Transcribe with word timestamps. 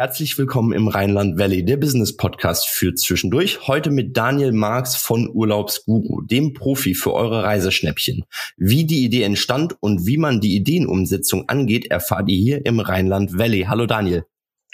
Herzlich 0.00 0.38
willkommen 0.38 0.72
im 0.72 0.88
Rheinland 0.88 1.38
Valley, 1.38 1.62
der 1.62 1.76
Business 1.76 2.16
Podcast 2.16 2.66
für 2.66 2.94
zwischendurch. 2.94 3.66
Heute 3.66 3.90
mit 3.90 4.16
Daniel 4.16 4.50
Marx 4.50 4.96
von 4.96 5.28
Urlaubsguru, 5.28 6.22
dem 6.22 6.54
Profi 6.54 6.94
für 6.94 7.12
eure 7.12 7.42
Reiseschnäppchen. 7.42 8.24
Wie 8.56 8.86
die 8.86 9.04
Idee 9.04 9.24
entstand 9.24 9.76
und 9.80 10.06
wie 10.06 10.16
man 10.16 10.40
die 10.40 10.56
Ideenumsetzung 10.56 11.50
angeht, 11.50 11.90
erfahrt 11.90 12.30
ihr 12.30 12.38
hier 12.38 12.64
im 12.64 12.80
Rheinland 12.80 13.36
Valley. 13.36 13.66
Hallo 13.68 13.84
Daniel. 13.84 14.24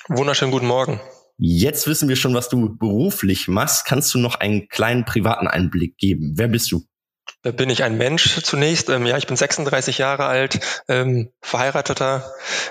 Wunderschönen 0.06 0.52
guten 0.52 0.68
Morgen. 0.68 1.00
Jetzt 1.38 1.88
wissen 1.88 2.08
wir 2.08 2.14
schon, 2.14 2.34
was 2.34 2.48
du 2.48 2.76
beruflich 2.76 3.48
machst. 3.48 3.84
Kannst 3.84 4.14
du 4.14 4.18
noch 4.18 4.36
einen 4.36 4.68
kleinen 4.68 5.04
privaten 5.04 5.48
Einblick 5.48 5.98
geben? 5.98 6.34
Wer 6.36 6.46
bist 6.46 6.70
du? 6.70 6.84
Da 7.46 7.52
bin 7.52 7.70
ich 7.70 7.84
ein 7.84 7.96
Mensch 7.96 8.42
zunächst. 8.42 8.88
Ähm, 8.88 9.06
ja, 9.06 9.16
ich 9.16 9.28
bin 9.28 9.36
36 9.36 9.98
Jahre 9.98 10.24
alt, 10.24 10.59
ähm, 10.88 11.30
verheirateter, 11.41 12.24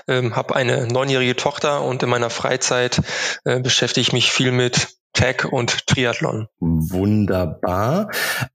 ähm, 0.06 0.36
habe 0.36 0.54
eine 0.54 0.86
neunjährige 0.86 1.34
Tochter 1.34 1.82
und 1.82 2.02
in 2.02 2.10
meiner 2.10 2.28
Freizeit 2.28 3.00
äh, 3.46 3.58
beschäftige 3.58 4.02
ich 4.02 4.12
mich 4.12 4.30
viel 4.30 4.52
mit 4.52 4.88
Tech 5.14 5.46
und 5.50 5.86
Triathlon. 5.86 6.48
Wunderbar. 6.60 8.10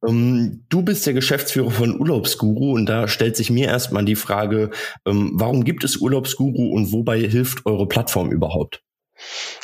Ähm, 0.07 0.63
du 0.70 0.84
bist 0.84 1.07
der 1.07 1.13
Geschäftsführer 1.13 1.71
von 1.71 1.99
Urlaubsguru 1.99 2.73
und 2.73 2.85
da 2.85 3.07
stellt 3.07 3.35
sich 3.35 3.49
mir 3.49 3.70
erstmal 3.70 4.05
die 4.05 4.15
Frage, 4.15 4.70
ähm, 5.07 5.32
warum 5.34 5.63
gibt 5.63 5.84
es 5.84 5.98
Urlaubsguru 5.98 6.71
und 6.76 6.91
wobei 6.91 7.20
hilft 7.20 7.65
eure 7.65 7.88
Plattform 7.88 8.29
überhaupt? 8.29 8.84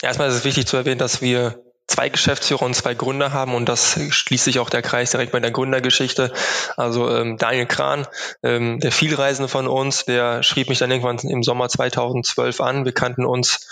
Erstmal 0.02 0.30
ist 0.30 0.36
es 0.38 0.44
wichtig 0.44 0.66
zu 0.66 0.76
erwähnen, 0.76 0.98
dass 0.98 1.22
wir 1.22 1.67
zwei 1.88 2.10
Geschäftsführer 2.10 2.64
und 2.64 2.76
zwei 2.76 2.94
Gründer 2.94 3.32
haben 3.32 3.56
und 3.56 3.70
das 3.70 3.98
schließt 4.10 4.44
sich 4.44 4.60
auch 4.60 4.70
der 4.70 4.82
Kreis 4.82 5.12
direkt 5.12 5.32
bei 5.32 5.40
der 5.40 5.52
Gründergeschichte. 5.52 6.34
Also 6.76 7.10
ähm, 7.10 7.38
Daniel 7.38 7.66
Kran, 7.66 8.06
ähm, 8.44 8.82
der 8.82 8.92
Vielreisende 8.92 9.48
von 9.48 9.68
uns, 9.68 10.04
der 10.04 10.44
schrieb 10.44 10.68
mich 10.68 10.80
dann 10.80 10.92
irgendwann 10.92 11.18
im 11.20 11.44
Sommer 11.44 11.70
2012 11.70 12.60
an. 12.60 12.84
Wir 12.84 12.92
kannten 12.92 13.26
uns 13.26 13.68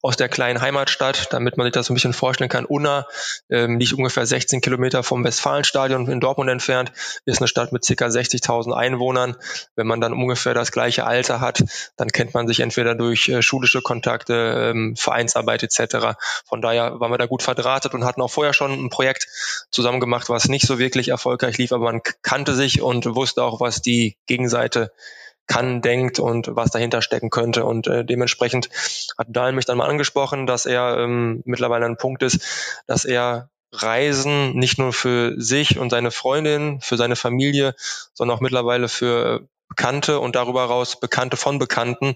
aus 0.00 0.16
der 0.16 0.30
kleinen 0.30 0.62
Heimatstadt, 0.62 1.32
damit 1.32 1.58
man 1.58 1.66
sich 1.66 1.72
das 1.72 1.90
ein 1.90 1.94
bisschen 1.94 2.14
vorstellen 2.14 2.48
kann. 2.48 2.64
Unna 2.64 3.06
ähm, 3.50 3.78
liegt 3.78 3.92
ungefähr 3.92 4.24
16 4.24 4.62
Kilometer 4.62 5.02
vom 5.02 5.22
Westfalenstadion 5.22 6.10
in 6.10 6.20
Dortmund 6.20 6.48
entfernt, 6.48 6.92
ist 7.26 7.40
eine 7.40 7.48
Stadt 7.48 7.72
mit 7.72 7.84
circa 7.84 8.06
60.000 8.06 8.72
Einwohnern. 8.72 9.36
Wenn 9.76 9.86
man 9.86 10.00
dann 10.00 10.14
ungefähr 10.14 10.54
das 10.54 10.72
gleiche 10.72 11.06
Alter 11.06 11.40
hat, 11.40 11.62
dann 11.98 12.08
kennt 12.08 12.32
man 12.32 12.48
sich 12.48 12.60
entweder 12.60 12.94
durch 12.94 13.28
äh, 13.28 13.42
schulische 13.42 13.82
Kontakte, 13.82 14.70
ähm, 14.70 14.96
Vereinsarbeit 14.96 15.62
etc. 15.62 16.16
Von 16.46 16.62
daher 16.62 16.98
waren 16.98 17.10
wir 17.10 17.18
da 17.18 17.26
gut 17.26 17.42
vertreten 17.42 17.57
verdrahtet 17.58 17.92
und 17.94 18.04
hatten 18.04 18.22
auch 18.22 18.30
vorher 18.30 18.54
schon 18.54 18.72
ein 18.72 18.88
Projekt 18.88 19.26
zusammen 19.70 19.98
gemacht, 19.98 20.28
was 20.28 20.48
nicht 20.48 20.66
so 20.66 20.78
wirklich 20.78 21.08
erfolgreich 21.08 21.58
lief, 21.58 21.72
aber 21.72 21.84
man 21.84 22.02
kannte 22.22 22.54
sich 22.54 22.80
und 22.80 23.14
wusste 23.16 23.42
auch, 23.42 23.60
was 23.60 23.82
die 23.82 24.16
Gegenseite 24.26 24.92
kann, 25.48 25.80
denkt 25.80 26.20
und 26.20 26.54
was 26.54 26.70
dahinter 26.70 27.02
stecken 27.02 27.30
könnte. 27.30 27.64
Und 27.64 27.88
äh, 27.88 28.04
dementsprechend 28.04 28.68
hat 29.18 29.26
Dahl 29.30 29.52
mich 29.52 29.64
dann 29.64 29.78
mal 29.78 29.88
angesprochen, 29.88 30.46
dass 30.46 30.66
er 30.66 30.98
ähm, 30.98 31.42
mittlerweile 31.46 31.86
ein 31.86 31.96
Punkt 31.96 32.22
ist, 32.22 32.82
dass 32.86 33.04
er 33.04 33.50
Reisen 33.72 34.54
nicht 34.54 34.78
nur 34.78 34.92
für 34.92 35.34
sich 35.40 35.78
und 35.78 35.90
seine 35.90 36.10
Freundin, 36.10 36.80
für 36.80 36.96
seine 36.96 37.16
Familie, 37.16 37.74
sondern 38.14 38.36
auch 38.36 38.40
mittlerweile 38.40 38.88
für 38.88 39.48
Bekannte 39.68 40.18
und 40.20 40.34
darüber 40.34 40.64
raus 40.64 40.98
Bekannte 40.98 41.36
von 41.36 41.58
Bekannten 41.58 42.14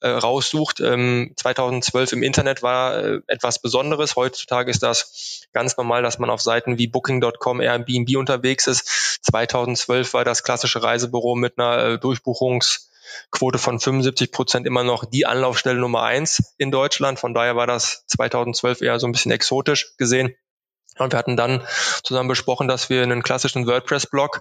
äh, 0.00 0.08
raussucht. 0.08 0.80
Ähm, 0.80 1.32
2012 1.36 2.12
im 2.12 2.22
Internet 2.22 2.62
war 2.62 2.96
äh, 2.96 3.20
etwas 3.26 3.60
Besonderes. 3.60 4.16
Heutzutage 4.16 4.70
ist 4.70 4.82
das 4.82 5.46
ganz 5.52 5.76
normal, 5.76 6.02
dass 6.02 6.18
man 6.18 6.30
auf 6.30 6.40
Seiten 6.40 6.78
wie 6.78 6.86
Booking.com, 6.86 7.60
Airbnb 7.60 8.16
unterwegs 8.16 8.66
ist. 8.66 9.20
2012 9.22 10.14
war 10.14 10.24
das 10.24 10.42
klassische 10.42 10.82
Reisebüro 10.82 11.34
mit 11.34 11.58
einer 11.58 11.84
äh, 11.84 11.98
Durchbuchungsquote 11.98 13.58
von 13.58 13.78
75 13.78 14.32
Prozent 14.32 14.66
immer 14.66 14.82
noch 14.82 15.04
die 15.04 15.26
Anlaufstelle 15.26 15.78
Nummer 15.78 16.02
eins 16.02 16.54
in 16.56 16.70
Deutschland. 16.70 17.18
Von 17.18 17.34
daher 17.34 17.56
war 17.56 17.66
das 17.66 18.06
2012 18.06 18.80
eher 18.80 18.98
so 18.98 19.06
ein 19.06 19.12
bisschen 19.12 19.32
exotisch 19.32 19.96
gesehen. 19.98 20.34
Und 20.98 21.12
wir 21.12 21.18
hatten 21.18 21.36
dann 21.36 21.62
zusammen 22.02 22.28
besprochen, 22.28 22.68
dass 22.68 22.88
wir 22.88 23.02
einen 23.02 23.22
klassischen 23.22 23.66
WordPress-Blog 23.66 24.40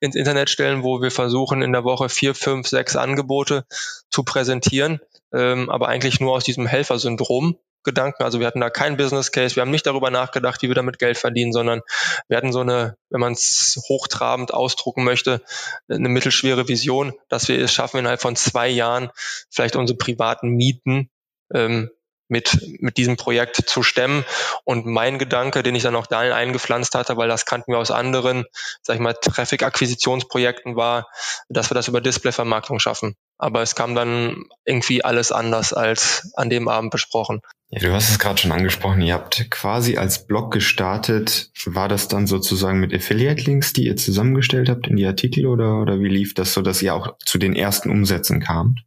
ins 0.00 0.16
Internet 0.16 0.50
stellen, 0.50 0.82
wo 0.82 1.00
wir 1.00 1.10
versuchen, 1.10 1.62
in 1.62 1.72
der 1.72 1.84
Woche 1.84 2.08
vier, 2.08 2.34
fünf, 2.34 2.68
sechs 2.68 2.96
Angebote 2.96 3.64
zu 4.10 4.22
präsentieren, 4.22 5.00
ähm, 5.32 5.68
aber 5.70 5.88
eigentlich 5.88 6.20
nur 6.20 6.32
aus 6.32 6.44
diesem 6.44 6.66
Helfersyndrom. 6.66 7.58
Gedanken. 7.86 8.24
Also 8.24 8.40
wir 8.40 8.48
hatten 8.48 8.60
da 8.60 8.68
keinen 8.68 8.98
Business 8.98 9.30
Case. 9.32 9.56
Wir 9.56 9.62
haben 9.62 9.70
nicht 9.70 9.86
darüber 9.86 10.10
nachgedacht, 10.10 10.60
wie 10.60 10.68
wir 10.68 10.74
damit 10.74 10.98
Geld 10.98 11.16
verdienen, 11.16 11.52
sondern 11.52 11.80
wir 12.28 12.36
hatten 12.36 12.52
so 12.52 12.60
eine, 12.60 12.96
wenn 13.10 13.20
man 13.20 13.32
es 13.32 13.80
hochtrabend 13.88 14.52
ausdrucken 14.52 15.04
möchte, 15.04 15.40
eine 15.88 16.08
mittelschwere 16.08 16.68
Vision, 16.68 17.14
dass 17.28 17.48
wir 17.48 17.58
es 17.60 17.72
schaffen, 17.72 17.98
innerhalb 17.98 18.20
von 18.20 18.34
zwei 18.36 18.68
Jahren 18.68 19.10
vielleicht 19.50 19.76
unsere 19.76 19.96
privaten 19.96 20.48
Mieten 20.50 21.10
ähm, 21.54 21.90
mit, 22.28 22.58
mit 22.80 22.96
diesem 22.96 23.16
Projekt 23.16 23.56
zu 23.56 23.82
stemmen. 23.82 24.24
Und 24.64 24.86
mein 24.86 25.18
Gedanke, 25.18 25.62
den 25.62 25.74
ich 25.74 25.82
dann 25.82 25.96
auch 25.96 26.06
Daniel 26.06 26.32
eingepflanzt 26.32 26.94
hatte, 26.94 27.16
weil 27.16 27.28
das 27.28 27.46
kannten 27.46 27.72
wir 27.72 27.78
aus 27.78 27.90
anderen, 27.90 28.44
sag 28.82 28.94
ich 28.94 29.00
mal, 29.00 29.14
Traffic-Akquisitionsprojekten 29.14 30.76
war, 30.76 31.08
dass 31.48 31.70
wir 31.70 31.74
das 31.74 31.88
über 31.88 32.00
Display-Vermarktung 32.00 32.78
schaffen. 32.78 33.16
Aber 33.38 33.62
es 33.62 33.74
kam 33.74 33.94
dann 33.94 34.44
irgendwie 34.64 35.04
alles 35.04 35.32
anders 35.32 35.72
als 35.72 36.32
an 36.36 36.50
dem 36.50 36.68
Abend 36.68 36.90
besprochen. 36.90 37.40
Ja, 37.68 37.80
du 37.80 37.92
hast 37.92 38.10
es 38.10 38.18
gerade 38.20 38.40
schon 38.40 38.52
angesprochen, 38.52 39.02
ihr 39.02 39.14
habt 39.14 39.50
quasi 39.50 39.96
als 39.96 40.26
Blog 40.26 40.52
gestartet. 40.52 41.50
War 41.64 41.88
das 41.88 42.06
dann 42.06 42.28
sozusagen 42.28 42.78
mit 42.78 42.94
Affiliate-Links, 42.94 43.72
die 43.72 43.86
ihr 43.86 43.96
zusammengestellt 43.96 44.68
habt 44.68 44.86
in 44.86 44.96
die 44.96 45.06
Artikel 45.06 45.46
oder, 45.46 45.80
oder 45.80 45.98
wie 45.98 46.08
lief 46.08 46.32
das 46.34 46.52
so, 46.52 46.62
dass 46.62 46.80
ihr 46.80 46.94
auch 46.94 47.16
zu 47.24 47.38
den 47.38 47.56
ersten 47.56 47.90
Umsätzen 47.90 48.40
kamt? 48.40 48.85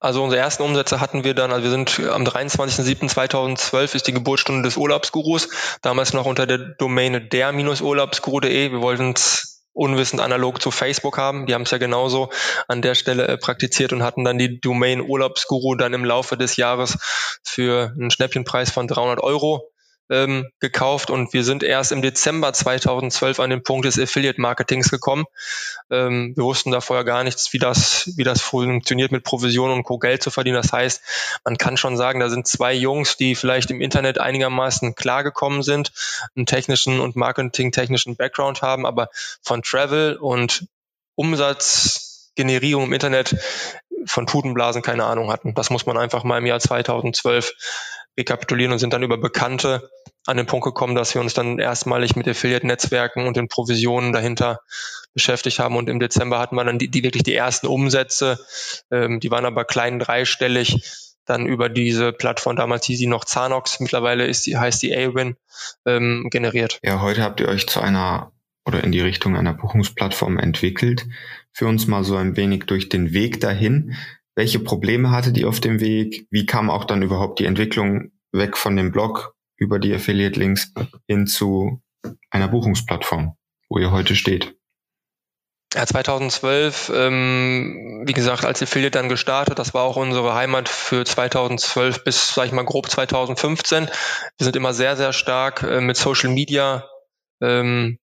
Also 0.00 0.22
unsere 0.22 0.40
ersten 0.40 0.62
Umsätze 0.62 1.00
hatten 1.00 1.24
wir 1.24 1.34
dann, 1.34 1.52
also 1.52 1.64
wir 1.64 1.70
sind 1.70 2.00
am 2.10 2.24
23.07.2012 2.24 3.94
ist 3.94 4.06
die 4.06 4.12
Geburtsstunde 4.12 4.62
des 4.62 4.76
Urlaubsgurus, 4.76 5.48
damals 5.82 6.12
noch 6.12 6.26
unter 6.26 6.46
der 6.46 6.58
Domäne 6.58 7.20
der-urlaubsguru.de. 7.20 8.72
Wir 8.72 8.80
wollten 8.80 9.12
es 9.12 9.56
unwissend 9.76 10.22
analog 10.22 10.60
zu 10.60 10.70
Facebook 10.70 11.18
haben. 11.18 11.46
Die 11.46 11.54
haben 11.54 11.62
es 11.62 11.70
ja 11.70 11.78
genauso 11.78 12.30
an 12.66 12.82
der 12.82 12.94
Stelle 12.94 13.28
äh, 13.28 13.36
praktiziert 13.36 13.92
und 13.92 14.02
hatten 14.02 14.24
dann 14.24 14.38
die 14.38 14.60
Domain 14.60 15.00
Urlaubsguru 15.02 15.74
dann 15.74 15.92
im 15.92 16.04
Laufe 16.04 16.36
des 16.36 16.56
Jahres 16.56 16.98
für 17.44 17.92
einen 17.94 18.10
Schnäppchenpreis 18.10 18.70
von 18.70 18.88
300 18.88 19.20
Euro 19.20 19.70
ähm, 20.10 20.48
gekauft 20.60 21.10
und 21.10 21.32
wir 21.32 21.42
sind 21.42 21.62
erst 21.62 21.92
im 21.92 22.02
Dezember 22.02 22.52
2012 22.52 23.40
an 23.40 23.50
den 23.50 23.62
Punkt 23.62 23.86
des 23.86 23.98
Affiliate 23.98 24.40
Marketings 24.40 24.90
gekommen. 24.90 25.24
Ähm, 25.90 26.32
wir 26.36 26.44
wussten 26.44 26.70
da 26.70 26.80
vorher 26.80 27.04
gar 27.04 27.24
nichts, 27.24 27.52
wie 27.52 27.58
das, 27.58 28.12
wie 28.16 28.24
das 28.24 28.40
funktioniert 28.40 29.12
mit 29.12 29.24
Provisionen 29.24 29.74
und 29.74 29.84
Co. 29.84 29.98
Geld 29.98 30.22
zu 30.22 30.30
verdienen. 30.30 30.56
Das 30.56 30.72
heißt, 30.72 31.02
man 31.44 31.56
kann 31.58 31.76
schon 31.76 31.96
sagen, 31.96 32.20
da 32.20 32.28
sind 32.28 32.46
zwei 32.46 32.72
Jungs, 32.72 33.16
die 33.16 33.34
vielleicht 33.34 33.70
im 33.70 33.80
Internet 33.80 34.18
einigermaßen 34.18 34.94
klargekommen 34.94 35.62
sind, 35.62 35.92
einen 36.36 36.46
technischen 36.46 37.00
und 37.00 37.16
marketingtechnischen 37.16 38.16
Background 38.16 38.62
haben, 38.62 38.86
aber 38.86 39.08
von 39.42 39.62
Travel 39.62 40.16
und 40.16 40.66
Umsatzgenerierung 41.16 42.84
im 42.84 42.92
Internet 42.92 43.36
von 44.06 44.26
Tutenblasen 44.26 44.82
keine 44.82 45.04
Ahnung 45.04 45.32
hatten. 45.32 45.54
Das 45.54 45.70
muss 45.70 45.86
man 45.86 45.98
einfach 45.98 46.24
mal 46.24 46.38
im 46.38 46.46
Jahr 46.46 46.60
2012 46.60 47.52
rekapitulieren 48.18 48.72
und 48.72 48.78
sind 48.78 48.92
dann 48.92 49.02
über 49.02 49.18
Bekannte 49.18 49.90
an 50.26 50.36
den 50.36 50.46
Punkt 50.46 50.64
gekommen, 50.64 50.94
dass 50.94 51.14
wir 51.14 51.20
uns 51.20 51.34
dann 51.34 51.58
erstmalig 51.58 52.16
mit 52.16 52.26
Affiliate-Netzwerken 52.26 53.26
und 53.26 53.36
den 53.36 53.48
Provisionen 53.48 54.12
dahinter 54.12 54.60
beschäftigt 55.14 55.58
haben. 55.58 55.76
Und 55.76 55.88
im 55.88 56.00
Dezember 56.00 56.38
hatten 56.38 56.56
wir 56.56 56.64
dann 56.64 56.78
die, 56.78 56.88
die 56.88 57.02
wirklich 57.02 57.22
die 57.22 57.34
ersten 57.34 57.66
Umsätze, 57.66 58.38
ähm, 58.90 59.20
die 59.20 59.30
waren 59.30 59.44
aber 59.44 59.64
klein 59.64 59.98
dreistellig, 59.98 60.82
dann 61.24 61.46
über 61.46 61.68
diese 61.68 62.12
Plattform, 62.12 62.56
damals 62.56 62.86
hieß 62.86 62.98
sie 62.98 63.06
noch 63.06 63.24
Zanox, 63.24 63.80
mittlerweile 63.80 64.26
ist 64.26 64.46
die, 64.46 64.56
heißt 64.56 64.82
die 64.82 64.96
Awin, 64.96 65.36
ähm, 65.84 66.28
generiert. 66.30 66.78
Ja, 66.82 67.00
heute 67.00 67.22
habt 67.22 67.40
ihr 67.40 67.48
euch 67.48 67.66
zu 67.66 67.80
einer 67.80 68.32
oder 68.64 68.82
in 68.82 68.92
die 68.92 69.00
Richtung 69.00 69.36
einer 69.36 69.54
Buchungsplattform 69.54 70.38
entwickelt. 70.38 71.06
Für 71.52 71.66
uns 71.66 71.86
mal 71.86 72.04
so 72.04 72.16
ein 72.16 72.36
wenig 72.36 72.64
durch 72.64 72.88
den 72.88 73.12
Weg 73.12 73.40
dahin. 73.40 73.94
Welche 74.36 74.60
Probleme 74.60 75.10
hattet 75.10 75.38
ihr 75.38 75.48
auf 75.48 75.60
dem 75.60 75.80
Weg? 75.80 76.26
Wie 76.30 76.44
kam 76.44 76.68
auch 76.68 76.84
dann 76.84 77.02
überhaupt 77.02 77.38
die 77.38 77.46
Entwicklung 77.46 78.12
weg 78.32 78.58
von 78.58 78.76
dem 78.76 78.92
Blog 78.92 79.34
über 79.56 79.78
die 79.78 79.94
Affiliate-Links 79.94 80.74
hin 81.08 81.26
zu 81.26 81.82
einer 82.30 82.48
Buchungsplattform, 82.48 83.34
wo 83.70 83.78
ihr 83.78 83.90
heute 83.90 84.14
steht? 84.14 84.54
Ja, 85.74 85.86
2012, 85.86 86.92
ähm, 86.94 88.04
wie 88.06 88.12
gesagt, 88.12 88.44
als 88.44 88.62
Affiliate 88.62 88.98
dann 88.98 89.08
gestartet, 89.08 89.58
das 89.58 89.74
war 89.74 89.82
auch 89.82 89.96
unsere 89.96 90.34
Heimat 90.34 90.68
für 90.68 91.04
2012 91.04 92.04
bis, 92.04 92.34
sag 92.34 92.46
ich 92.46 92.52
mal, 92.52 92.64
grob 92.64 92.88
2015. 92.90 93.86
Wir 93.86 94.44
sind 94.44 94.54
immer 94.54 94.74
sehr, 94.74 94.96
sehr 94.96 95.12
stark 95.12 95.62
äh, 95.62 95.80
mit 95.80 95.96
Social 95.96 96.30
Media 96.30 96.88
ähm, 97.42 97.98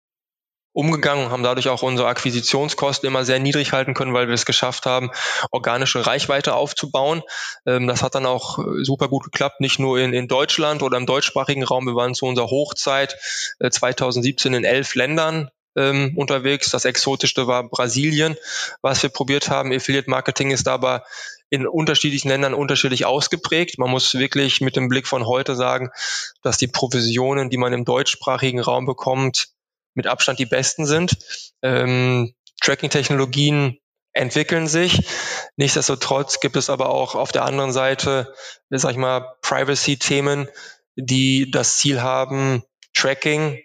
umgegangen 0.74 1.26
und 1.26 1.32
haben 1.32 1.44
dadurch 1.44 1.70
auch 1.70 1.84
unsere 1.84 2.08
Akquisitionskosten 2.08 3.08
immer 3.08 3.24
sehr 3.24 3.40
niedrig 3.40 3.72
halten 3.72 3.94
können, 3.94 4.14
weil 4.14 4.28
wir 4.28 4.34
es 4.34 4.46
geschafft 4.46 4.86
haben, 4.86 5.12
organische 5.52 6.06
Reichweite 6.06 6.56
aufzubauen. 6.56 7.22
Ähm, 7.66 7.88
das 7.88 8.02
hat 8.04 8.16
dann 8.16 8.26
auch 8.26 8.60
äh, 8.60 8.84
super 8.84 9.08
gut 9.08 9.24
geklappt, 9.24 9.62
nicht 9.62 9.80
nur 9.80 10.00
in, 10.00 10.14
in 10.14 10.28
Deutschland 10.28 10.82
oder 10.82 10.98
im 10.98 11.06
deutschsprachigen 11.06 11.64
Raum. 11.64 11.86
Wir 11.86 11.96
waren 11.96 12.16
zu 12.16 12.26
unserer 12.26 12.48
Hochzeit 12.48 13.18
äh, 13.60 13.70
2017 13.70 14.54
in 14.54 14.64
elf 14.64 14.96
Ländern 14.96 15.50
ähm, 15.76 16.14
unterwegs. 16.16 16.72
Das 16.72 16.86
exotischste 16.86 17.48
war 17.48 17.70
Brasilien, 17.70 18.36
was 18.82 19.04
wir 19.04 19.10
probiert 19.10 19.50
haben. 19.50 19.72
Affiliate 19.72 20.10
Marketing 20.10 20.52
ist 20.52 20.68
aber 20.68 21.04
in 21.50 21.68
unterschiedlichen 21.68 22.30
Ländern 22.30 22.56
unterschiedlich 22.56 23.06
ausgeprägt. 23.06 23.78
Man 23.78 23.92
muss 23.92 24.16
wirklich 24.16 24.60
mit 24.62 24.76
dem 24.76 24.90
Blick 24.90 25.06
von 25.08 25.28
heute 25.28 25.56
sagen, 25.56 25.92
dass 26.42 26.58
die 26.58 26.68
Provisionen, 26.68 27.52
die 27.52 27.58
man 27.58 27.74
im 27.74 27.86
deutschsprachigen 27.86 28.60
Raum 28.60 28.88
bekommt, 28.88 29.53
mit 29.94 30.08
Abstand 30.08 30.40
die 30.40 30.46
besten 30.46 30.86
sind. 30.86 31.18
Ähm, 31.62 32.34
Tracking-Technologien 32.62 33.80
entwickeln 34.14 34.68
sich. 34.68 35.02
Nichtsdestotrotz 35.58 36.40
gibt 36.40 36.56
es 36.56 36.70
aber 36.70 36.90
auch 36.90 37.16
auf 37.16 37.32
der 37.32 37.46
anderen 37.46 37.72
Seite, 37.72 38.34
sag 38.70 38.92
ich 38.92 38.98
mal, 38.98 39.36
Privacy-Themen, 39.42 40.48
die 40.96 41.50
das 41.52 41.78
Ziel 41.78 42.02
haben, 42.02 42.64
Tracking 42.94 43.60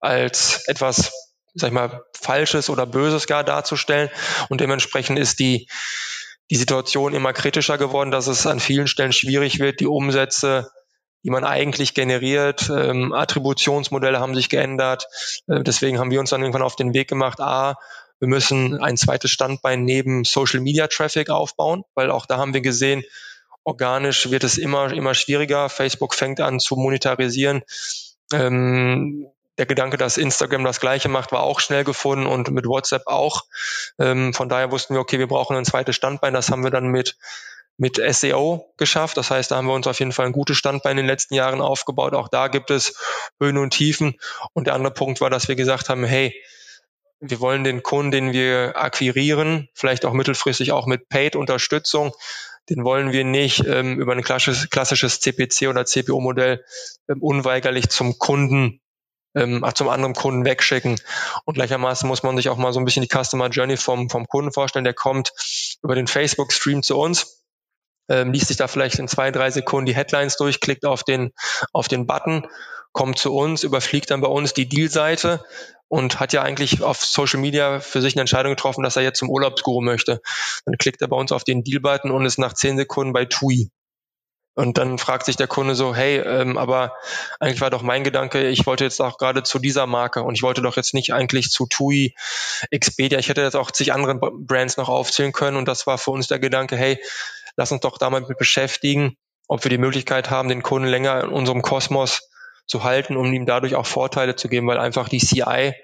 als 0.00 0.64
etwas, 0.66 1.12
sag 1.54 1.68
ich 1.68 1.74
mal, 1.74 2.02
Falsches 2.14 2.68
oder 2.68 2.86
Böses 2.86 3.26
gar 3.26 3.42
darzustellen. 3.42 4.10
Und 4.48 4.60
dementsprechend 4.60 5.18
ist 5.18 5.38
die, 5.40 5.68
die 6.50 6.56
Situation 6.56 7.14
immer 7.14 7.32
kritischer 7.32 7.78
geworden, 7.78 8.10
dass 8.10 8.26
es 8.26 8.46
an 8.46 8.60
vielen 8.60 8.86
Stellen 8.86 9.12
schwierig 9.12 9.58
wird, 9.58 9.80
die 9.80 9.86
Umsätze 9.86 10.70
die 11.22 11.30
man 11.30 11.44
eigentlich 11.44 11.94
generiert. 11.94 12.70
Ähm, 12.70 13.12
Attributionsmodelle 13.12 14.20
haben 14.20 14.34
sich 14.34 14.48
geändert. 14.48 15.06
Äh, 15.48 15.62
deswegen 15.62 15.98
haben 15.98 16.10
wir 16.10 16.20
uns 16.20 16.30
dann 16.30 16.40
irgendwann 16.40 16.62
auf 16.62 16.76
den 16.76 16.94
Weg 16.94 17.08
gemacht, 17.08 17.40
a, 17.40 17.76
wir 18.20 18.28
müssen 18.28 18.80
ein 18.82 18.98
zweites 18.98 19.30
Standbein 19.30 19.84
neben 19.84 20.24
Social 20.24 20.60
Media 20.60 20.86
Traffic 20.88 21.30
aufbauen, 21.30 21.84
weil 21.94 22.10
auch 22.10 22.26
da 22.26 22.36
haben 22.36 22.52
wir 22.52 22.60
gesehen, 22.60 23.02
organisch 23.64 24.30
wird 24.30 24.44
es 24.44 24.58
immer, 24.58 24.92
immer 24.92 25.14
schwieriger. 25.14 25.68
Facebook 25.70 26.14
fängt 26.14 26.40
an 26.40 26.60
zu 26.60 26.76
monetarisieren. 26.76 27.62
Ähm, 28.32 29.26
der 29.58 29.66
Gedanke, 29.66 29.96
dass 29.96 30.16
Instagram 30.16 30.64
das 30.64 30.80
Gleiche 30.80 31.08
macht, 31.08 31.32
war 31.32 31.42
auch 31.42 31.60
schnell 31.60 31.84
gefunden 31.84 32.26
und 32.26 32.50
mit 32.50 32.66
WhatsApp 32.66 33.06
auch. 33.06 33.42
Ähm, 33.98 34.32
von 34.32 34.48
daher 34.48 34.70
wussten 34.70 34.94
wir, 34.94 35.00
okay, 35.00 35.18
wir 35.18 35.28
brauchen 35.28 35.56
ein 35.56 35.64
zweites 35.64 35.96
Standbein. 35.96 36.34
Das 36.34 36.50
haben 36.50 36.64
wir 36.64 36.70
dann 36.70 36.88
mit 36.88 37.16
mit 37.80 37.98
SEO 38.14 38.72
geschafft. 38.76 39.16
Das 39.16 39.30
heißt, 39.30 39.50
da 39.50 39.56
haben 39.56 39.66
wir 39.66 39.72
uns 39.72 39.86
auf 39.86 39.98
jeden 39.98 40.12
Fall 40.12 40.26
ein 40.26 40.32
gutes 40.32 40.58
Standbein 40.58 40.92
in 40.92 41.04
den 41.04 41.06
letzten 41.06 41.34
Jahren 41.34 41.62
aufgebaut. 41.62 42.14
Auch 42.14 42.28
da 42.28 42.48
gibt 42.48 42.70
es 42.70 42.94
Höhen 43.40 43.56
und 43.56 43.70
Tiefen. 43.70 44.16
Und 44.52 44.66
der 44.66 44.74
andere 44.74 44.92
Punkt 44.92 45.22
war, 45.22 45.30
dass 45.30 45.48
wir 45.48 45.56
gesagt 45.56 45.88
haben, 45.88 46.04
hey, 46.04 46.34
wir 47.20 47.40
wollen 47.40 47.64
den 47.64 47.82
Kunden, 47.82 48.10
den 48.10 48.32
wir 48.34 48.74
akquirieren, 48.76 49.68
vielleicht 49.72 50.04
auch 50.04 50.12
mittelfristig 50.12 50.72
auch 50.72 50.86
mit 50.86 51.08
Paid-Unterstützung, 51.08 52.12
den 52.68 52.84
wollen 52.84 53.12
wir 53.12 53.24
nicht 53.24 53.64
ähm, 53.66 53.98
über 53.98 54.12
ein 54.12 54.22
klassisches, 54.22 54.68
klassisches 54.68 55.20
CPC 55.20 55.68
oder 55.68 55.86
CPO-Modell 55.86 56.62
ähm, 57.08 57.22
unweigerlich 57.22 57.88
zum 57.88 58.18
Kunden 58.18 58.80
ähm, 59.34 59.64
zum 59.74 59.88
anderen 59.88 60.14
Kunden 60.14 60.44
wegschicken. 60.44 61.00
Und 61.44 61.54
gleichermaßen 61.54 62.06
muss 62.06 62.22
man 62.22 62.36
sich 62.36 62.50
auch 62.50 62.58
mal 62.58 62.72
so 62.72 62.80
ein 62.80 62.84
bisschen 62.84 63.02
die 63.02 63.08
Customer 63.08 63.48
Journey 63.48 63.76
vom, 63.76 64.10
vom 64.10 64.26
Kunden 64.26 64.52
vorstellen. 64.52 64.84
Der 64.84 64.92
kommt 64.92 65.32
über 65.82 65.94
den 65.94 66.08
Facebook-Stream 66.08 66.82
zu 66.82 66.98
uns 66.98 67.39
ähm, 68.10 68.32
liest 68.32 68.48
sich 68.48 68.58
da 68.58 68.68
vielleicht 68.68 68.98
in 68.98 69.08
zwei, 69.08 69.30
drei 69.30 69.50
Sekunden 69.50 69.86
die 69.86 69.94
Headlines 69.94 70.36
durch, 70.36 70.60
klickt 70.60 70.84
auf 70.84 71.04
den, 71.04 71.32
auf 71.72 71.88
den 71.88 72.06
Button, 72.06 72.46
kommt 72.92 73.18
zu 73.18 73.34
uns, 73.34 73.62
überfliegt 73.62 74.10
dann 74.10 74.20
bei 74.20 74.28
uns 74.28 74.52
die 74.52 74.68
Deal-Seite 74.68 75.42
und 75.88 76.20
hat 76.20 76.32
ja 76.32 76.42
eigentlich 76.42 76.82
auf 76.82 77.04
Social 77.04 77.40
Media 77.40 77.80
für 77.80 78.02
sich 78.02 78.14
eine 78.14 78.22
Entscheidung 78.22 78.52
getroffen, 78.52 78.82
dass 78.82 78.96
er 78.96 79.02
jetzt 79.02 79.20
zum 79.20 79.30
Urlaubsguru 79.30 79.80
möchte. 79.80 80.20
Dann 80.64 80.76
klickt 80.76 81.00
er 81.00 81.08
bei 81.08 81.16
uns 81.16 81.32
auf 81.32 81.44
den 81.44 81.62
Deal-Button 81.62 82.10
und 82.10 82.26
ist 82.26 82.38
nach 82.38 82.52
zehn 82.52 82.76
Sekunden 82.76 83.12
bei 83.12 83.24
TUI. 83.24 83.70
Und 84.54 84.78
dann 84.78 84.98
fragt 84.98 85.26
sich 85.26 85.36
der 85.36 85.46
Kunde 85.46 85.76
so, 85.76 85.94
hey, 85.94 86.18
ähm, 86.18 86.58
aber 86.58 86.92
eigentlich 87.38 87.60
war 87.60 87.70
doch 87.70 87.82
mein 87.82 88.02
Gedanke, 88.02 88.48
ich 88.48 88.66
wollte 88.66 88.84
jetzt 88.84 89.00
auch 89.00 89.16
gerade 89.16 89.44
zu 89.44 89.60
dieser 89.60 89.86
Marke 89.86 90.22
und 90.24 90.34
ich 90.34 90.42
wollte 90.42 90.60
doch 90.60 90.76
jetzt 90.76 90.92
nicht 90.92 91.14
eigentlich 91.14 91.50
zu 91.50 91.66
TUI, 91.66 92.14
Expedia, 92.70 93.18
ich 93.20 93.28
hätte 93.28 93.42
jetzt 93.42 93.54
auch 93.54 93.70
zig 93.70 93.92
andere 93.92 94.16
Brands 94.16 94.76
noch 94.76 94.88
aufzählen 94.88 95.32
können 95.32 95.56
und 95.56 95.66
das 95.66 95.86
war 95.86 95.98
für 95.98 96.10
uns 96.10 96.26
der 96.26 96.40
Gedanke, 96.40 96.76
hey, 96.76 97.00
lass 97.56 97.72
uns 97.72 97.80
doch 97.80 97.98
damit 97.98 98.26
beschäftigen, 98.38 99.16
ob 99.48 99.64
wir 99.64 99.70
die 99.70 99.78
Möglichkeit 99.78 100.30
haben, 100.30 100.48
den 100.48 100.62
Kunden 100.62 100.88
länger 100.88 101.24
in 101.24 101.30
unserem 101.30 101.62
Kosmos 101.62 102.28
zu 102.66 102.84
halten, 102.84 103.16
um 103.16 103.32
ihm 103.32 103.46
dadurch 103.46 103.74
auch 103.74 103.86
Vorteile 103.86 104.36
zu 104.36 104.48
geben, 104.48 104.68
weil 104.68 104.78
einfach 104.78 105.08
die 105.08 105.18
CI 105.18 105.74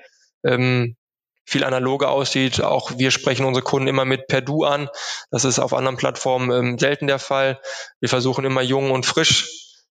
ähm, 0.45 0.97
viel 1.45 1.65
analoger 1.65 2.11
aussieht. 2.11 2.61
Auch 2.61 2.93
wir 2.97 3.11
sprechen 3.11 3.45
unsere 3.45 3.65
Kunden 3.65 3.89
immer 3.89 4.05
mit 4.05 4.27
per 4.29 4.41
Du 4.41 4.65
an. 4.65 4.89
Das 5.31 5.45
ist 5.45 5.59
auf 5.59 5.73
anderen 5.73 5.97
Plattformen 5.97 6.51
ähm, 6.51 6.79
selten 6.79 7.07
der 7.07 7.19
Fall. 7.19 7.61
Wir 8.01 8.09
versuchen 8.09 8.45
immer 8.45 8.63
jung 8.63 8.91
und 8.91 9.07
frisch 9.07 9.49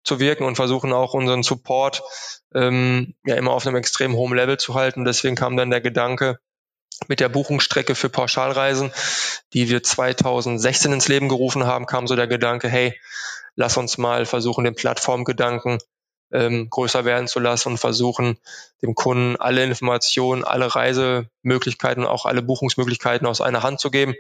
zu 0.04 0.18
wirken 0.18 0.44
und 0.44 0.56
versuchen 0.56 0.92
auch 0.92 1.14
unseren 1.14 1.42
Support 1.42 2.02
ähm, 2.54 3.14
ja 3.24 3.36
immer 3.36 3.52
auf 3.52 3.66
einem 3.66 3.76
extrem 3.76 4.14
hohen 4.14 4.34
Level 4.34 4.58
zu 4.58 4.74
halten. 4.74 5.04
Deswegen 5.04 5.36
kam 5.36 5.56
dann 5.56 5.70
der 5.70 5.80
Gedanke, 5.80 6.38
mit 7.08 7.20
der 7.20 7.28
Buchungsstrecke 7.28 7.94
für 7.94 8.08
Pauschalreisen, 8.08 8.92
die 9.52 9.68
wir 9.68 9.82
2016 9.82 10.92
ins 10.92 11.08
Leben 11.08 11.28
gerufen 11.28 11.66
haben, 11.66 11.86
kam 11.86 12.06
so 12.06 12.16
der 12.16 12.26
Gedanke, 12.26 12.68
hey, 12.68 12.98
lass 13.54 13.76
uns 13.76 13.98
mal 13.98 14.26
versuchen, 14.26 14.64
den 14.64 14.74
Plattformgedanken 14.74 15.78
ähm, 16.32 16.68
größer 16.70 17.04
werden 17.04 17.28
zu 17.28 17.40
lassen 17.40 17.72
und 17.72 17.78
versuchen, 17.78 18.38
dem 18.80 18.94
Kunden 18.94 19.36
alle 19.36 19.64
Informationen, 19.64 20.44
alle 20.44 20.74
Reisemöglichkeiten, 20.74 22.04
auch 22.04 22.24
alle 22.24 22.42
Buchungsmöglichkeiten 22.42 23.26
aus 23.26 23.40
einer 23.40 23.62
Hand 23.62 23.80
zu 23.80 23.90
geben. 23.90 24.14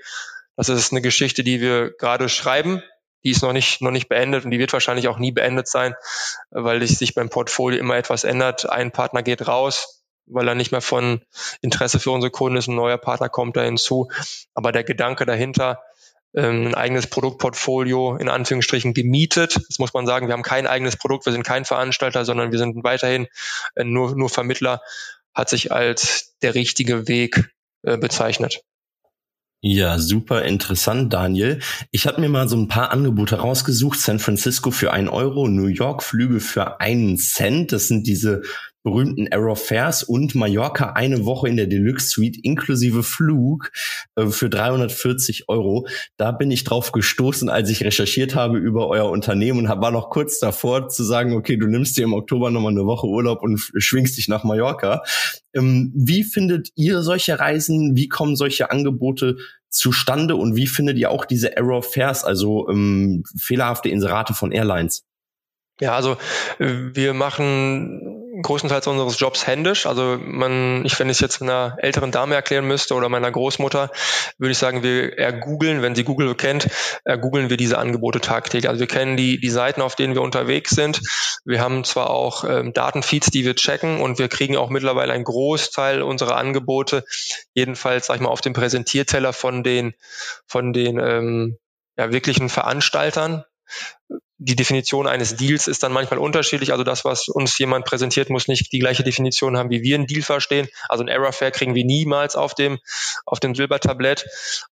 Das 0.56 0.68
ist 0.68 0.92
eine 0.92 1.00
Geschichte, 1.00 1.42
die 1.42 1.60
wir 1.60 1.92
gerade 1.92 2.28
schreiben. 2.28 2.82
Die 3.24 3.30
ist 3.30 3.42
noch 3.42 3.52
nicht, 3.52 3.80
noch 3.80 3.92
nicht 3.92 4.08
beendet 4.08 4.44
und 4.44 4.50
die 4.50 4.58
wird 4.58 4.72
wahrscheinlich 4.72 5.08
auch 5.08 5.18
nie 5.18 5.30
beendet 5.30 5.68
sein, 5.68 5.94
weil 6.50 6.84
sich 6.86 7.14
beim 7.14 7.30
Portfolio 7.30 7.78
immer 7.78 7.96
etwas 7.96 8.24
ändert. 8.24 8.68
Ein 8.68 8.90
Partner 8.90 9.22
geht 9.22 9.46
raus, 9.46 10.01
weil 10.26 10.48
er 10.48 10.54
nicht 10.54 10.72
mehr 10.72 10.80
von 10.80 11.22
Interesse 11.60 11.98
für 11.98 12.10
unsere 12.10 12.30
Kunden 12.30 12.56
ist. 12.56 12.68
Ein 12.68 12.76
neuer 12.76 12.98
Partner 12.98 13.28
kommt 13.28 13.56
da 13.56 13.62
hinzu. 13.62 14.08
Aber 14.54 14.72
der 14.72 14.84
Gedanke 14.84 15.26
dahinter, 15.26 15.80
ähm, 16.34 16.68
ein 16.68 16.74
eigenes 16.74 17.06
Produktportfolio 17.06 18.16
in 18.16 18.28
Anführungsstrichen 18.28 18.94
gemietet. 18.94 19.56
Das 19.68 19.78
muss 19.78 19.92
man 19.92 20.06
sagen, 20.06 20.28
wir 20.28 20.32
haben 20.32 20.42
kein 20.42 20.66
eigenes 20.66 20.96
Produkt, 20.96 21.26
wir 21.26 21.32
sind 21.32 21.44
kein 21.44 21.64
Veranstalter, 21.64 22.24
sondern 22.24 22.52
wir 22.52 22.58
sind 22.58 22.82
weiterhin 22.84 23.26
äh, 23.74 23.84
nur, 23.84 24.14
nur 24.16 24.30
Vermittler, 24.30 24.80
hat 25.34 25.48
sich 25.48 25.72
als 25.72 26.34
der 26.42 26.54
richtige 26.54 27.08
Weg 27.08 27.50
äh, 27.82 27.98
bezeichnet. 27.98 28.62
Ja, 29.64 29.96
super 30.00 30.42
interessant, 30.42 31.12
Daniel. 31.12 31.60
Ich 31.92 32.08
habe 32.08 32.20
mir 32.20 32.28
mal 32.28 32.48
so 32.48 32.56
ein 32.56 32.66
paar 32.66 32.90
Angebote 32.90 33.36
rausgesucht. 33.36 34.00
San 34.00 34.18
Francisco 34.18 34.72
für 34.72 34.92
ein 34.92 35.08
Euro, 35.08 35.46
New 35.46 35.68
York 35.68 36.02
Flüge 36.02 36.40
für 36.40 36.80
einen 36.80 37.16
Cent. 37.16 37.70
Das 37.70 37.86
sind 37.86 38.08
diese 38.08 38.42
berühmten 38.82 39.26
Error 39.26 39.56
Fairs 39.56 40.02
und 40.02 40.34
Mallorca 40.34 40.92
eine 40.92 41.24
Woche 41.24 41.48
in 41.48 41.56
der 41.56 41.66
Deluxe 41.66 42.08
Suite 42.08 42.38
inklusive 42.42 43.02
Flug 43.02 43.70
äh, 44.16 44.26
für 44.26 44.50
340 44.50 45.48
Euro. 45.48 45.86
Da 46.16 46.32
bin 46.32 46.50
ich 46.50 46.64
drauf 46.64 46.92
gestoßen, 46.92 47.48
als 47.48 47.70
ich 47.70 47.84
recherchiert 47.84 48.34
habe 48.34 48.58
über 48.58 48.88
euer 48.88 49.10
Unternehmen 49.10 49.60
und 49.60 49.68
war 49.68 49.90
noch 49.90 50.10
kurz 50.10 50.38
davor 50.38 50.88
zu 50.88 51.04
sagen, 51.04 51.34
okay, 51.34 51.56
du 51.56 51.66
nimmst 51.66 51.96
dir 51.96 52.04
im 52.04 52.14
Oktober 52.14 52.50
nochmal 52.50 52.72
eine 52.72 52.86
Woche 52.86 53.06
Urlaub 53.06 53.42
und 53.42 53.58
schwingst 53.58 54.16
dich 54.16 54.28
nach 54.28 54.44
Mallorca. 54.44 55.02
Ähm, 55.54 55.92
wie 55.94 56.24
findet 56.24 56.70
ihr 56.74 57.02
solche 57.02 57.38
Reisen? 57.38 57.96
Wie 57.96 58.08
kommen 58.08 58.36
solche 58.36 58.70
Angebote 58.70 59.36
zustande 59.68 60.36
und 60.36 60.54
wie 60.54 60.66
findet 60.66 60.98
ihr 60.98 61.10
auch 61.10 61.24
diese 61.24 61.56
Error 61.56 61.82
Fairs, 61.82 62.24
also 62.24 62.68
ähm, 62.68 63.24
fehlerhafte 63.38 63.88
Inserate 63.88 64.34
von 64.34 64.52
Airlines? 64.52 65.04
Ja, 65.80 65.96
also 65.96 66.16
äh, 66.58 66.94
wir 66.94 67.14
machen 67.14 68.21
größtenteils 68.42 68.86
unseres 68.86 69.18
Jobs 69.18 69.46
händisch. 69.46 69.86
Also 69.86 70.18
man, 70.20 70.84
ich, 70.84 70.98
wenn 70.98 71.08
ich 71.08 71.16
es 71.16 71.20
jetzt 71.20 71.42
einer 71.42 71.76
älteren 71.78 72.10
Dame 72.10 72.34
erklären 72.34 72.66
müsste 72.66 72.94
oder 72.94 73.08
meiner 73.08 73.30
Großmutter, 73.30 73.90
würde 74.38 74.52
ich 74.52 74.58
sagen, 74.58 74.82
wir 74.82 75.18
ergoogeln, 75.18 75.82
wenn 75.82 75.94
sie 75.94 76.04
Google 76.04 76.34
kennt, 76.34 76.68
ergoogeln 77.04 77.50
wir 77.50 77.56
diese 77.56 77.78
Angebote 77.78 78.20
tagtäglich. 78.20 78.68
Also 78.68 78.80
wir 78.80 78.86
kennen 78.86 79.16
die, 79.16 79.38
die 79.38 79.50
Seiten, 79.50 79.80
auf 79.80 79.94
denen 79.94 80.14
wir 80.14 80.22
unterwegs 80.22 80.70
sind. 80.70 81.00
Wir 81.44 81.60
haben 81.60 81.84
zwar 81.84 82.10
auch 82.10 82.44
ähm, 82.44 82.72
Datenfeeds, 82.72 83.30
die 83.30 83.44
wir 83.44 83.54
checken 83.54 84.00
und 84.00 84.18
wir 84.18 84.28
kriegen 84.28 84.56
auch 84.56 84.70
mittlerweile 84.70 85.12
einen 85.12 85.24
Großteil 85.24 86.02
unserer 86.02 86.36
Angebote, 86.36 87.04
jedenfalls, 87.54 88.06
sag 88.06 88.16
ich 88.16 88.22
mal, 88.22 88.28
auf 88.30 88.40
dem 88.40 88.52
Präsentierteller 88.52 89.32
von 89.32 89.62
den, 89.62 89.94
von 90.46 90.72
den 90.72 90.98
ähm, 90.98 91.58
ja, 91.96 92.12
wirklichen 92.12 92.48
Veranstaltern 92.48 93.44
die 94.38 94.56
Definition 94.56 95.06
eines 95.06 95.36
Deals 95.36 95.68
ist 95.68 95.82
dann 95.82 95.92
manchmal 95.92 96.18
unterschiedlich. 96.18 96.72
Also 96.72 96.82
das, 96.82 97.04
was 97.04 97.28
uns 97.28 97.56
jemand 97.58 97.84
präsentiert, 97.84 98.28
muss 98.28 98.48
nicht 98.48 98.72
die 98.72 98.80
gleiche 98.80 99.04
Definition 99.04 99.56
haben, 99.56 99.70
wie 99.70 99.82
wir 99.82 99.94
einen 99.94 100.06
Deal 100.06 100.22
verstehen. 100.22 100.68
Also 100.88 101.04
ein 101.04 101.08
Error 101.08 101.32
Fair 101.32 101.52
kriegen 101.52 101.74
wir 101.74 101.84
niemals 101.84 102.34
auf 102.34 102.54
dem, 102.54 102.78
auf 103.24 103.38
dem 103.38 103.54
Silbertablett. 103.54 104.26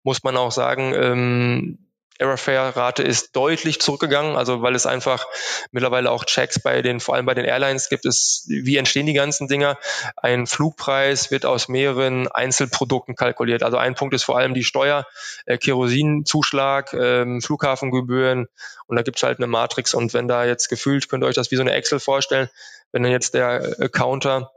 Muss 0.03 0.23
man 0.23 0.37
auch 0.37 0.51
sagen, 0.51 0.93
ähm, 0.95 1.88
Errorfare-Rate 2.19 3.01
ist 3.01 3.35
deutlich 3.35 3.79
zurückgegangen, 3.79 4.35
also 4.35 4.61
weil 4.61 4.75
es 4.75 4.85
einfach 4.85 5.25
mittlerweile 5.71 6.11
auch 6.11 6.25
Checks 6.25 6.59
bei 6.59 6.81
den, 6.81 6.99
vor 6.99 7.15
allem 7.15 7.25
bei 7.25 7.33
den 7.33 7.45
Airlines 7.45 7.89
gibt 7.89 8.05
es, 8.05 8.45
wie 8.47 8.77
entstehen 8.77 9.05
die 9.05 9.13
ganzen 9.13 9.47
Dinger? 9.47 9.77
Ein 10.17 10.45
Flugpreis 10.45 11.31
wird 11.31 11.45
aus 11.45 11.69
mehreren 11.69 12.27
Einzelprodukten 12.27 13.15
kalkuliert. 13.15 13.63
Also 13.63 13.77
ein 13.77 13.95
Punkt 13.95 14.13
ist 14.13 14.23
vor 14.23 14.37
allem 14.37 14.53
die 14.53 14.63
Steuer, 14.63 15.07
äh, 15.45 15.57
Kerosinzuschlag, 15.57 16.93
ähm, 16.93 17.41
Flughafengebühren 17.41 18.47
und 18.87 18.95
da 18.95 19.01
gibt 19.01 19.17
es 19.17 19.23
halt 19.23 19.39
eine 19.39 19.47
Matrix 19.47 19.93
und 19.93 20.13
wenn 20.13 20.27
da 20.27 20.45
jetzt 20.45 20.67
gefühlt, 20.67 21.09
könnt 21.09 21.23
ihr 21.23 21.27
euch 21.27 21.35
das 21.35 21.51
wie 21.51 21.55
so 21.55 21.61
eine 21.61 21.73
Excel 21.73 21.99
vorstellen, 21.99 22.49
wenn 22.91 23.03
dann 23.03 23.11
jetzt 23.11 23.33
der 23.33 23.75
Accounter 23.79 24.51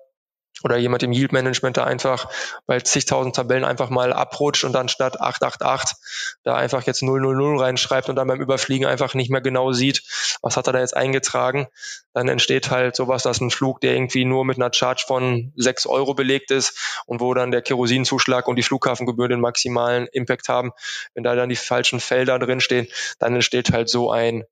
oder 0.64 0.76
jemand 0.76 1.02
im 1.02 1.12
Yield 1.12 1.32
Management 1.32 1.76
da 1.76 1.84
einfach 1.84 2.28
bei 2.66 2.80
zigtausend 2.80 3.36
Tabellen 3.36 3.64
einfach 3.64 3.90
mal 3.90 4.12
abrutscht 4.12 4.64
und 4.64 4.72
dann 4.72 4.88
statt 4.88 5.20
888 5.20 5.96
da 6.44 6.54
einfach 6.54 6.82
jetzt 6.84 7.02
000 7.02 7.60
reinschreibt 7.60 8.08
und 8.08 8.16
dann 8.16 8.28
beim 8.28 8.40
Überfliegen 8.40 8.86
einfach 8.86 9.14
nicht 9.14 9.30
mehr 9.30 9.40
genau 9.40 9.72
sieht, 9.72 10.02
was 10.42 10.56
hat 10.56 10.66
er 10.66 10.72
da 10.72 10.80
jetzt 10.80 10.96
eingetragen, 10.96 11.68
dann 12.12 12.28
entsteht 12.28 12.70
halt 12.70 12.96
sowas, 12.96 13.22
dass 13.22 13.40
ein 13.40 13.50
Flug, 13.50 13.80
der 13.80 13.94
irgendwie 13.94 14.24
nur 14.24 14.44
mit 14.44 14.58
einer 14.58 14.72
Charge 14.72 15.04
von 15.06 15.52
6 15.56 15.86
Euro 15.86 16.14
belegt 16.14 16.50
ist 16.50 17.02
und 17.06 17.20
wo 17.20 17.34
dann 17.34 17.50
der 17.50 17.62
Kerosinzuschlag 17.62 18.48
und 18.48 18.56
die 18.56 18.62
Flughafengebühren 18.62 19.30
den 19.30 19.40
maximalen 19.40 20.08
Impact 20.12 20.48
haben, 20.48 20.72
wenn 21.14 21.24
da 21.24 21.34
dann 21.34 21.48
die 21.48 21.56
falschen 21.56 22.00
Felder 22.00 22.38
drinstehen, 22.38 22.88
dann 23.18 23.34
entsteht 23.34 23.72
halt 23.72 23.88
so 23.88 24.10
ein 24.10 24.44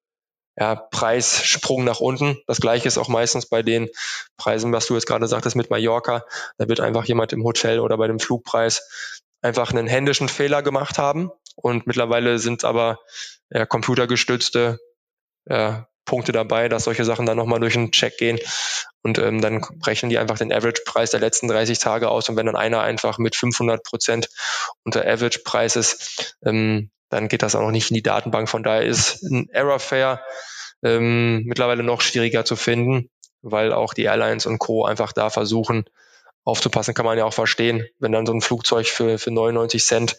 ja, 0.56 0.74
Preissprung 0.74 1.84
nach 1.84 2.00
unten. 2.00 2.38
Das 2.46 2.60
gleiche 2.60 2.88
ist 2.88 2.98
auch 2.98 3.08
meistens 3.08 3.46
bei 3.46 3.62
den 3.62 3.88
Preisen, 4.36 4.72
was 4.72 4.86
du 4.86 4.94
jetzt 4.94 5.06
gerade 5.06 5.26
sagtest 5.26 5.56
mit 5.56 5.70
Mallorca. 5.70 6.24
Da 6.58 6.68
wird 6.68 6.80
einfach 6.80 7.04
jemand 7.04 7.32
im 7.32 7.44
Hotel 7.44 7.80
oder 7.80 7.96
bei 7.96 8.06
dem 8.06 8.18
Flugpreis 8.18 8.88
einfach 9.42 9.70
einen 9.70 9.86
händischen 9.86 10.28
Fehler 10.28 10.62
gemacht 10.62 10.98
haben. 10.98 11.30
Und 11.56 11.86
mittlerweile 11.86 12.38
sind 12.38 12.64
aber 12.64 12.98
ja, 13.50 13.66
computergestützte 13.66 14.78
ja, 15.48 15.88
Punkte 16.04 16.32
dabei, 16.32 16.68
dass 16.68 16.84
solche 16.84 17.04
Sachen 17.04 17.26
dann 17.26 17.36
nochmal 17.36 17.60
durch 17.60 17.76
einen 17.76 17.92
Check 17.92 18.18
gehen 18.18 18.38
und 19.02 19.18
ähm, 19.18 19.40
dann 19.40 19.62
rechnen 19.86 20.10
die 20.10 20.18
einfach 20.18 20.38
den 20.38 20.52
Average-Preis 20.52 21.10
der 21.10 21.20
letzten 21.20 21.48
30 21.48 21.78
Tage 21.78 22.08
aus 22.08 22.28
und 22.28 22.36
wenn 22.36 22.46
dann 22.46 22.56
einer 22.56 22.80
einfach 22.80 23.18
mit 23.18 23.36
500 23.36 23.82
Prozent 23.82 24.28
unter 24.84 25.06
Average-Preis 25.06 25.76
ist, 25.76 26.36
ähm, 26.44 26.90
dann 27.10 27.28
geht 27.28 27.42
das 27.42 27.54
auch 27.54 27.60
noch 27.60 27.70
nicht 27.70 27.90
in 27.90 27.94
die 27.94 28.02
Datenbank. 28.02 28.48
Von 28.48 28.62
daher 28.62 28.82
ist 28.82 29.22
ein 29.22 29.48
Error-Fair 29.50 30.22
ähm, 30.82 31.42
mittlerweile 31.44 31.82
noch 31.82 32.00
schwieriger 32.00 32.44
zu 32.44 32.56
finden, 32.56 33.10
weil 33.42 33.72
auch 33.72 33.94
die 33.94 34.04
Airlines 34.04 34.46
und 34.46 34.58
Co. 34.58 34.84
einfach 34.84 35.12
da 35.12 35.30
versuchen, 35.30 35.84
aufzupassen, 36.50 36.94
kann 36.94 37.06
man 37.06 37.16
ja 37.16 37.24
auch 37.24 37.32
verstehen, 37.32 37.86
wenn 37.98 38.12
dann 38.12 38.26
so 38.26 38.32
ein 38.32 38.40
Flugzeug 38.40 38.86
für, 38.86 39.18
für 39.18 39.30
99 39.30 39.84
Cent 39.84 40.18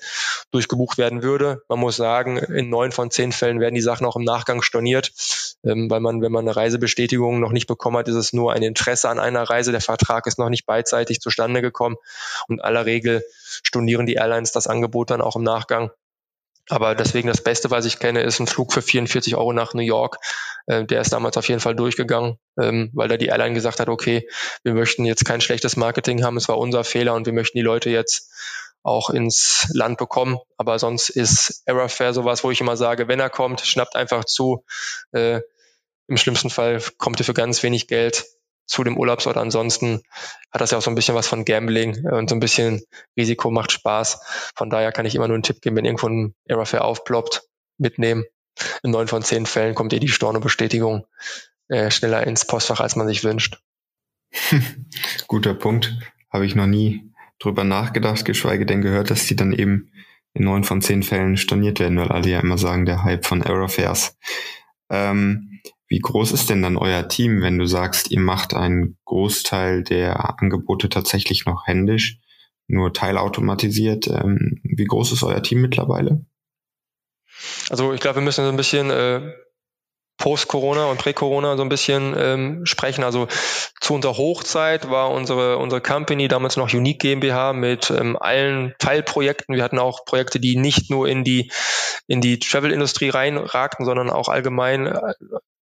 durchgebucht 0.52 0.98
werden 0.98 1.22
würde. 1.22 1.62
Man 1.68 1.80
muss 1.80 1.96
sagen, 1.96 2.38
in 2.38 2.70
neun 2.70 2.92
von 2.92 3.12
zehn 3.12 3.32
Fällen 3.32 3.60
werden 3.60 3.76
die 3.76 3.82
Sachen 3.82 4.08
auch 4.08 4.16
im 4.16 4.24
Nachgang 4.24 4.62
storniert, 4.62 5.12
ähm, 5.64 5.90
weil 5.90 6.00
man, 6.00 6.22
wenn 6.22 6.32
man 6.32 6.46
eine 6.46 6.56
Reisebestätigung 6.56 7.40
noch 7.40 7.52
nicht 7.52 7.68
bekommen 7.68 7.98
hat, 7.98 8.08
ist 8.08 8.16
es 8.16 8.34
nur 8.34 8.54
ein 8.54 8.64
Interesse 8.64 9.10
an 9.10 9.20
einer 9.20 9.44
Reise. 9.44 9.72
Der 9.72 9.82
Vertrag 9.82 10.26
ist 10.26 10.40
noch 10.40 10.50
nicht 10.50 10.66
beidseitig 10.66 11.20
zustande 11.20 11.62
gekommen 11.62 11.98
und 12.48 12.64
aller 12.64 12.86
Regel 12.86 13.24
stornieren 13.64 14.06
die 14.06 14.16
Airlines 14.16 14.52
das 14.52 14.68
Angebot 14.68 15.12
dann 15.12 15.22
auch 15.22 15.36
im 15.36 15.44
Nachgang. 15.44 15.92
Aber 16.70 16.96
deswegen 16.96 17.28
das 17.28 17.44
Beste, 17.44 17.72
was 17.72 17.86
ich 17.86 18.00
kenne, 18.00 18.22
ist 18.22 18.40
ein 18.40 18.48
Flug 18.48 18.72
für 18.74 18.82
44 18.82 19.36
Euro 19.36 19.54
nach 19.54 19.74
New 19.74 19.82
York. 19.82 20.18
Äh, 20.68 20.86
der 20.86 21.02
ist 21.02 21.12
damals 21.12 21.38
auf 21.38 21.48
jeden 21.48 21.60
Fall 21.60 21.76
durchgegangen, 21.76 22.38
ähm, 22.60 22.92
weil 22.94 23.08
da 23.08 23.18
die 23.18 23.28
Airline 23.28 23.54
gesagt 23.54 23.80
hat, 23.80 23.90
okay, 23.90 24.28
wir 24.64 24.74
möchten 24.74 25.06
jetzt 25.06 25.26
kein 25.26 25.42
schlechtes 25.42 25.76
Marketing 25.76 26.24
haben, 26.24 26.38
es 26.38 26.48
war 26.48 26.58
unser 26.58 26.84
Fehler 26.84 27.14
und 27.16 27.26
wir 27.26 27.34
möchten 27.34 27.58
die 27.58 27.64
Leute 27.64 27.90
jetzt 27.90 28.32
auch 28.84 29.10
ins 29.10 29.70
Land 29.74 29.98
bekommen. 29.98 30.40
Aber 30.58 30.80
sonst 30.80 31.10
ist 31.10 31.64
Errorfare 31.66 32.14
sowas, 32.14 32.44
wo 32.44 32.52
ich 32.52 32.62
immer 32.62 32.78
sage, 32.78 33.08
wenn 33.08 33.20
er 33.20 33.30
kommt, 33.30 33.62
schnappt 33.62 33.96
einfach 33.96 34.26
zu. 34.26 34.64
Äh, 35.12 35.42
Im 36.08 36.18
schlimmsten 36.18 36.50
Fall 36.50 36.82
kommt 36.98 37.20
er 37.20 37.26
für 37.26 37.34
ganz 37.34 37.64
wenig 37.64 37.88
Geld 37.88 38.26
zu 38.72 38.86
dem 38.86 38.98
Urlaubsort. 38.98 39.36
Ansonsten 39.36 40.02
hat 40.52 40.62
das 40.62 40.72
ja 40.72 40.78
auch 40.78 40.82
so 40.82 40.90
ein 40.90 40.96
bisschen 40.96 41.14
was 41.14 41.28
von 41.28 41.44
Gambling 41.44 42.08
und 42.08 42.30
so 42.30 42.36
ein 42.36 42.40
bisschen 42.40 42.82
Risiko 43.18 43.52
macht 43.52 43.74
Spaß. 43.74 44.22
Von 44.56 44.70
daher 44.70 44.94
kann 44.94 45.06
ich 45.06 45.14
immer 45.14 45.28
nur 45.28 45.36
einen 45.36 45.44
Tipp 45.44 45.62
geben, 45.62 45.76
wenn 45.76 45.86
irgendwo 45.86 46.08
ein 46.08 46.34
Errorfare 46.46 46.86
aufploppt, 46.86 47.44
mitnehmen. 47.78 48.24
In 48.82 48.92
neun 48.92 49.08
von 49.08 49.24
zehn 49.24 49.46
Fällen 49.46 49.76
kommt 49.76 49.92
eh 49.92 50.00
die 50.00 50.08
Stornobestätigung 50.08 51.06
äh, 51.68 51.92
schneller 51.92 52.26
ins 52.26 52.48
Postfach, 52.48 52.80
als 52.80 52.96
man 52.96 53.08
sich 53.08 53.26
wünscht. 53.26 53.60
Guter 55.28 55.54
Punkt. 55.54 55.98
Habe 56.32 56.46
ich 56.46 56.56
noch 56.56 56.68
nie 56.68 57.12
drüber 57.40 57.66
nachgedacht, 57.66 58.24
geschweige 58.24 58.66
denn 58.66 58.82
gehört, 58.82 59.12
dass 59.12 59.26
die 59.26 59.36
dann 59.36 59.52
eben 59.52 59.92
in 60.34 60.46
neun 60.46 60.64
von 60.64 60.82
zehn 60.82 61.04
Fällen 61.04 61.36
storniert 61.36 61.82
werden, 61.82 61.98
weil 61.98 62.10
alle 62.10 62.30
ja 62.30 62.40
immer 62.40 62.58
sagen, 62.58 62.86
der 62.86 63.04
Hype 63.04 63.26
von 63.26 63.42
Errorfares. 63.42 64.18
Ähm, 64.90 65.60
wie 65.92 66.00
groß 66.00 66.32
ist 66.32 66.50
denn 66.50 66.62
dann 66.62 66.78
euer 66.78 67.10
Team, 67.10 67.42
wenn 67.42 67.60
du 67.60 67.66
sagst, 67.66 68.12
ihr 68.12 68.22
macht 68.22 68.54
einen 68.54 68.98
Großteil 69.04 69.84
der 69.84 70.40
Angebote 70.40 70.88
tatsächlich 70.88 71.46
noch 71.46 71.68
händisch, 71.68 72.18
nur 72.68 72.94
teilautomatisiert? 72.94 74.08
Ähm, 74.08 74.62
wie 74.64 74.86
groß 74.86 75.12
ist 75.12 75.24
euer 75.24 75.44
Team 75.44 75.60
mittlerweile? 75.60 76.26
Also 77.70 77.92
ich 77.92 78.00
glaube, 78.00 78.20
wir 78.20 78.24
müssen 78.24 78.46
so 78.46 78.50
ein 78.50 78.56
bisschen 78.56 78.90
äh, 78.90 79.34
Post-Corona 80.18 80.86
und 80.86 80.98
Prä-Corona 80.98 81.58
so 81.58 81.64
ein 81.64 81.68
bisschen 81.68 82.16
ähm, 82.18 82.66
sprechen. 82.66 83.04
Also 83.04 83.28
zu 83.82 83.94
unserer 83.94 84.16
Hochzeit 84.16 84.90
war 84.90 85.12
unsere, 85.12 85.58
unsere 85.58 85.82
Company 85.82 86.30
damals 86.30 86.56
noch 86.56 86.74
Unique 86.74 87.02
GmbH 87.02 87.52
mit 87.52 87.92
ähm, 87.92 88.16
allen 88.18 88.76
Teilprojekten. 88.80 89.56
Wir 89.56 89.64
hatten 89.66 89.78
auch 89.78 90.06
Projekte, 90.06 90.40
die 90.40 90.56
nicht 90.56 90.90
nur 90.90 91.10
in 91.10 91.26
die, 91.26 91.52
in 92.08 92.22
die 92.22 92.40
Travel-Industrie 92.40 93.10
reinragten, 93.10 93.86
sondern 93.86 94.10
auch 94.10 94.30
allgemein 94.30 94.88
äh, 94.88 95.16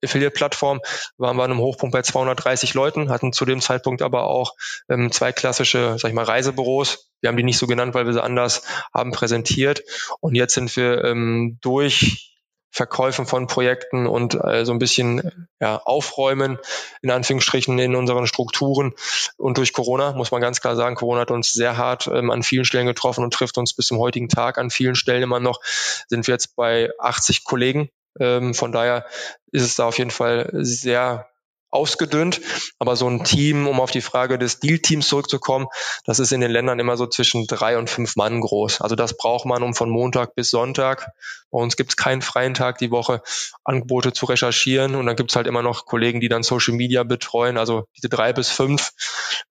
Affiliate-Plattform 0.03 0.81
waren 1.17 1.37
wir 1.37 1.43
an 1.43 1.51
einem 1.51 1.59
Hochpunkt 1.59 1.93
bei 1.93 2.01
230 2.01 2.73
Leuten, 2.73 3.09
hatten 3.09 3.33
zu 3.33 3.45
dem 3.45 3.61
Zeitpunkt 3.61 4.01
aber 4.01 4.25
auch 4.25 4.53
ähm, 4.89 5.11
zwei 5.11 5.31
klassische, 5.31 5.97
sag 5.97 6.09
ich 6.09 6.15
mal, 6.15 6.25
Reisebüros. 6.25 7.09
Wir 7.21 7.29
haben 7.29 7.37
die 7.37 7.43
nicht 7.43 7.57
so 7.57 7.67
genannt, 7.67 7.93
weil 7.93 8.05
wir 8.05 8.13
sie 8.13 8.23
anders 8.23 8.63
haben 8.93 9.11
präsentiert. 9.11 9.83
Und 10.19 10.35
jetzt 10.35 10.53
sind 10.53 10.75
wir 10.75 11.03
ähm, 11.03 11.57
durch 11.61 12.29
Verkäufen 12.71 13.25
von 13.25 13.47
Projekten 13.47 14.05
und 14.05 14.35
äh, 14.35 14.63
so 14.63 14.71
ein 14.71 14.79
bisschen 14.79 15.47
ja, 15.59 15.77
aufräumen, 15.77 16.59
in 17.01 17.09
Anführungsstrichen, 17.09 17.79
in 17.79 17.95
unseren 17.95 18.27
Strukturen. 18.27 18.93
Und 19.37 19.57
durch 19.57 19.73
Corona, 19.73 20.13
muss 20.13 20.31
man 20.31 20.41
ganz 20.41 20.61
klar 20.61 20.75
sagen, 20.75 20.95
Corona 20.95 21.21
hat 21.21 21.31
uns 21.31 21.51
sehr 21.51 21.77
hart 21.77 22.07
ähm, 22.07 22.29
an 22.29 22.43
vielen 22.43 22.65
Stellen 22.65 22.85
getroffen 22.85 23.23
und 23.23 23.33
trifft 23.33 23.57
uns 23.57 23.73
bis 23.73 23.87
zum 23.87 23.97
heutigen 23.97 24.29
Tag 24.29 24.59
an 24.59 24.69
vielen 24.69 24.95
Stellen 24.95 25.23
immer 25.23 25.39
noch. 25.39 25.61
Sind 26.07 26.27
wir 26.27 26.33
jetzt 26.33 26.55
bei 26.55 26.91
80 26.99 27.43
Kollegen. 27.43 27.89
Ähm, 28.19 28.53
von 28.53 28.71
daher 28.71 29.05
ist 29.51 29.63
es 29.63 29.75
da 29.75 29.85
auf 29.85 29.97
jeden 29.97 30.11
Fall 30.11 30.49
sehr 30.53 31.29
ausgedünnt. 31.71 32.41
Aber 32.79 32.95
so 32.95 33.07
ein 33.07 33.23
Team, 33.23 33.67
um 33.67 33.79
auf 33.79 33.91
die 33.91 34.01
Frage 34.01 34.37
des 34.37 34.59
Deal-Teams 34.59 35.07
zurückzukommen, 35.07 35.67
das 36.05 36.19
ist 36.19 36.31
in 36.31 36.41
den 36.41 36.51
Ländern 36.51 36.79
immer 36.79 36.97
so 36.97 37.07
zwischen 37.07 37.45
drei 37.47 37.77
und 37.77 37.89
fünf 37.89 38.15
Mann 38.15 38.41
groß. 38.41 38.81
Also 38.81 38.95
das 38.95 39.17
braucht 39.17 39.45
man, 39.45 39.63
um 39.63 39.73
von 39.73 39.89
Montag 39.89 40.35
bis 40.35 40.49
Sonntag, 40.49 41.07
bei 41.51 41.59
uns 41.59 41.75
gibt 41.75 41.91
es 41.91 41.97
keinen 41.97 42.21
freien 42.21 42.53
Tag 42.53 42.77
die 42.77 42.91
Woche, 42.91 43.21
Angebote 43.63 44.13
zu 44.13 44.25
recherchieren. 44.25 44.95
Und 44.95 45.05
dann 45.05 45.15
gibt 45.15 45.31
es 45.31 45.35
halt 45.35 45.47
immer 45.47 45.61
noch 45.61 45.85
Kollegen, 45.85 46.19
die 46.19 46.29
dann 46.29 46.43
Social 46.43 46.73
Media 46.73 47.03
betreuen. 47.03 47.57
Also 47.57 47.85
diese 47.95 48.09
drei 48.09 48.33
bis 48.33 48.49
fünf, 48.49 48.91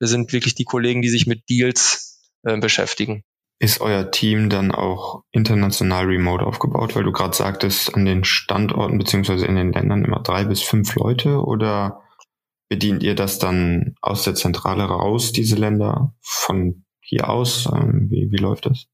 sind 0.00 0.33
wirklich 0.33 0.55
die 0.55 0.65
Kollegen, 0.65 1.03
die 1.03 1.09
sich 1.09 1.27
mit 1.27 1.49
Deals 1.49 2.21
äh, 2.45 2.57
beschäftigen. 2.57 3.25
Ist 3.61 3.81
euer 3.81 4.11
Team 4.11 4.50
dann 4.50 4.71
auch 4.71 5.25
international 5.33 6.07
remote 6.07 6.47
aufgebaut, 6.47 6.95
weil 6.95 7.03
du 7.03 7.12
gerade 7.12 7.37
sagtest, 7.37 7.95
an 7.95 8.05
den 8.05 8.23
Standorten 8.23 8.99
beziehungsweise 8.99 9.47
in 9.47 9.57
den 9.57 9.73
Ländern 9.73 10.05
immer 10.05 10.21
drei 10.21 10.45
bis 10.45 10.62
fünf 10.62 10.95
Leute 10.95 11.43
oder 11.45 12.03
bedient 12.69 13.03
ihr 13.03 13.15
das 13.15 13.38
dann 13.38 13.97
aus 14.00 14.23
der 14.23 14.35
Zentrale 14.35 14.85
raus, 14.85 15.33
diese 15.33 15.57
Länder, 15.57 16.15
von 16.21 16.85
hier 17.00 17.29
aus? 17.29 17.67
Ähm, 17.67 18.09
wie, 18.11 18.31
wie 18.31 18.37
läuft 18.37 18.67
das? 18.67 18.87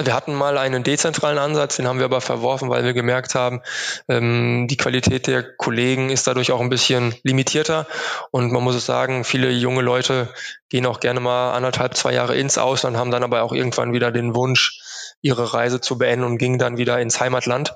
Wir 0.00 0.14
hatten 0.14 0.34
mal 0.34 0.56
einen 0.56 0.84
dezentralen 0.84 1.36
Ansatz, 1.36 1.76
den 1.76 1.86
haben 1.86 1.98
wir 1.98 2.06
aber 2.06 2.22
verworfen, 2.22 2.70
weil 2.70 2.82
wir 2.82 2.94
gemerkt 2.94 3.34
haben, 3.34 3.60
ähm, 4.08 4.66
die 4.66 4.78
Qualität 4.78 5.26
der 5.26 5.42
Kollegen 5.42 6.08
ist 6.08 6.26
dadurch 6.26 6.50
auch 6.50 6.62
ein 6.62 6.70
bisschen 6.70 7.14
limitierter. 7.24 7.86
Und 8.30 8.52
man 8.52 8.62
muss 8.64 8.74
es 8.74 8.86
sagen, 8.86 9.22
viele 9.22 9.50
junge 9.50 9.82
Leute 9.82 10.32
gehen 10.70 10.86
auch 10.86 11.00
gerne 11.00 11.20
mal 11.20 11.52
anderthalb, 11.52 11.94
zwei 11.94 12.14
Jahre 12.14 12.36
ins 12.36 12.56
Ausland, 12.56 12.96
haben 12.96 13.10
dann 13.10 13.22
aber 13.22 13.42
auch 13.42 13.52
irgendwann 13.52 13.92
wieder 13.92 14.10
den 14.10 14.34
Wunsch, 14.34 14.80
ihre 15.20 15.52
Reise 15.52 15.80
zu 15.80 15.98
beenden 15.98 16.24
und 16.24 16.38
gingen 16.38 16.58
dann 16.58 16.78
wieder 16.78 16.98
ins 16.98 17.20
Heimatland. 17.20 17.74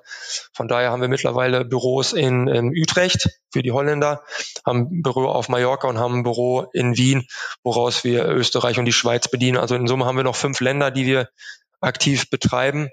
Von 0.55 0.69
daher 0.69 0.93
haben 0.93 1.03
wir 1.03 1.09
mittlerweile 1.09 1.67
Büros 1.67 2.15
in, 2.15 2.49
in 2.49 2.71
Utrecht 2.71 3.29
für 3.53 3.63
die 3.63 3.73
Holländer, 3.73 4.23
haben 4.65 4.89
ein 4.91 5.03
Büro 5.03 5.27
auf 5.27 5.51
Mallorca 5.51 5.87
und 5.87 5.99
haben 5.99 6.21
ein 6.21 6.23
Büro 6.23 6.67
in 6.73 6.97
Wien, 6.97 7.27
woraus 7.63 8.05
wir 8.05 8.27
Österreich 8.27 8.79
und 8.79 8.87
die 8.87 8.93
Schweiz 8.93 9.29
bedienen. 9.29 9.59
Also 9.59 9.75
in 9.77 9.87
Summe 9.87 10.07
haben 10.07 10.17
wir 10.17 10.25
noch 10.25 10.35
fünf 10.35 10.61
Länder, 10.61 10.91
die 10.91 11.07
wir 11.07 11.29
aktiv 11.81 12.31
betreiben. 12.31 12.91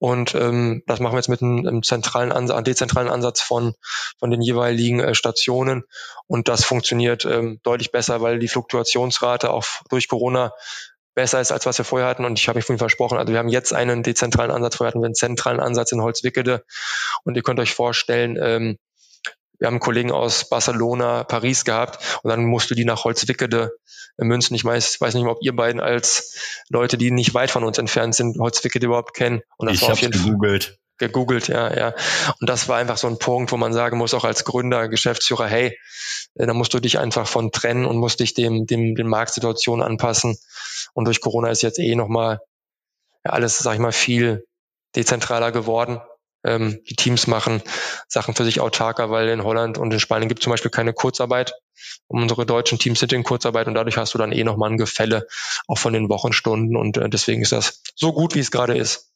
Und 0.00 0.34
ähm, 0.36 0.82
das 0.86 1.00
machen 1.00 1.14
wir 1.14 1.18
jetzt 1.18 1.28
mit 1.28 1.42
einem, 1.42 1.66
einem 1.66 1.82
zentralen 1.82 2.30
Ansatz, 2.30 2.62
dezentralen 2.64 3.08
Ansatz 3.08 3.40
von, 3.40 3.74
von 4.18 4.30
den 4.30 4.40
jeweiligen 4.40 5.00
äh, 5.00 5.14
Stationen. 5.14 5.84
Und 6.28 6.48
das 6.48 6.64
funktioniert 6.64 7.24
ähm, 7.24 7.58
deutlich 7.64 7.90
besser, 7.90 8.20
weil 8.20 8.38
die 8.38 8.48
Fluktuationsrate 8.48 9.50
auch 9.50 9.66
durch 9.90 10.06
Corona 10.06 10.52
besser 11.14 11.40
ist, 11.40 11.50
als 11.50 11.66
was 11.66 11.78
wir 11.78 11.84
vorher 11.84 12.06
hatten. 12.06 12.24
Und 12.24 12.38
ich 12.38 12.46
habe 12.46 12.58
mich 12.58 12.64
vorhin 12.64 12.78
versprochen, 12.78 13.18
also 13.18 13.32
wir 13.32 13.40
haben 13.40 13.48
jetzt 13.48 13.72
einen 13.72 14.04
dezentralen 14.04 14.52
Ansatz, 14.52 14.76
vorher 14.76 14.92
hatten 14.92 15.00
wir 15.00 15.06
einen 15.06 15.16
zentralen 15.16 15.58
Ansatz 15.58 15.90
in 15.90 16.00
Holzwickede. 16.00 16.64
Und 17.24 17.34
ihr 17.34 17.42
könnt 17.42 17.58
euch 17.58 17.74
vorstellen, 17.74 18.38
ähm, 18.40 18.78
wir 19.58 19.66
haben 19.66 19.80
Kollegen 19.80 20.12
aus 20.12 20.48
Barcelona, 20.48 21.24
Paris 21.24 21.64
gehabt 21.64 22.20
und 22.22 22.30
dann 22.30 22.44
musst 22.44 22.70
du 22.70 22.74
die 22.74 22.84
nach 22.84 23.04
Holzwickede 23.04 23.72
münzen. 24.16 24.54
Ich 24.54 24.64
weiß, 24.64 25.00
weiß 25.00 25.14
nicht 25.14 25.24
mehr, 25.24 25.32
ob 25.32 25.42
ihr 25.42 25.54
beiden 25.54 25.80
als 25.80 26.36
Leute, 26.68 26.98
die 26.98 27.10
nicht 27.10 27.34
weit 27.34 27.50
von 27.50 27.64
uns 27.64 27.78
entfernt 27.78 28.14
sind, 28.14 28.38
Holzwickede 28.38 28.86
überhaupt 28.86 29.14
kennen. 29.14 29.42
Und 29.56 29.68
das 29.68 29.76
ich 29.76 29.82
war 29.82 29.92
auf 29.92 30.00
jeden 30.00 30.12
gegoogelt 30.12 30.78
gegoogelt, 30.98 31.48
ja, 31.48 31.74
ja. 31.74 31.94
Und 32.40 32.50
das 32.50 32.68
war 32.68 32.76
einfach 32.76 32.98
so 32.98 33.06
ein 33.06 33.18
Punkt, 33.18 33.52
wo 33.52 33.56
man 33.56 33.72
sagen 33.72 33.96
muss, 33.96 34.14
auch 34.14 34.24
als 34.24 34.44
Gründer, 34.44 34.88
Geschäftsführer, 34.88 35.46
hey, 35.46 35.78
äh, 36.34 36.46
da 36.46 36.52
musst 36.54 36.74
du 36.74 36.80
dich 36.80 36.98
einfach 36.98 37.26
von 37.26 37.52
trennen 37.52 37.86
und 37.86 37.96
musst 37.96 38.20
dich 38.20 38.34
dem, 38.34 38.66
dem, 38.66 38.94
den 38.94 39.06
Marktsituationen 39.06 39.84
anpassen. 39.84 40.36
Und 40.94 41.04
durch 41.06 41.20
Corona 41.20 41.50
ist 41.50 41.62
jetzt 41.62 41.78
eh 41.78 41.94
nochmal 41.94 42.40
ja, 43.24 43.30
alles, 43.32 43.58
sag 43.58 43.74
ich 43.74 43.80
mal, 43.80 43.92
viel 43.92 44.44
dezentraler 44.96 45.52
geworden. 45.52 46.00
Ähm, 46.44 46.80
die 46.88 46.94
Teams 46.94 47.26
machen 47.26 47.62
Sachen 48.06 48.34
für 48.34 48.44
sich 48.44 48.60
autarker, 48.60 49.10
weil 49.10 49.28
in 49.28 49.42
Holland 49.42 49.78
und 49.78 49.92
in 49.92 50.00
Spanien 50.00 50.28
gibt 50.28 50.40
es 50.40 50.44
zum 50.44 50.52
Beispiel 50.52 50.70
keine 50.70 50.92
Kurzarbeit. 50.92 51.54
Unsere 52.06 52.46
deutschen 52.46 52.78
Teams 52.78 53.00
sind 53.00 53.12
in 53.12 53.24
Kurzarbeit 53.24 53.66
und 53.66 53.74
dadurch 53.74 53.96
hast 53.96 54.14
du 54.14 54.18
dann 54.18 54.32
eh 54.32 54.44
nochmal 54.44 54.70
ein 54.70 54.78
Gefälle 54.78 55.26
auch 55.66 55.78
von 55.78 55.92
den 55.92 56.08
Wochenstunden 56.08 56.76
und 56.76 56.96
äh, 56.96 57.08
deswegen 57.08 57.42
ist 57.42 57.52
das 57.52 57.82
so 57.94 58.12
gut, 58.12 58.34
wie 58.34 58.40
es 58.40 58.50
gerade 58.50 58.76
ist. 58.76 59.08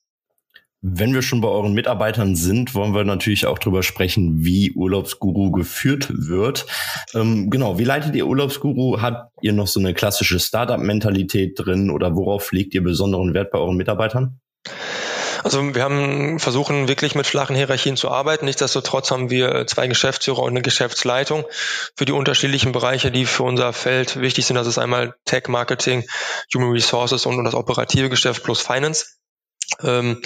Wenn 0.85 1.15
wir 1.15 1.23
schon 1.23 1.41
bei 1.41 1.47
euren 1.47 1.75
Mitarbeitern 1.75 2.35
sind, 2.35 2.75
wollen 2.75 2.93
wir 2.93 3.05
natürlich 3.05 3.47
auch 3.47 3.61
drüber 3.61 3.85
sprechen, 3.85 4.45
wie 4.45 4.73
Urlaubsguru 4.73 5.53
geführt 5.53 6.09
wird. 6.11 6.67
Ähm, 7.15 7.51
genau, 7.51 7.79
wie 7.79 7.85
leitet 7.85 8.17
ihr 8.17 8.27
Urlaubsguru? 8.27 9.01
Habt 9.01 9.31
ihr 9.43 9.53
noch 9.53 9.69
so 9.69 9.79
eine 9.79 9.95
klassische 9.95 10.41
Startup-Mentalität 10.41 11.53
drin 11.57 11.89
oder 11.89 12.17
worauf 12.17 12.51
legt 12.51 12.75
ihr 12.75 12.83
besonderen 12.83 13.33
Wert 13.33 13.53
bei 13.53 13.59
euren 13.59 13.77
Mitarbeitern? 13.77 14.41
Also 15.43 15.75
wir 15.75 15.83
haben 15.83 16.39
versuchen 16.39 16.89
wirklich 16.89 17.15
mit 17.15 17.27
flachen 17.27 17.57
Hierarchien 17.57 17.97
zu 17.97 18.11
arbeiten. 18.11 18.45
Nichtsdestotrotz 18.45 19.11
haben 19.11 19.31
wir 19.31 19.67
zwei 19.67 19.89
Geschäftsführer 19.89 20.43
und 20.43 20.51
eine 20.51 20.63
Geschäftsleitung 20.63 21.45
für 21.97 22.05
die 22.05 22.13
unterschiedlichen 22.13 22.73
Bereiche, 22.73 23.11
die 23.11 23.27
für 23.27 23.43
unser 23.43 23.73
Feld 23.73 24.21
wichtig 24.21 24.47
sind. 24.47 24.57
Das 24.57 24.67
ist 24.67 24.79
einmal 24.79 25.15
Tech, 25.25 25.49
Marketing, 25.49 26.05
Human 26.55 26.71
Resources 26.71 27.27
und 27.27 27.43
das 27.45 27.55
operative 27.55 28.09
Geschäft 28.09 28.45
plus 28.45 28.61
Finance. 28.61 29.17
Ähm, 29.83 30.21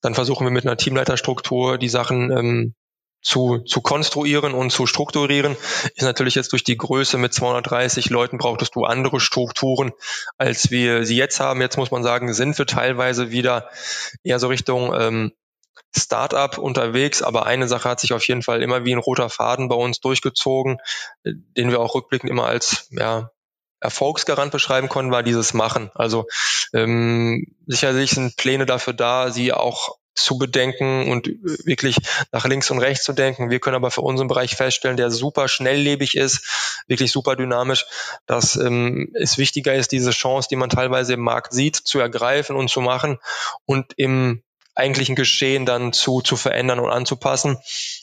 dann 0.00 0.14
versuchen 0.14 0.46
wir 0.46 0.50
mit 0.50 0.66
einer 0.66 0.76
Teamleiterstruktur 0.76 1.78
die 1.78 1.88
Sachen 1.88 2.30
ähm, 2.30 2.74
zu, 3.22 3.58
zu 3.60 3.80
konstruieren 3.80 4.52
und 4.52 4.70
zu 4.70 4.86
strukturieren. 4.86 5.56
Ist 5.94 6.02
natürlich 6.02 6.34
jetzt 6.34 6.52
durch 6.52 6.64
die 6.64 6.76
Größe 6.76 7.16
mit 7.18 7.32
230 7.32 8.10
Leuten 8.10 8.38
brauchtest 8.38 8.74
du 8.74 8.84
andere 8.84 9.20
Strukturen, 9.20 9.92
als 10.36 10.70
wir 10.70 11.06
sie 11.06 11.16
jetzt 11.16 11.40
haben. 11.40 11.60
Jetzt 11.60 11.78
muss 11.78 11.90
man 11.90 12.02
sagen, 12.02 12.34
sind 12.34 12.58
wir 12.58 12.66
teilweise 12.66 13.30
wieder 13.30 13.70
eher 14.24 14.38
so 14.38 14.48
Richtung 14.48 14.92
ähm, 14.94 15.32
Startup 15.94 16.56
unterwegs, 16.58 17.22
aber 17.22 17.46
eine 17.46 17.68
Sache 17.68 17.88
hat 17.88 18.00
sich 18.00 18.12
auf 18.12 18.26
jeden 18.26 18.42
Fall 18.42 18.62
immer 18.62 18.84
wie 18.84 18.94
ein 18.94 18.98
roter 18.98 19.28
Faden 19.28 19.68
bei 19.68 19.76
uns 19.76 20.00
durchgezogen, 20.00 20.78
den 21.24 21.70
wir 21.70 21.80
auch 21.80 21.94
rückblickend 21.94 22.30
immer 22.30 22.46
als 22.46 22.88
ja, 22.90 23.30
Erfolgsgarant 23.80 24.52
beschreiben 24.52 24.88
konnten, 24.88 25.12
war 25.12 25.22
dieses 25.22 25.54
Machen. 25.54 25.90
Also 25.94 26.26
ähm, 26.72 27.54
sicherlich 27.66 28.12
sind 28.12 28.36
Pläne 28.36 28.64
dafür 28.64 28.94
da, 28.94 29.30
sie 29.30 29.52
auch 29.52 29.98
zu 30.14 30.38
bedenken 30.38 31.10
und 31.10 31.28
wirklich 31.64 31.96
nach 32.32 32.44
links 32.44 32.70
und 32.70 32.78
rechts 32.78 33.04
zu 33.04 33.12
denken. 33.12 33.50
Wir 33.50 33.60
können 33.60 33.76
aber 33.76 33.90
für 33.90 34.02
unseren 34.02 34.28
Bereich 34.28 34.56
feststellen, 34.56 34.96
der 34.96 35.10
super 35.10 35.48
schnelllebig 35.48 36.16
ist, 36.16 36.84
wirklich 36.86 37.12
super 37.12 37.36
dynamisch, 37.36 37.86
dass 38.26 38.56
ähm, 38.56 39.10
es 39.14 39.38
wichtiger 39.38 39.74
ist, 39.74 39.92
diese 39.92 40.10
Chance, 40.10 40.48
die 40.50 40.56
man 40.56 40.70
teilweise 40.70 41.14
im 41.14 41.20
Markt 41.20 41.52
sieht, 41.52 41.76
zu 41.76 41.98
ergreifen 41.98 42.56
und 42.56 42.68
zu 42.68 42.80
machen 42.80 43.18
und 43.64 43.92
im 43.96 44.42
eigentlichen 44.74 45.16
Geschehen 45.16 45.66
dann 45.66 45.92
zu, 45.92 46.20
zu 46.20 46.36
verändern 46.36 46.80
und 46.80 46.90
anzupassen, 46.90 47.58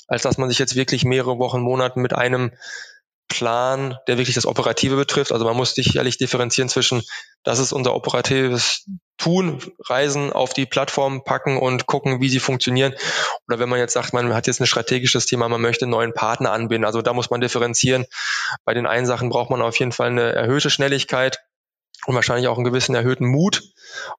als 0.07 0.23
dass 0.23 0.37
man 0.37 0.49
sich 0.49 0.59
jetzt 0.59 0.75
wirklich 0.75 1.03
mehrere 1.03 1.39
Wochen, 1.39 1.61
Monate 1.61 1.99
mit 1.99 2.13
einem 2.13 2.51
Plan, 3.27 3.97
der 4.07 4.17
wirklich 4.17 4.35
das 4.35 4.45
Operative 4.45 4.95
betrifft. 4.95 5.31
Also 5.31 5.45
man 5.45 5.55
muss 5.55 5.75
sicherlich 5.75 6.17
differenzieren 6.17 6.69
zwischen, 6.69 7.03
das 7.43 7.59
ist 7.59 7.71
unser 7.71 7.95
operatives 7.95 8.85
Tun, 9.19 9.61
Reisen 9.79 10.33
auf 10.33 10.53
die 10.53 10.65
Plattform 10.65 11.23
packen 11.23 11.57
und 11.57 11.85
gucken, 11.85 12.21
wie 12.21 12.29
sie 12.29 12.39
funktionieren. 12.39 12.95
Oder 13.47 13.59
wenn 13.59 13.69
man 13.69 13.79
jetzt 13.79 13.93
sagt, 13.93 14.13
man 14.13 14.33
hat 14.33 14.47
jetzt 14.47 14.59
ein 14.59 14.65
strategisches 14.65 15.25
Thema, 15.27 15.47
man 15.49 15.61
möchte 15.61 15.85
einen 15.85 15.91
neuen 15.91 16.13
Partner 16.13 16.51
anbinden. 16.51 16.85
Also 16.85 17.01
da 17.01 17.13
muss 17.13 17.29
man 17.29 17.41
differenzieren. 17.41 18.05
Bei 18.65 18.73
den 18.73 18.87
einen 18.87 19.05
Sachen 19.05 19.29
braucht 19.29 19.51
man 19.51 19.61
auf 19.61 19.77
jeden 19.77 19.91
Fall 19.91 20.07
eine 20.07 20.31
erhöhte 20.31 20.69
Schnelligkeit 20.69 21.39
und 22.05 22.15
wahrscheinlich 22.15 22.47
auch 22.47 22.55
einen 22.55 22.63
gewissen 22.63 22.95
erhöhten 22.95 23.25
Mut, 23.25 23.61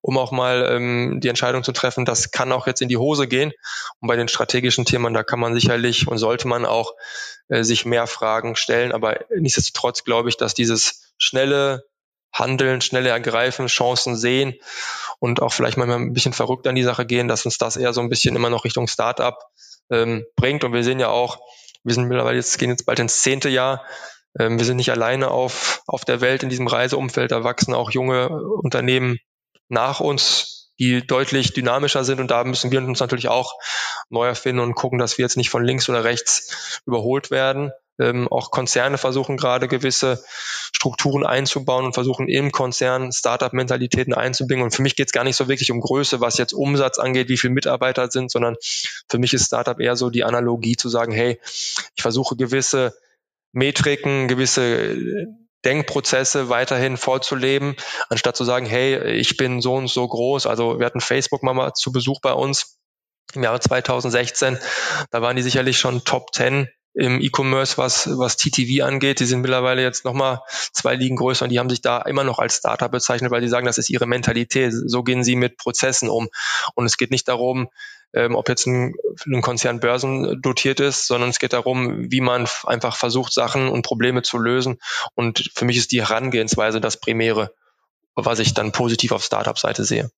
um 0.02 0.18
auch 0.18 0.32
mal 0.32 0.68
ähm, 0.70 1.20
die 1.22 1.28
Entscheidung 1.28 1.64
zu 1.64 1.72
treffen, 1.72 2.04
das 2.04 2.30
kann 2.30 2.52
auch 2.52 2.66
jetzt 2.66 2.82
in 2.82 2.88
die 2.88 2.98
Hose 2.98 3.26
gehen. 3.26 3.52
Und 4.00 4.08
bei 4.08 4.16
den 4.16 4.28
strategischen 4.28 4.84
Themen, 4.84 5.14
da 5.14 5.22
kann 5.22 5.40
man 5.40 5.54
sicherlich 5.54 6.06
und 6.06 6.18
sollte 6.18 6.46
man 6.46 6.66
auch 6.66 6.94
äh, 7.48 7.62
sich 7.62 7.86
mehr 7.86 8.06
Fragen 8.06 8.54
stellen. 8.54 8.92
Aber 8.92 9.20
nichtsdestotrotz 9.34 10.04
glaube 10.04 10.28
ich, 10.28 10.36
dass 10.36 10.54
dieses 10.54 11.14
schnelle 11.16 11.84
Handeln, 12.32 12.80
schnelle 12.80 13.10
Ergreifen, 13.10 13.66
Chancen 13.66 14.16
sehen 14.16 14.54
und 15.18 15.42
auch 15.42 15.52
vielleicht 15.52 15.76
manchmal 15.76 15.98
ein 15.98 16.12
bisschen 16.12 16.32
verrückt 16.32 16.66
an 16.66 16.74
die 16.74 16.82
Sache 16.82 17.06
gehen, 17.06 17.28
dass 17.28 17.44
uns 17.44 17.58
das 17.58 17.76
eher 17.76 17.92
so 17.92 18.00
ein 18.00 18.08
bisschen 18.08 18.36
immer 18.36 18.50
noch 18.50 18.64
Richtung 18.64 18.88
Startup 18.88 19.36
ähm, 19.90 20.24
bringt. 20.36 20.64
Und 20.64 20.72
wir 20.72 20.84
sehen 20.84 21.00
ja 21.00 21.08
auch, 21.08 21.38
wir 21.84 21.94
sind 21.94 22.08
mittlerweile 22.08 22.36
jetzt, 22.36 22.58
gehen 22.58 22.70
jetzt 22.70 22.86
bald 22.86 22.98
ins 22.98 23.22
zehnte 23.22 23.48
Jahr, 23.48 23.84
ähm, 24.38 24.58
wir 24.58 24.64
sind 24.64 24.76
nicht 24.76 24.90
alleine 24.90 25.30
auf, 25.30 25.82
auf 25.86 26.04
der 26.04 26.20
Welt 26.20 26.42
in 26.42 26.48
diesem 26.48 26.66
Reiseumfeld. 26.66 27.32
Da 27.32 27.44
wachsen 27.44 27.74
auch 27.74 27.90
junge 27.90 28.28
Unternehmen 28.28 29.18
nach 29.68 30.00
uns, 30.00 30.59
die 30.80 31.06
deutlich 31.06 31.52
dynamischer 31.52 32.04
sind. 32.04 32.20
Und 32.20 32.30
da 32.30 32.42
müssen 32.42 32.72
wir 32.72 32.80
uns 32.80 33.00
natürlich 33.00 33.28
auch 33.28 33.54
neu 34.08 34.26
erfinden 34.26 34.60
und 34.60 34.74
gucken, 34.74 34.98
dass 34.98 35.18
wir 35.18 35.24
jetzt 35.24 35.36
nicht 35.36 35.50
von 35.50 35.62
links 35.62 35.88
oder 35.88 36.02
rechts 36.02 36.80
überholt 36.86 37.30
werden. 37.30 37.70
Ähm, 37.98 38.28
auch 38.28 38.50
Konzerne 38.50 38.96
versuchen 38.96 39.36
gerade 39.36 39.68
gewisse 39.68 40.24
Strukturen 40.72 41.26
einzubauen 41.26 41.84
und 41.84 41.92
versuchen 41.92 42.28
im 42.28 42.50
Konzern 42.50 43.12
Startup-Mentalitäten 43.12 44.14
einzubringen. 44.14 44.64
Und 44.64 44.74
für 44.74 44.80
mich 44.80 44.96
geht 44.96 45.08
es 45.08 45.12
gar 45.12 45.24
nicht 45.24 45.36
so 45.36 45.48
wirklich 45.48 45.70
um 45.70 45.80
Größe, 45.80 46.22
was 46.22 46.38
jetzt 46.38 46.54
Umsatz 46.54 46.98
angeht, 46.98 47.28
wie 47.28 47.36
viele 47.36 47.52
Mitarbeiter 47.52 48.10
sind, 48.10 48.30
sondern 48.30 48.56
für 49.08 49.18
mich 49.18 49.34
ist 49.34 49.46
Startup 49.46 49.78
eher 49.78 49.96
so 49.96 50.08
die 50.08 50.24
Analogie 50.24 50.76
zu 50.76 50.88
sagen, 50.88 51.12
hey, 51.12 51.38
ich 51.94 52.02
versuche 52.02 52.36
gewisse 52.36 52.94
Metriken, 53.52 54.28
gewisse 54.28 55.26
Denkprozesse 55.64 56.48
weiterhin 56.48 56.96
vorzuleben, 56.96 57.76
anstatt 58.08 58.36
zu 58.36 58.44
sagen, 58.44 58.66
hey, 58.66 59.12
ich 59.12 59.36
bin 59.36 59.60
so 59.60 59.74
und 59.74 59.88
so 59.88 60.06
groß. 60.06 60.46
Also 60.46 60.78
wir 60.78 60.86
hatten 60.86 61.00
Facebook 61.00 61.42
mal 61.42 61.72
zu 61.74 61.92
Besuch 61.92 62.20
bei 62.20 62.32
uns 62.32 62.78
im 63.34 63.42
Jahre 63.42 63.60
2016. 63.60 64.58
Da 65.10 65.22
waren 65.22 65.36
die 65.36 65.42
sicherlich 65.42 65.78
schon 65.78 66.04
Top 66.04 66.34
10 66.34 66.68
im 66.94 67.20
E-Commerce, 67.20 67.78
was, 67.78 68.18
was 68.18 68.36
TTV 68.36 68.84
angeht. 68.84 69.20
Die 69.20 69.26
sind 69.26 69.42
mittlerweile 69.42 69.82
jetzt 69.82 70.04
nochmal 70.04 70.40
zwei 70.72 70.96
Ligen 70.96 71.16
größer 71.16 71.44
und 71.44 71.50
die 71.50 71.58
haben 71.58 71.70
sich 71.70 71.80
da 71.80 72.02
immer 72.02 72.24
noch 72.24 72.38
als 72.38 72.56
Startup 72.56 72.90
bezeichnet, 72.90 73.30
weil 73.30 73.40
die 73.40 73.48
sagen, 73.48 73.66
das 73.66 73.78
ist 73.78 73.90
ihre 73.90 74.06
Mentalität. 74.06 74.72
So 74.72 75.02
gehen 75.02 75.22
sie 75.22 75.36
mit 75.36 75.56
Prozessen 75.56 76.08
um. 76.08 76.28
Und 76.74 76.86
es 76.86 76.96
geht 76.96 77.12
nicht 77.12 77.28
darum, 77.28 77.68
ähm, 78.12 78.34
ob 78.34 78.48
jetzt 78.48 78.66
ein, 78.66 78.94
ein 79.26 79.42
Konzern 79.42 79.80
börsendotiert 79.80 80.80
ist, 80.80 81.06
sondern 81.06 81.30
es 81.30 81.38
geht 81.38 81.52
darum, 81.52 82.10
wie 82.10 82.20
man 82.20 82.48
einfach 82.64 82.96
versucht, 82.96 83.32
Sachen 83.32 83.68
und 83.68 83.82
Probleme 83.82 84.22
zu 84.22 84.38
lösen. 84.38 84.78
Und 85.14 85.50
für 85.54 85.64
mich 85.64 85.76
ist 85.76 85.92
die 85.92 86.00
Herangehensweise 86.00 86.80
das 86.80 86.98
Primäre, 86.98 87.54
was 88.14 88.38
ich 88.38 88.54
dann 88.54 88.72
positiv 88.72 89.12
auf 89.12 89.24
Startup-Seite 89.24 89.84
sehe. 89.84 90.10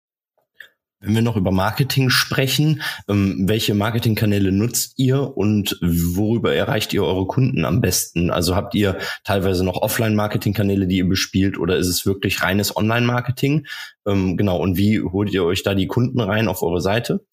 Wenn 1.02 1.16
wir 1.16 1.22
noch 1.22 1.36
über 1.36 1.50
Marketing 1.50 2.10
sprechen, 2.10 2.80
ähm, 3.08 3.48
welche 3.48 3.74
Marketingkanäle 3.74 4.52
nutzt 4.52 4.94
ihr 4.98 5.36
und 5.36 5.76
worüber 5.82 6.54
erreicht 6.54 6.92
ihr 6.92 7.02
eure 7.02 7.26
Kunden 7.26 7.64
am 7.64 7.80
besten? 7.80 8.30
Also 8.30 8.54
habt 8.54 8.76
ihr 8.76 8.98
teilweise 9.24 9.64
noch 9.64 9.82
Offline-Marketing-Kanäle, 9.82 10.86
die 10.86 10.98
ihr 10.98 11.08
bespielt 11.08 11.58
oder 11.58 11.76
ist 11.76 11.88
es 11.88 12.06
wirklich 12.06 12.42
reines 12.44 12.76
Online-Marketing? 12.76 13.66
Ähm, 14.06 14.36
genau, 14.36 14.58
und 14.58 14.76
wie 14.76 15.00
holt 15.02 15.32
ihr 15.32 15.44
euch 15.44 15.64
da 15.64 15.74
die 15.74 15.88
Kunden 15.88 16.20
rein 16.20 16.46
auf 16.46 16.62
eure 16.62 16.80
Seite? 16.80 17.26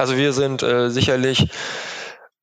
Also 0.00 0.16
wir 0.16 0.32
sind 0.32 0.62
äh, 0.62 0.88
sicherlich 0.88 1.48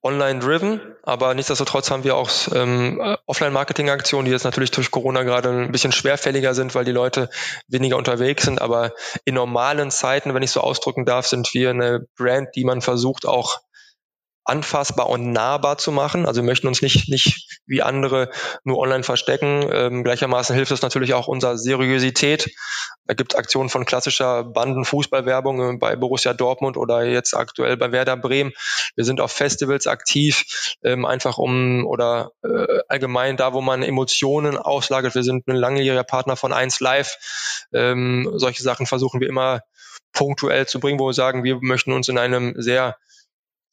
online-driven, 0.03 0.79
aber 1.01 1.33
nichtsdestotrotz 1.33 1.89
haben 1.89 2.03
wir 2.03 2.15
auch 2.15 2.29
ähm, 2.53 3.17
Offline-Marketing-Aktionen, 3.25 4.25
die 4.25 4.31
jetzt 4.31 4.43
natürlich 4.43 4.69
durch 4.69 4.91
Corona 4.91 5.23
gerade 5.23 5.49
ein 5.49 5.71
bisschen 5.71 5.91
schwerfälliger 5.91 6.53
sind, 6.53 6.75
weil 6.75 6.85
die 6.85 6.91
Leute 6.91 7.31
weniger 7.67 7.97
unterwegs 7.97 8.43
sind. 8.43 8.61
Aber 8.61 8.93
in 9.25 9.33
normalen 9.33 9.89
Zeiten, 9.89 10.35
wenn 10.35 10.43
ich 10.43 10.51
so 10.51 10.61
ausdrücken 10.61 11.03
darf, 11.03 11.25
sind 11.25 11.51
wir 11.55 11.71
eine 11.71 12.05
Brand, 12.15 12.49
die 12.55 12.63
man 12.63 12.81
versucht 12.81 13.25
auch 13.25 13.57
anfassbar 14.47 15.10
und 15.10 15.31
nahbar 15.31 15.77
zu 15.77 15.91
machen. 15.91 16.25
Also 16.25 16.41
wir 16.41 16.45
möchten 16.45 16.67
uns 16.67 16.81
nicht, 16.81 17.10
nicht 17.10 17.62
wie 17.65 17.81
andere 17.81 18.29
nur 18.63 18.77
online 18.77 19.03
verstecken. 19.03 19.67
Ähm, 19.71 20.03
gleichermaßen 20.03 20.55
hilft 20.55 20.71
es 20.71 20.81
natürlich 20.81 21.13
auch 21.13 21.27
unserer 21.27 21.57
Seriosität. 21.57 22.49
Da 23.05 23.13
gibt 23.13 23.33
es 23.33 23.38
Aktionen 23.39 23.69
von 23.69 23.86
klassischer 23.86 24.43
Bandenfußballwerbung 24.45 25.75
äh, 25.75 25.77
bei 25.77 25.95
Borussia 25.95 26.33
Dortmund 26.33 26.77
oder 26.77 27.03
jetzt 27.03 27.33
aktuell 27.33 27.75
bei 27.77 27.91
Werder 27.91 28.15
Bremen. 28.15 28.53
Wir 28.95 29.03
sind 29.03 29.19
auf 29.19 29.31
Festivals 29.31 29.86
aktiv, 29.86 30.45
ähm, 30.83 31.05
einfach 31.05 31.38
um 31.38 31.86
oder 31.86 32.31
äh, 32.43 32.79
allgemein 32.88 33.38
da, 33.38 33.53
wo 33.53 33.62
man 33.62 33.83
Emotionen 33.83 34.57
auslagert. 34.57 35.13
Wir 35.13 35.23
sind 35.23 35.47
ein 35.47 35.55
langjähriger 35.55 36.03
Partner 36.03 36.38
von 36.38 36.53
1 36.53 36.79
Live. 36.79 37.17
Ähm, 37.73 38.31
solche 38.36 38.63
Sachen 38.63 38.86
versuchen 38.86 39.19
wir 39.19 39.27
immer 39.27 39.62
punktuell 40.13 40.67
zu 40.67 40.79
bringen, 40.79 40.99
wo 40.99 41.07
wir 41.07 41.13
sagen, 41.13 41.43
wir 41.43 41.60
möchten 41.62 41.91
uns 41.91 42.07
in 42.07 42.17
einem 42.17 42.53
sehr 42.57 42.95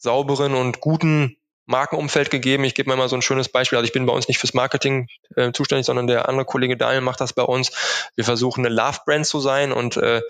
sauberen 0.05 0.55
und 0.55 0.81
guten 0.81 1.37
Markenumfeld 1.67 2.31
gegeben. 2.31 2.63
Ich 2.65 2.75
gebe 2.75 2.91
mir 2.91 2.97
mal 2.97 3.09
so 3.09 3.17
ein 3.17 3.23
schönes 3.23 3.49
Beispiel. 3.49 3.79
Also 3.79 3.87
ich 3.87 3.93
bin 3.93 4.07
bei 4.07 4.13
uns 4.13 4.29
nicht 4.29 4.39
fürs 4.39 4.55
Marketing 4.55 5.09
äh, 5.35 5.51
zuständig, 5.51 5.87
sondern 5.87 6.07
der 6.07 6.29
andere 6.29 6.45
Kollege 6.45 6.77
Daniel 6.77 7.01
macht 7.01 7.21
das 7.21 7.33
bei 7.33 7.43
uns. 7.43 7.73
Wir 8.15 8.25
versuchen 8.25 8.65
eine 8.65 8.75
Love-Brand 8.75 9.27
zu 9.27 9.41
sein 9.41 9.73
und 9.73 9.97
äh, 9.97 10.21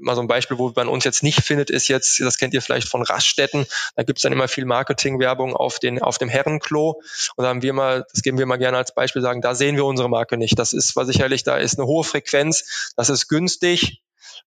mal 0.00 0.16
so 0.16 0.20
ein 0.20 0.26
Beispiel, 0.26 0.58
wo 0.58 0.72
man 0.74 0.88
uns 0.88 1.04
jetzt 1.04 1.22
nicht 1.22 1.40
findet, 1.42 1.70
ist 1.70 1.86
jetzt, 1.86 2.18
das 2.18 2.38
kennt 2.38 2.52
ihr 2.54 2.60
vielleicht 2.60 2.88
von 2.88 3.02
Raststätten, 3.02 3.64
da 3.94 4.02
gibt's 4.02 4.22
dann 4.22 4.32
immer 4.32 4.48
viel 4.48 4.64
Marketingwerbung 4.64 5.54
auf, 5.54 5.78
den, 5.78 6.02
auf 6.02 6.18
dem 6.18 6.28
Herrenklo. 6.28 7.00
Und 7.36 7.44
da 7.44 7.48
haben 7.48 7.62
wir 7.62 7.72
mal, 7.72 8.04
das 8.12 8.22
geben 8.22 8.38
wir 8.38 8.46
mal 8.46 8.56
gerne 8.56 8.76
als 8.76 8.92
Beispiel, 8.92 9.22
sagen, 9.22 9.40
da 9.40 9.54
sehen 9.54 9.76
wir 9.76 9.84
unsere 9.84 10.10
Marke 10.10 10.36
nicht. 10.36 10.58
Das 10.58 10.72
ist 10.72 10.96
war 10.96 11.06
sicherlich, 11.06 11.44
da 11.44 11.56
ist 11.56 11.78
eine 11.78 11.86
hohe 11.86 12.02
Frequenz, 12.02 12.92
das 12.96 13.10
ist 13.10 13.28
günstig, 13.28 14.02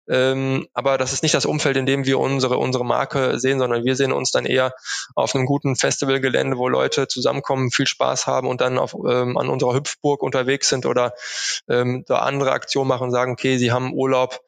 ähm, 0.10 0.68
aber 0.74 0.98
das 0.98 1.14
ist 1.14 1.24
nicht 1.24 1.36
das 1.36 1.46
Umfeld, 1.46 1.78
in 1.78 1.86
dem 1.86 2.06
wir 2.06 2.20
unsere, 2.20 2.58
unsere 2.58 2.86
Marke 2.86 3.40
sehen, 3.40 3.60
sondern 3.60 3.84
wir 3.84 3.96
sehen 3.96 4.12
uns 4.12 4.32
dann 4.32 4.46
eher 4.46 4.74
auf 5.16 5.36
einem 5.36 5.46
guten 5.46 5.76
Festivalgelände, 5.76 6.58
wo 6.58 6.70
Leute 6.70 7.08
zusammenkommen, 7.08 7.72
viel 7.72 7.88
Spaß 7.88 8.28
haben 8.28 8.48
und 8.48 8.62
dann 8.62 8.78
auf, 8.78 8.94
ähm, 8.94 9.38
an 9.38 9.50
unserer 9.50 9.74
Hüpfburg 9.74 10.24
unterwegs 10.24 10.70
sind 10.70 10.86
oder 10.86 11.14
ähm, 11.70 12.04
da 12.08 12.20
andere 12.20 12.52
Aktionen 12.52 12.88
machen 12.88 13.06
und 13.06 13.12
sagen, 13.12 13.34
okay, 13.34 13.58
sie 13.58 13.72
haben 13.72 13.94
Urlaub, 13.94 14.40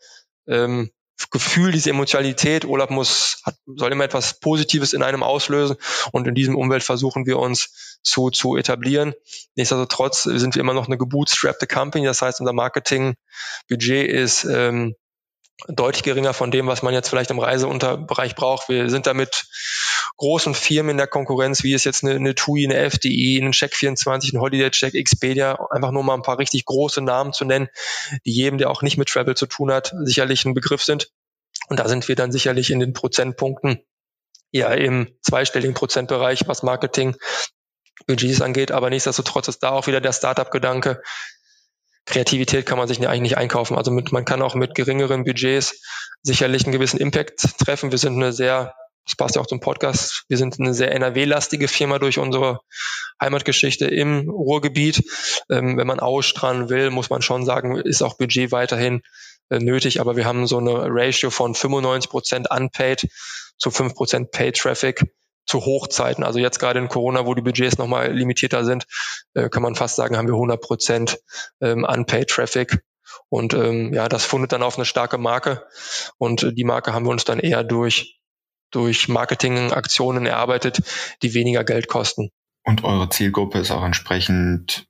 ähm, 0.48 0.92
Gefühl, 1.32 1.72
diese 1.72 1.90
Emotionalität, 1.90 2.66
Urlaub 2.66 2.90
muss, 2.90 3.42
hat, 3.44 3.56
soll 3.66 3.92
immer 3.92 4.06
etwas 4.06 4.40
Positives 4.40 4.94
in 4.94 5.04
einem 5.04 5.22
auslösen 5.22 5.76
und 6.12 6.28
in 6.28 6.34
diesem 6.34 6.56
Umwelt 6.56 6.82
versuchen 6.82 7.26
wir 7.26 7.38
uns 7.38 8.00
zu, 8.02 8.30
zu 8.30 8.56
etablieren. 8.56 9.14
Nichtsdestotrotz 9.56 10.24
sind 10.24 10.56
wir 10.56 10.62
immer 10.62 10.74
noch 10.74 10.88
eine 10.88 10.98
gebootstrappte 10.98 11.68
Company, 11.68 12.06
das 12.06 12.22
heißt, 12.22 12.40
unser 12.40 12.54
Marketingbudget 12.54 14.10
ist 14.10 14.46
ähm, 14.46 14.96
deutlich 15.68 16.04
geringer 16.04 16.34
von 16.34 16.52
dem, 16.52 16.68
was 16.68 16.82
man 16.82 16.94
jetzt 16.94 17.10
vielleicht 17.10 17.32
im 17.32 17.40
Reiseunterbereich 17.40 18.36
braucht. 18.36 18.70
Wir 18.70 18.90
sind 18.90 19.08
damit 19.08 19.46
großen 20.18 20.54
Firmen 20.54 20.92
in 20.92 20.98
der 20.98 21.08
Konkurrenz, 21.08 21.64
wie 21.64 21.74
es 21.74 21.84
jetzt 21.84 22.04
eine, 22.04 22.16
eine 22.16 22.36
TUI, 22.36 22.66
eine 22.66 22.78
FDI, 22.90 23.40
ein 23.42 23.52
Check24, 23.52 24.34
ein 24.34 24.40
Holiday 24.40 24.72
Check, 24.72 24.96
Expedia, 24.96 25.58
einfach 25.70 25.92
nur 25.92 26.04
mal 26.04 26.16
ein 26.16 26.22
paar 26.22 26.40
richtig 26.40 26.66
große 26.66 27.02
Namen 27.02 27.34
zu 27.34 27.46
nennen, 27.46 27.68
die 28.26 28.32
jedem, 28.32 28.58
der 28.58 28.70
auch 28.70 28.82
nicht 28.82 28.98
mit 28.98 29.10
Travel 29.10 29.36
zu 29.36 29.46
tun 29.46 29.72
hat, 29.72 29.94
sicherlich 30.04 30.46
ein 30.46 30.54
Begriff 30.54 30.84
sind. 30.84 31.12
Und 31.68 31.80
da 31.80 31.88
sind 31.88 32.08
wir 32.08 32.16
dann 32.16 32.32
sicherlich 32.32 32.72
in 32.72 32.80
den 32.80 32.94
Prozentpunkten 32.94 33.84
ja 34.52 34.74
im 34.74 35.10
zweistelligen 35.22 35.76
Prozentbereich, 35.76 36.48
was 36.48 36.64
Marketing 36.64 37.16
Budgets 38.08 38.42
angeht. 38.42 38.72
Aber 38.72 38.90
nichtsdestotrotz 38.90 39.48
ist 39.48 39.60
da 39.60 39.72
auch 39.72 39.88
wieder 39.88 40.02
der 40.02 40.14
Startup-Gedanke. 40.14 41.02
Kreativität 42.10 42.66
kann 42.66 42.78
man 42.78 42.88
sich 42.88 43.00
eigentlich 43.00 43.22
nicht 43.22 43.38
einkaufen. 43.38 43.78
Also 43.78 43.92
mit, 43.92 44.12
man 44.12 44.26
kann 44.26 44.42
auch 44.42 44.56
mit 44.56 44.76
geringeren 44.76 45.24
Budgets 45.24 45.82
sicherlich 46.24 46.66
einen 46.66 46.74
gewissen 46.74 47.00
Impact 47.00 47.60
treffen. 47.60 47.92
Wir 47.92 48.00
sind 48.00 48.16
eine 48.16 48.34
sehr, 48.34 48.74
das 49.06 49.16
passt 49.16 49.36
ja 49.36 49.42
auch 49.42 49.48
zum 49.48 49.60
Podcast, 49.60 50.26
wir 50.28 50.38
sind 50.38 50.60
eine 50.60 50.74
sehr 50.74 50.92
NRW-lastige 50.92 51.68
Firma 51.68 52.00
durch 52.00 52.18
unsere 52.18 52.60
Heimatgeschichte 53.22 53.86
im 53.86 54.28
Ruhrgebiet. 54.28 55.04
Ähm, 55.52 55.78
wenn 55.78 55.88
man 55.88 56.00
ausstrahlen 56.00 56.70
will, 56.70 56.90
muss 56.90 57.10
man 57.10 57.22
schon 57.22 57.46
sagen, 57.46 57.78
ist 57.78 58.02
auch 58.02 58.18
Budget 58.18 58.52
weiterhin 58.52 59.02
äh, 59.50 59.60
nötig. 59.60 60.02
Aber 60.02 60.16
wir 60.16 60.26
haben 60.26 60.48
so 60.48 60.58
eine 60.58 60.88
Ratio 60.90 61.30
von 61.30 61.54
95 61.54 62.10
Prozent 62.10 62.48
unpaid 62.52 63.08
zu 63.58 63.70
5 63.70 63.94
Prozent 63.94 64.32
Paid 64.32 64.58
Traffic 64.58 65.04
zu 65.50 65.66
Hochzeiten. 65.66 66.24
Also 66.24 66.40
jetzt 66.40 66.60
gerade 66.60 66.80
in 66.80 66.90
Corona, 66.90 67.26
wo 67.26 67.34
die 67.34 67.42
Budgets 67.42 67.80
nochmal 67.80 68.14
limitierter 68.14 68.64
sind, 68.64 68.86
äh, 69.34 69.50
kann 69.50 69.64
man 69.64 69.76
fast 69.76 69.96
sagen, 69.96 70.16
haben 70.16 70.28
wir 70.28 70.36
100 70.36 70.62
Prozent 70.62 71.20
ähm, 71.60 71.84
Unpaid 71.84 72.30
Traffic. 72.30 72.84
Und 73.30 73.56
ähm, 73.56 73.92
ja, 73.94 74.08
das 74.08 74.26
fundet 74.26 74.52
dann 74.52 74.62
auf 74.62 74.78
eine 74.78 74.86
starke 74.86 75.18
Marke. 75.18 75.66
Und 76.18 76.44
äh, 76.44 76.54
die 76.54 76.64
Marke 76.64 76.94
haben 76.94 77.06
wir 77.06 77.10
uns 77.10 77.26
dann 77.26 77.40
eher 77.40 77.64
durch, 77.64 78.20
durch 78.70 79.08
Marketingaktionen 79.10 80.28
erarbeitet, 80.28 80.82
die 81.24 81.34
weniger 81.34 81.64
Geld 81.64 81.88
kosten. 81.88 82.30
Und 82.64 82.84
eure 82.84 83.10
Zielgruppe 83.10 83.58
ist 83.58 83.72
auch 83.72 83.84
entsprechend 83.84 84.86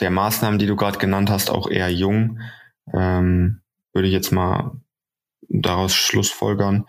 der 0.00 0.10
Maßnahmen, 0.10 0.58
die 0.58 0.66
du 0.66 0.74
gerade 0.74 0.98
genannt 0.98 1.30
hast, 1.30 1.50
auch 1.50 1.70
eher 1.70 1.90
jung. 1.90 2.40
Ähm, 2.92 3.60
würde 3.92 4.08
ich 4.08 4.14
jetzt 4.14 4.32
mal 4.32 4.72
daraus 5.48 5.94
schlussfolgern. 5.94 6.86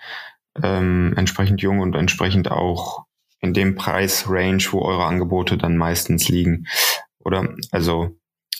Ähm, 0.62 1.14
entsprechend 1.16 1.62
jung 1.62 1.80
und 1.80 1.96
entsprechend 1.96 2.50
auch 2.50 3.06
in 3.42 3.54
dem 3.54 3.76
Preisrange, 3.76 4.68
wo 4.72 4.82
eure 4.84 5.06
Angebote 5.06 5.58
dann 5.58 5.78
meistens 5.78 6.30
liegen. 6.30 6.68
Oder 7.20 7.56
also 7.72 8.16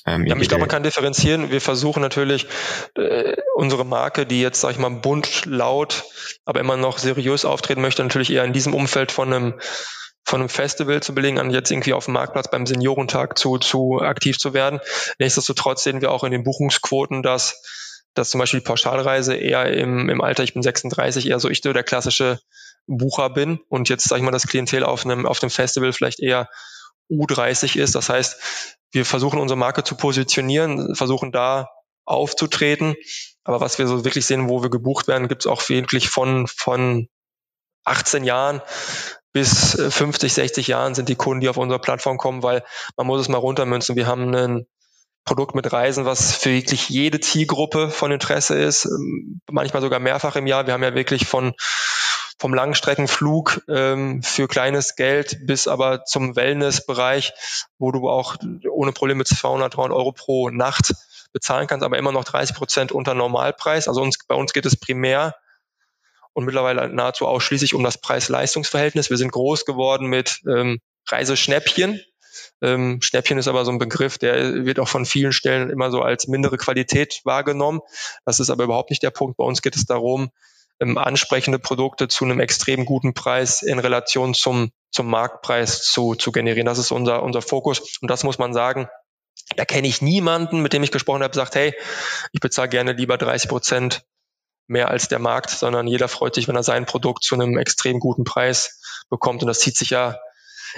ähm, 0.06 0.26
ja, 0.26 0.36
ich 0.36 0.48
glaube, 0.48 0.62
man 0.62 0.70
kann 0.70 0.84
differenzieren. 0.84 1.52
Wir 1.52 1.62
versuchen 1.62 2.02
natürlich 2.02 2.48
äh, 2.96 3.38
unsere 3.56 3.86
Marke, 3.86 4.26
die 4.26 4.42
jetzt, 4.42 4.62
sag 4.62 4.72
ich 4.72 4.80
mal, 4.80 4.90
bunt, 4.90 5.46
laut, 5.46 6.06
aber 6.44 6.60
immer 6.60 6.78
noch 6.78 6.98
seriös 6.98 7.46
auftreten 7.46 7.82
möchte, 7.82 8.04
natürlich 8.04 8.32
eher 8.32 8.44
in 8.44 8.54
diesem 8.54 8.74
Umfeld 8.74 9.12
von 9.12 9.32
einem 9.32 9.60
von 10.24 10.40
einem 10.40 10.50
Festival 10.50 11.02
zu 11.02 11.16
belegen, 11.16 11.40
an 11.40 11.50
jetzt 11.50 11.72
irgendwie 11.72 11.94
auf 11.94 12.06
dem 12.06 12.14
Marktplatz 12.14 12.50
beim 12.50 12.66
Seniorentag 12.66 13.38
zu, 13.38 13.58
zu 13.58 14.00
aktiv 14.00 14.38
zu 14.38 14.54
werden. 14.54 14.80
Nichtsdestotrotz 15.20 15.84
sehen 15.84 16.00
wir 16.00 16.12
auch 16.12 16.24
in 16.24 16.32
den 16.32 16.44
Buchungsquoten, 16.44 17.24
dass, 17.24 17.62
dass 18.14 18.30
zum 18.30 18.40
Beispiel 18.40 18.60
die 18.60 18.66
Pauschalreise 18.66 19.36
eher 19.36 19.66
im, 19.74 20.10
im 20.10 20.22
Alter, 20.22 20.44
ich 20.44 20.54
bin 20.54 20.62
36, 20.62 21.28
eher 21.28 21.40
so 21.40 21.50
ich 21.50 21.62
so 21.64 21.74
der 21.74 21.84
klassische 21.84 22.40
Bucher 22.88 23.30
bin 23.30 23.60
und 23.70 23.90
jetzt, 23.90 24.08
sag 24.08 24.18
ich 24.18 24.24
mal, 24.24 24.32
das 24.32 24.48
Klientel 24.48 24.84
auf 24.84 25.06
einem, 25.06 25.26
auf 25.26 25.40
dem 25.40 25.50
Festival 25.50 25.94
vielleicht 25.94 26.20
eher 26.20 26.50
U30 27.10 27.78
ist. 27.78 27.96
Das 27.96 28.10
heißt, 28.10 28.78
wir 28.92 29.06
versuchen 29.06 29.40
unsere 29.40 29.58
Marke 29.58 29.84
zu 29.84 29.96
positionieren, 29.96 30.96
versuchen 30.96 31.32
da 31.32 31.70
aufzutreten. 32.06 32.96
Aber 33.44 33.62
was 33.62 33.80
wir 33.80 33.88
so 33.88 34.04
wirklich 34.04 34.26
sehen, 34.26 34.50
wo 34.50 34.62
wir 34.62 34.70
gebucht 34.70 35.08
werden, 35.08 35.28
gibt 35.28 35.44
es 35.44 35.48
auch 35.48 35.68
wirklich 35.70 36.10
von, 36.10 36.48
von 36.48 37.08
18 37.86 38.24
Jahren 38.24 38.62
bis 39.34 39.78
50, 39.80 40.34
60 40.34 40.68
Jahren 40.68 40.94
sind 40.94 41.08
die 41.08 41.16
Kunden, 41.16 41.42
die 41.42 41.50
auf 41.50 41.58
unsere 41.58 41.80
Plattform 41.80 42.18
kommen, 42.18 42.44
weil 42.44 42.64
man 42.98 43.08
muss 43.08 43.22
es 43.22 43.30
mal 43.30 43.38
runtermünzen. 43.38 43.96
Wir 43.96 44.08
haben 44.08 44.34
ein 44.36 44.66
Produkt 45.24 45.56
mit 45.56 45.72
Reisen, 45.72 46.06
was 46.06 46.36
für 46.36 46.50
wirklich 46.50 46.90
jede 46.90 47.20
Zielgruppe 47.20 47.90
von 47.90 48.12
Interesse 48.12 48.56
ist, 48.56 48.90
manchmal 49.50 49.82
sogar 49.82 50.00
mehrfach 50.00 50.36
im 50.36 50.48
Jahr. 50.48 50.66
Wir 50.66 50.74
haben 50.74 50.84
ja 50.84 50.96
wirklich 50.96 51.28
von 51.28 51.54
vom 52.42 52.56
Langstreckenflug 52.56 53.62
ähm, 53.68 54.24
für 54.24 54.48
kleines 54.48 54.96
Geld 54.96 55.46
bis 55.46 55.68
aber 55.68 56.06
zum 56.06 56.36
Wellnessbereich, 56.36 57.34
wo 57.78 57.92
du 57.92 58.10
auch 58.10 58.36
ohne 58.68 58.94
Probleme 58.94 59.24
200, 59.24 59.76
300 59.76 59.96
Euro 59.96 60.12
pro 60.12 60.50
Nacht 60.50 60.96
bezahlen 61.34 61.68
kannst, 61.68 61.86
aber 61.86 62.00
immer 62.00 62.12
noch 62.12 62.24
30 62.24 62.56
Prozent 62.56 62.92
unter 62.92 63.14
Normalpreis. 63.14 63.88
Also 63.88 64.02
uns, 64.02 64.18
bei 64.28 64.34
uns 64.34 64.54
geht 64.54 64.66
es 64.66 64.76
primär 64.76 65.36
und 66.34 66.46
mittlerweile 66.46 66.90
nahezu 66.90 67.28
ausschließlich 67.28 67.76
um 67.76 67.84
das 67.84 68.00
Preis-Leistungs-Verhältnis. 68.00 69.12
Wir 69.12 69.18
sind 69.18 69.32
groß 69.32 69.66
geworden 69.68 70.08
mit 70.08 70.42
ähm, 70.48 70.80
Reiseschnäppchen. 71.10 72.02
Ähm, 72.64 73.04
Schnäppchen 73.04 73.38
ist 73.38 73.50
aber 73.50 73.66
so 73.66 73.72
ein 73.72 73.78
Begriff, 73.78 74.18
der 74.18 74.66
wird 74.66 74.80
auch 74.80 74.88
von 74.88 75.06
vielen 75.06 75.32
Stellen 75.32 75.70
immer 75.70 75.92
so 75.92 76.02
als 76.02 76.28
mindere 76.28 76.58
Qualität 76.58 77.22
wahrgenommen. 77.24 77.82
Das 78.26 78.40
ist 78.40 78.50
aber 78.50 78.64
überhaupt 78.64 78.90
nicht 78.90 79.04
der 79.04 79.12
Punkt. 79.12 79.38
Bei 79.38 79.44
uns 79.44 79.62
geht 79.62 79.76
es 79.76 79.86
darum, 79.86 80.32
ähm, 80.82 80.98
ansprechende 80.98 81.60
Produkte 81.60 82.08
zu 82.08 82.26
einem 82.26 82.40
extrem 82.40 82.86
guten 82.86 83.14
Preis 83.14 83.62
in 83.62 83.80
Relation 83.80 84.34
zum, 84.34 84.72
zum 84.92 85.08
Marktpreis 85.08 85.84
zu, 85.84 86.16
zu 86.16 86.32
generieren. 86.32 86.66
Das 86.66 86.80
ist 86.80 86.92
unser, 86.92 87.24
unser 87.24 87.42
Fokus. 87.42 88.00
Und 88.02 88.10
das 88.10 88.24
muss 88.24 88.40
man 88.40 88.54
sagen, 88.54 88.90
da 89.56 89.66
kenne 89.66 89.88
ich 89.88 90.02
niemanden, 90.02 90.62
mit 90.62 90.74
dem 90.74 90.84
ich 90.84 90.92
gesprochen 90.92 91.24
habe, 91.24 91.36
sagt, 91.36 91.56
hey, 91.56 91.74
ich 92.32 92.40
bezahle 92.40 92.70
gerne 92.70 92.94
lieber 92.94 93.18
30 93.18 93.50
Prozent 93.50 94.04
mehr 94.68 94.90
als 94.90 95.08
der 95.08 95.20
Markt, 95.20 95.50
sondern 95.50 95.88
jeder 95.88 96.08
freut 96.08 96.36
sich, 96.36 96.48
wenn 96.48 96.56
er 96.56 96.64
sein 96.64 96.86
Produkt 96.86 97.24
zu 97.24 97.36
einem 97.36 97.58
extrem 97.58 98.00
guten 98.00 98.24
Preis 98.24 98.82
bekommt. 99.10 99.42
Und 99.42 99.48
das 99.48 99.60
zieht 99.60 99.78
sich 99.78 99.90
ja 99.92 100.18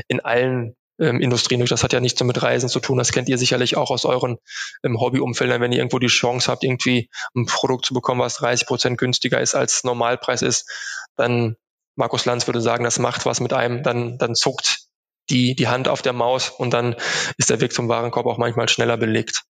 in 0.08 0.20
allen 0.20 0.76
ähm, 1.00 1.20
Industrien 1.20 1.60
durch. 1.60 1.70
Das 1.70 1.84
hat 1.84 1.94
ja 1.94 2.00
nichts 2.00 2.24
mit 2.24 2.42
Reisen 2.42 2.70
zu 2.70 2.80
tun. 2.80 2.98
Das 2.98 3.12
kennt 3.12 3.30
ihr 3.30 3.38
sicherlich 3.38 3.78
auch 3.78 3.92
aus 3.92 4.06
euren 4.06 4.38
ähm, 4.84 5.00
Hobbyumfeldern, 5.00 5.62
wenn 5.62 5.72
ihr 5.72 5.80
irgendwo 5.80 6.00
die 6.00 6.08
Chance 6.08 6.52
habt, 6.52 6.64
irgendwie 6.64 7.10
ein 7.36 7.46
Produkt 7.46 7.86
zu 7.86 7.94
bekommen, 7.94 8.22
was 8.22 8.36
30 8.36 8.68
Prozent 8.68 8.98
günstiger 8.98 9.42
ist 9.42 9.56
als 9.56 9.84
Normalpreis 9.84 10.42
ist, 10.42 10.70
dann 11.16 11.56
Markus 11.96 12.26
Lanz 12.26 12.48
würde 12.48 12.62
sagen, 12.62 12.84
das 12.84 13.00
macht 13.00 13.26
was 13.26 13.40
mit 13.40 13.54
einem, 13.54 13.84
dann, 13.84 14.18
dann 14.18 14.36
zuckt 14.36 14.88
die, 15.30 15.56
die 15.56 15.68
Hand 15.68 15.88
auf 15.88 16.02
der 16.02 16.14
Maus 16.14 16.50
und 16.50 16.72
dann 16.74 16.96
ist 17.38 17.50
der 17.50 17.62
Weg 17.62 17.74
zum 17.74 17.88
Warenkorb 17.88 18.26
auch 18.26 18.38
manchmal 18.38 18.68
schneller 18.68 18.98
belegt. 18.98 19.44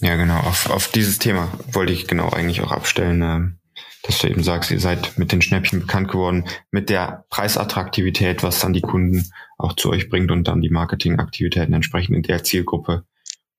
Ja, 0.00 0.16
genau. 0.16 0.40
Auf, 0.40 0.70
auf 0.70 0.88
dieses 0.88 1.18
Thema 1.18 1.52
wollte 1.70 1.92
ich 1.92 2.08
genau 2.08 2.30
eigentlich 2.30 2.60
auch 2.62 2.72
abstellen. 2.72 3.60
Dass 4.04 4.18
du 4.18 4.28
eben 4.28 4.42
sagst, 4.42 4.70
ihr 4.70 4.80
seid 4.80 5.18
mit 5.18 5.32
den 5.32 5.40
Schnäppchen 5.40 5.80
bekannt 5.80 6.10
geworden, 6.10 6.44
mit 6.70 6.90
der 6.90 7.24
Preisattraktivität, 7.30 8.42
was 8.42 8.60
dann 8.60 8.74
die 8.74 8.82
Kunden 8.82 9.30
auch 9.56 9.72
zu 9.72 9.90
euch 9.90 10.10
bringt 10.10 10.30
und 10.30 10.46
dann 10.46 10.60
die 10.60 10.68
Marketingaktivitäten 10.68 11.72
entsprechend 11.72 12.14
in 12.14 12.22
der 12.22 12.44
Zielgruppe, 12.44 13.04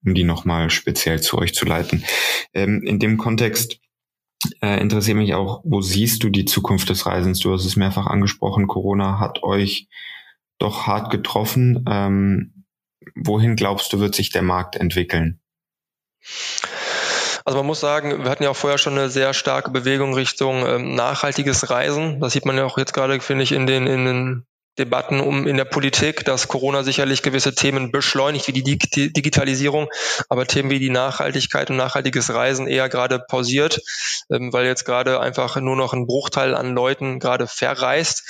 um 0.06 0.14
die 0.14 0.24
nochmal 0.24 0.70
speziell 0.70 1.20
zu 1.20 1.40
euch 1.40 1.56
zu 1.56 1.66
leiten. 1.66 2.04
Ähm, 2.54 2.84
in 2.84 3.00
dem 3.00 3.18
Kontext 3.18 3.80
äh, 4.62 4.80
interessiert 4.80 5.18
mich 5.18 5.34
auch, 5.34 5.62
wo 5.64 5.82
siehst 5.82 6.24
du 6.24 6.30
die 6.30 6.46
Zukunft 6.46 6.90
des 6.90 7.08
Reisens? 7.08 7.40
Du 7.40 7.52
hast 7.52 7.66
es 7.66 7.76
mehrfach 7.76 8.06
angesprochen, 8.06 8.68
Corona 8.68 9.20
hat 9.20 9.42
euch 9.42 9.88
doch 10.60 10.86
hart 10.86 11.12
getroffen. 11.12 11.86
Ähm, 11.90 12.66
wohin 13.16 13.56
glaubst 13.56 13.92
du, 13.94 14.00
wird 14.00 14.14
sich 14.14 14.30
der 14.30 14.44
Markt 14.44 14.76
entwickeln? 14.76 15.40
Also 17.46 17.60
man 17.60 17.68
muss 17.68 17.80
sagen, 17.80 18.24
wir 18.24 18.32
hatten 18.32 18.44
ja 18.44 18.50
auch 18.50 18.56
vorher 18.56 18.80
schon 18.80 18.98
eine 18.98 19.10
sehr 19.10 19.36
starke 19.36 19.70
Bewegung 19.70 20.16
Richtung 20.16 20.66
ähm, 20.66 20.96
nachhaltiges 20.96 21.70
Reisen. 21.70 22.20
Das 22.20 22.34
sieht 22.34 22.46
man 22.46 22.58
ja 22.58 22.66
auch 22.66 22.80
jetzt 22.80 22.94
gerade, 22.94 23.20
finde 23.22 23.44
ich, 23.44 23.52
in 23.52 23.68
den, 23.68 23.86
in 23.86 24.06
den 24.06 24.48
Debatten 24.80 25.22
um 25.22 25.48
in 25.48 25.56
der 25.56 25.66
Politik, 25.66 26.26
dass 26.26 26.48
Corona 26.48 26.84
sicherlich 26.84 27.22
gewisse 27.22 27.54
Themen 27.54 27.92
beschleunigt, 27.92 28.48
wie 28.48 28.52
die 28.52 28.78
Digitalisierung, 29.14 29.88
aber 30.28 30.48
Themen 30.48 30.72
wie 30.72 30.80
die 30.80 30.90
Nachhaltigkeit 30.90 31.70
und 31.70 31.78
nachhaltiges 31.78 32.34
Reisen 32.34 32.68
eher 32.68 32.90
gerade 32.90 33.20
pausiert, 33.20 33.80
ähm, 34.32 34.52
weil 34.52 34.66
jetzt 34.66 34.84
gerade 34.84 35.20
einfach 35.20 35.56
nur 35.58 35.76
noch 35.76 35.94
ein 35.94 36.08
Bruchteil 36.08 36.56
an 36.56 36.74
Leuten 36.74 37.20
gerade 37.20 37.46
verreist. 37.46 38.24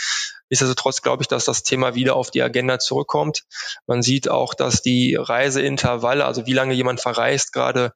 Nichtsdestotrotz 0.50 1.02
glaube 1.02 1.24
ich, 1.24 1.28
dass 1.28 1.46
das 1.46 1.64
Thema 1.64 1.96
wieder 1.96 2.16
auf 2.16 2.32
die 2.32 2.44
Agenda 2.44 2.80
zurückkommt. 2.80 3.44
Man 3.88 4.04
sieht 4.04 4.30
auch, 4.30 4.54
dass 4.54 4.82
die 4.82 5.16
Reiseintervalle, 5.16 6.26
also 6.26 6.46
wie 6.46 6.54
lange 6.54 6.74
jemand 6.74 7.00
verreist, 7.00 7.54
gerade 7.54 7.94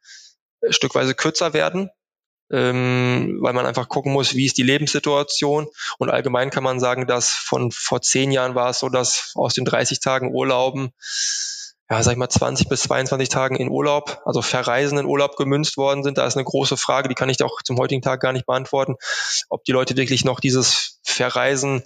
stückweise 0.70 1.16
kürzer 1.16 1.54
werden, 1.54 1.90
ähm, 2.52 3.38
weil 3.42 3.54
man 3.54 3.66
einfach 3.66 3.90
gucken 3.90 4.12
muss, 4.12 4.36
wie 4.36 4.46
ist 4.46 4.58
die 4.58 4.64
Lebenssituation. 4.64 5.68
Und 5.98 6.10
allgemein 6.10 6.50
kann 6.50 6.64
man 6.64 6.80
sagen, 6.80 7.08
dass 7.08 7.30
von 7.30 7.72
vor 7.72 8.02
zehn 8.02 8.32
Jahren 8.32 8.56
war 8.56 8.70
es 8.70 8.80
so, 8.80 8.90
dass 8.90 9.32
aus 9.36 9.54
den 9.54 9.66
30 9.66 10.00
Tagen 10.00 10.34
Urlauben 10.34 10.94
ja, 11.92 12.04
sag 12.04 12.12
ich 12.12 12.18
mal, 12.18 12.30
20 12.30 12.70
bis 12.70 12.84
22 12.84 13.30
Tagen 13.30 13.56
in 13.56 13.70
Urlaub, 13.70 14.22
also 14.24 14.44
verreisen 14.44 15.00
in 15.00 15.06
Urlaub 15.06 15.38
gemünzt 15.38 15.76
worden 15.76 16.04
sind. 16.04 16.20
Da 16.20 16.28
ist 16.28 16.36
eine 16.36 16.44
große 16.44 16.78
Frage, 16.78 17.10
die 17.10 17.16
kann 17.16 17.30
ich 17.30 17.42
auch 17.42 17.64
zum 17.64 17.80
heutigen 17.80 18.04
Tag 18.04 18.22
gar 18.22 18.32
nicht 18.32 18.46
beantworten, 18.46 18.96
ob 19.50 19.64
die 19.64 19.72
Leute 19.72 19.98
wirklich 19.98 20.24
noch 20.24 20.40
dieses 20.40 21.00
Verreisen 21.04 21.84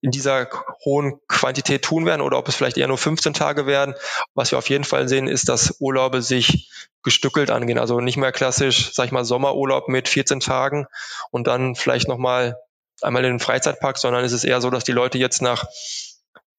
in 0.00 0.10
dieser 0.10 0.48
hohen 0.84 1.20
Quantität 1.26 1.82
tun 1.82 2.06
werden 2.06 2.20
oder 2.20 2.38
ob 2.38 2.48
es 2.48 2.54
vielleicht 2.54 2.76
eher 2.76 2.86
nur 2.86 2.98
15 2.98 3.34
Tage 3.34 3.66
werden. 3.66 3.94
Was 4.34 4.52
wir 4.52 4.58
auf 4.58 4.68
jeden 4.68 4.84
Fall 4.84 5.08
sehen, 5.08 5.26
ist, 5.26 5.48
dass 5.48 5.76
Urlaube 5.80 6.22
sich 6.22 6.70
gestückelt 7.02 7.50
angehen. 7.50 7.78
Also 7.78 8.00
nicht 8.00 8.16
mehr 8.16 8.32
klassisch, 8.32 8.92
sag 8.92 9.06
ich 9.06 9.12
mal, 9.12 9.24
Sommerurlaub 9.24 9.88
mit 9.88 10.08
14 10.08 10.40
Tagen 10.40 10.86
und 11.30 11.46
dann 11.46 11.74
vielleicht 11.74 12.08
nochmal 12.08 12.56
einmal 13.00 13.24
in 13.24 13.34
den 13.34 13.40
Freizeitpark, 13.40 13.98
sondern 13.98 14.24
es 14.24 14.32
ist 14.32 14.44
eher 14.44 14.60
so, 14.60 14.70
dass 14.70 14.84
die 14.84 14.92
Leute 14.92 15.18
jetzt 15.18 15.42
nach 15.42 15.66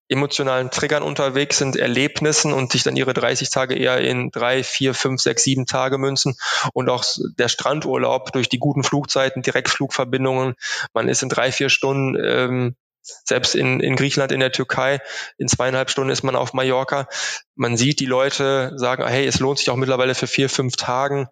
emotionalen 0.10 0.72
Triggern 0.72 1.04
unterwegs 1.04 1.60
sind, 1.60 1.76
Erlebnissen 1.76 2.52
und 2.52 2.72
sich 2.72 2.84
dann 2.84 2.96
ihre 2.96 3.14
30 3.14 3.52
Tage 3.52 3.76
eher 3.76 4.00
in 4.00 4.32
drei, 4.32 4.64
vier, 4.64 4.96
fünf, 4.96 5.22
sechs, 5.22 5.44
sieben 5.44 5.68
Tage 5.68 6.00
münzen 6.00 6.36
und 6.74 6.90
auch 6.90 7.06
der 7.38 7.48
Strandurlaub 7.48 8.32
durch 8.32 8.50
die 8.50 8.58
guten 8.58 8.84
Flugzeiten, 8.84 9.44
Direktflugverbindungen. 9.44 10.56
Man 10.94 11.10
ist 11.10 11.22
in 11.22 11.30
drei, 11.30 11.52
vier 11.52 11.70
Stunden 11.70 12.18
ähm, 12.20 12.76
selbst 13.02 13.56
in, 13.56 13.80
in 13.80 13.96
Griechenland, 13.96 14.32
in 14.32 14.40
der 14.40 14.52
Türkei, 14.52 15.00
in 15.38 15.48
zweieinhalb 15.48 15.90
Stunden 15.90 16.12
ist 16.12 16.24
man 16.24 16.36
auf 16.36 16.54
Mallorca. 16.54 17.08
Man 17.56 17.78
sieht, 17.78 18.00
die 18.00 18.06
Leute 18.06 18.74
sagen, 18.76 19.06
hey, 19.08 19.26
es 19.26 19.40
lohnt 19.40 19.60
sich 19.60 19.70
auch 19.70 19.76
mittlerweile 19.76 20.16
für 20.16 20.28
vier, 20.28 20.50
fünf 20.50 20.76
Tagen 20.76 21.28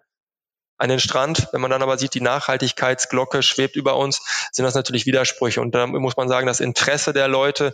an 0.77 0.89
den 0.89 0.99
Strand. 0.99 1.47
Wenn 1.51 1.62
man 1.62 1.71
dann 1.71 1.82
aber 1.82 1.97
sieht, 1.97 2.13
die 2.13 2.21
Nachhaltigkeitsglocke 2.21 3.43
schwebt 3.43 3.75
über 3.75 3.97
uns, 3.97 4.21
sind 4.51 4.65
das 4.65 4.75
natürlich 4.75 5.06
Widersprüche. 5.06 5.62
Und 5.62 5.73
da 5.73 5.88
muss 5.88 6.17
man 6.17 6.30
sagen, 6.30 6.47
das 6.47 6.60
Interesse 6.60 7.13
der 7.13 7.27
Leute, 7.27 7.73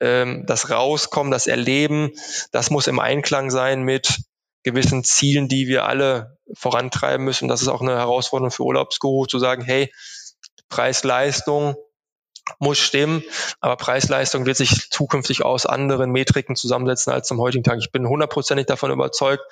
ähm, 0.00 0.44
das 0.46 0.70
Rauskommen, 0.70 1.30
das 1.30 1.46
Erleben, 1.46 2.12
das 2.52 2.70
muss 2.70 2.86
im 2.86 2.98
Einklang 2.98 3.50
sein 3.50 3.82
mit 3.82 4.18
gewissen 4.62 5.04
Zielen, 5.04 5.48
die 5.48 5.68
wir 5.68 5.86
alle 5.86 6.38
vorantreiben 6.54 7.24
müssen. 7.24 7.48
Das 7.48 7.62
ist 7.62 7.68
auch 7.68 7.80
eine 7.80 7.96
Herausforderung 7.96 8.50
für 8.50 8.64
Urlaubsguru, 8.64 9.26
zu 9.26 9.38
sagen, 9.38 9.62
hey, 9.62 9.92
Preis-Leistung, 10.68 11.76
muss 12.58 12.78
stimmen, 12.78 13.22
aber 13.60 13.76
Preis-Leistung 13.76 14.46
wird 14.46 14.56
sich 14.56 14.90
zukünftig 14.90 15.44
aus 15.44 15.66
anderen 15.66 16.10
Metriken 16.10 16.56
zusammensetzen 16.56 17.12
als 17.12 17.28
zum 17.28 17.40
heutigen 17.40 17.64
Tag. 17.64 17.78
Ich 17.78 17.92
bin 17.92 18.08
hundertprozentig 18.08 18.66
davon 18.66 18.90
überzeugt, 18.90 19.42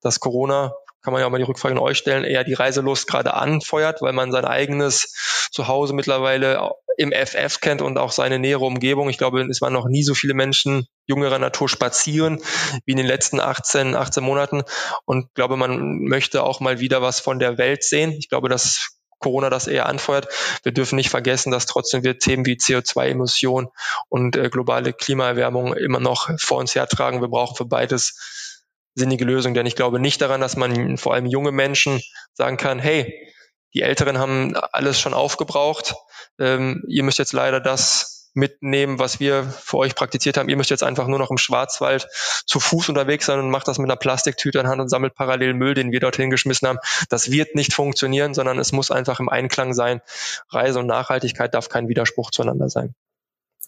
dass 0.00 0.20
Corona, 0.20 0.72
kann 1.02 1.12
man 1.12 1.20
ja 1.20 1.26
auch 1.26 1.30
mal 1.30 1.38
die 1.38 1.44
Rückfrage 1.44 1.74
an 1.74 1.80
euch 1.80 1.98
stellen, 1.98 2.24
eher 2.24 2.44
die 2.44 2.54
Reiselust 2.54 3.06
gerade 3.06 3.34
anfeuert, 3.34 4.02
weil 4.02 4.12
man 4.12 4.32
sein 4.32 4.44
eigenes 4.44 5.48
Zuhause 5.50 5.94
mittlerweile 5.94 6.72
im 6.98 7.12
FF 7.12 7.60
kennt 7.60 7.80
und 7.80 7.96
auch 7.96 8.12
seine 8.12 8.38
nähere 8.38 8.64
Umgebung. 8.64 9.08
Ich 9.08 9.16
glaube, 9.16 9.40
es 9.48 9.62
waren 9.62 9.72
noch 9.72 9.88
nie 9.88 10.02
so 10.02 10.14
viele 10.14 10.34
Menschen 10.34 10.86
jüngerer 11.06 11.38
Natur 11.38 11.68
spazieren 11.68 12.42
wie 12.84 12.92
in 12.92 12.98
den 12.98 13.06
letzten 13.06 13.40
18, 13.40 13.96
18 13.96 14.22
Monaten 14.22 14.62
und 15.06 15.32
glaube, 15.34 15.56
man 15.56 16.00
möchte 16.00 16.42
auch 16.42 16.60
mal 16.60 16.80
wieder 16.80 17.00
was 17.00 17.20
von 17.20 17.38
der 17.38 17.56
Welt 17.56 17.84
sehen. 17.84 18.12
Ich 18.12 18.28
glaube, 18.28 18.50
das 18.50 18.99
Corona 19.20 19.50
das 19.50 19.68
eher 19.68 19.86
anfeuert. 19.86 20.28
Wir 20.62 20.72
dürfen 20.72 20.96
nicht 20.96 21.10
vergessen, 21.10 21.52
dass 21.52 21.66
trotzdem 21.66 22.02
wir 22.02 22.18
Themen 22.18 22.44
wie 22.46 22.56
CO2-Emissionen 22.56 23.68
und 24.08 24.36
äh, 24.36 24.48
globale 24.48 24.92
Klimaerwärmung 24.92 25.74
immer 25.74 26.00
noch 26.00 26.30
vor 26.40 26.58
uns 26.58 26.74
hertragen. 26.74 27.20
Wir 27.20 27.28
brauchen 27.28 27.56
für 27.56 27.66
beides 27.66 28.58
sinnige 28.94 29.24
Lösungen, 29.24 29.54
denn 29.54 29.66
ich 29.66 29.76
glaube 29.76 30.00
nicht 30.00 30.20
daran, 30.20 30.40
dass 30.40 30.56
man 30.56 30.96
vor 30.96 31.14
allem 31.14 31.26
junge 31.26 31.52
Menschen 31.52 32.02
sagen 32.34 32.56
kann, 32.56 32.78
hey, 32.78 33.28
die 33.72 33.82
Älteren 33.82 34.18
haben 34.18 34.56
alles 34.56 34.98
schon 34.98 35.14
aufgebraucht. 35.14 35.94
Ähm, 36.38 36.82
ihr 36.88 37.04
müsst 37.04 37.18
jetzt 37.18 37.32
leider 37.32 37.60
das 37.60 38.19
mitnehmen, 38.34 38.98
was 38.98 39.20
wir 39.20 39.44
für 39.44 39.78
euch 39.78 39.94
praktiziert 39.94 40.36
haben. 40.36 40.48
Ihr 40.48 40.56
müsst 40.56 40.70
jetzt 40.70 40.82
einfach 40.82 41.06
nur 41.06 41.18
noch 41.18 41.30
im 41.30 41.38
Schwarzwald 41.38 42.08
zu 42.46 42.60
Fuß 42.60 42.88
unterwegs 42.88 43.26
sein 43.26 43.38
und 43.38 43.50
macht 43.50 43.68
das 43.68 43.78
mit 43.78 43.88
einer 43.88 43.96
Plastiktüte 43.96 44.58
in 44.58 44.68
Hand 44.68 44.80
und 44.80 44.88
sammelt 44.88 45.14
parallel 45.14 45.54
Müll, 45.54 45.74
den 45.74 45.92
wir 45.92 46.00
dorthin 46.00 46.30
geschmissen 46.30 46.68
haben. 46.68 46.78
Das 47.08 47.30
wird 47.30 47.54
nicht 47.54 47.72
funktionieren, 47.72 48.34
sondern 48.34 48.58
es 48.58 48.72
muss 48.72 48.90
einfach 48.90 49.20
im 49.20 49.28
Einklang 49.28 49.74
sein. 49.74 50.00
Reise 50.48 50.78
und 50.78 50.86
Nachhaltigkeit 50.86 51.54
darf 51.54 51.68
kein 51.68 51.88
Widerspruch 51.88 52.30
zueinander 52.30 52.68
sein. 52.68 52.94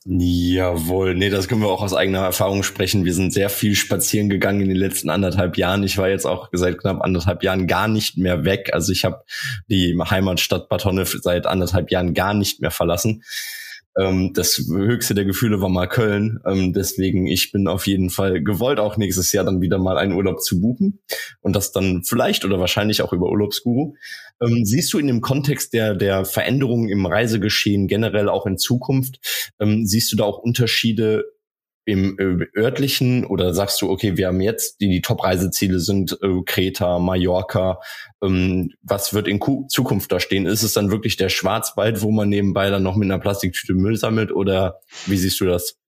Jawohl, 0.04 1.14
nee, 1.14 1.30
das 1.30 1.46
können 1.46 1.60
wir 1.60 1.68
auch 1.68 1.82
aus 1.82 1.94
eigener 1.94 2.24
Erfahrung 2.24 2.64
sprechen. 2.64 3.04
Wir 3.04 3.14
sind 3.14 3.32
sehr 3.32 3.48
viel 3.48 3.76
spazieren 3.76 4.28
gegangen 4.28 4.60
in 4.60 4.68
den 4.68 4.76
letzten 4.76 5.10
anderthalb 5.10 5.56
Jahren. 5.56 5.84
Ich 5.84 5.96
war 5.96 6.08
jetzt 6.08 6.26
auch 6.26 6.48
seit 6.50 6.78
knapp 6.78 7.02
anderthalb 7.02 7.44
Jahren 7.44 7.68
gar 7.68 7.86
nicht 7.86 8.18
mehr 8.18 8.44
weg. 8.44 8.70
Also 8.72 8.90
ich 8.90 9.04
habe 9.04 9.22
die 9.68 9.96
Heimatstadt 9.96 10.68
Bad 10.68 10.84
Honnef 10.84 11.16
seit 11.22 11.46
anderthalb 11.46 11.92
Jahren 11.92 12.14
gar 12.14 12.34
nicht 12.34 12.60
mehr 12.60 12.72
verlassen. 12.72 13.22
Ähm, 13.98 14.32
das 14.32 14.58
höchste 14.68 15.14
der 15.14 15.24
Gefühle 15.24 15.60
war 15.60 15.68
mal 15.68 15.86
Köln. 15.86 16.40
Ähm, 16.46 16.72
deswegen, 16.72 17.26
ich 17.26 17.52
bin 17.52 17.68
auf 17.68 17.86
jeden 17.86 18.10
Fall 18.10 18.42
gewollt, 18.42 18.80
auch 18.80 18.96
nächstes 18.96 19.32
Jahr 19.32 19.44
dann 19.44 19.60
wieder 19.60 19.78
mal 19.78 19.98
einen 19.98 20.14
Urlaub 20.14 20.42
zu 20.42 20.60
buchen 20.60 21.00
und 21.40 21.54
das 21.54 21.72
dann 21.72 22.02
vielleicht 22.04 22.44
oder 22.44 22.58
wahrscheinlich 22.58 23.02
auch 23.02 23.12
über 23.12 23.30
Urlaubsguru. 23.30 23.94
Ähm, 24.40 24.64
siehst 24.64 24.92
du 24.92 24.98
in 24.98 25.06
dem 25.06 25.20
Kontext 25.20 25.72
der, 25.72 25.94
der 25.94 26.24
Veränderungen 26.24 26.88
im 26.88 27.06
Reisegeschehen 27.06 27.86
generell 27.86 28.28
auch 28.28 28.46
in 28.46 28.58
Zukunft, 28.58 29.52
ähm, 29.60 29.84
siehst 29.86 30.10
du 30.12 30.16
da 30.16 30.24
auch 30.24 30.38
Unterschiede 30.38 31.24
im 31.84 32.18
äh, 32.18 32.58
örtlichen 32.58 33.24
oder 33.24 33.54
sagst 33.54 33.82
du, 33.82 33.90
okay, 33.90 34.16
wir 34.16 34.28
haben 34.28 34.40
jetzt 34.40 34.80
die, 34.80 34.88
die 34.88 35.02
Top-Reiseziele 35.02 35.80
sind 35.80 36.16
äh, 36.22 36.42
Kreta, 36.44 36.98
Mallorca. 36.98 37.80
Ähm, 38.22 38.72
was 38.82 39.14
wird 39.14 39.26
in 39.26 39.38
Ku 39.38 39.66
Zukunft 39.68 40.12
da 40.12 40.20
stehen? 40.20 40.46
Ist 40.46 40.62
es 40.62 40.72
dann 40.72 40.90
wirklich 40.90 41.16
der 41.16 41.28
Schwarzwald, 41.28 42.02
wo 42.02 42.10
man 42.10 42.28
nebenbei 42.28 42.70
dann 42.70 42.82
noch 42.82 42.96
mit 42.96 43.06
einer 43.06 43.18
Plastiktüte 43.18 43.74
Müll 43.74 43.96
sammelt 43.96 44.32
oder 44.32 44.80
wie 45.06 45.16
siehst 45.16 45.40
du 45.40 45.46
das? 45.46 45.78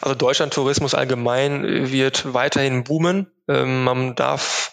Also 0.00 0.14
Deutschland-Tourismus 0.14 0.94
allgemein 0.94 1.90
wird 1.92 2.32
weiterhin 2.32 2.84
boomen. 2.84 3.28
Ähm, 3.48 3.84
man 3.84 4.14
darf 4.14 4.69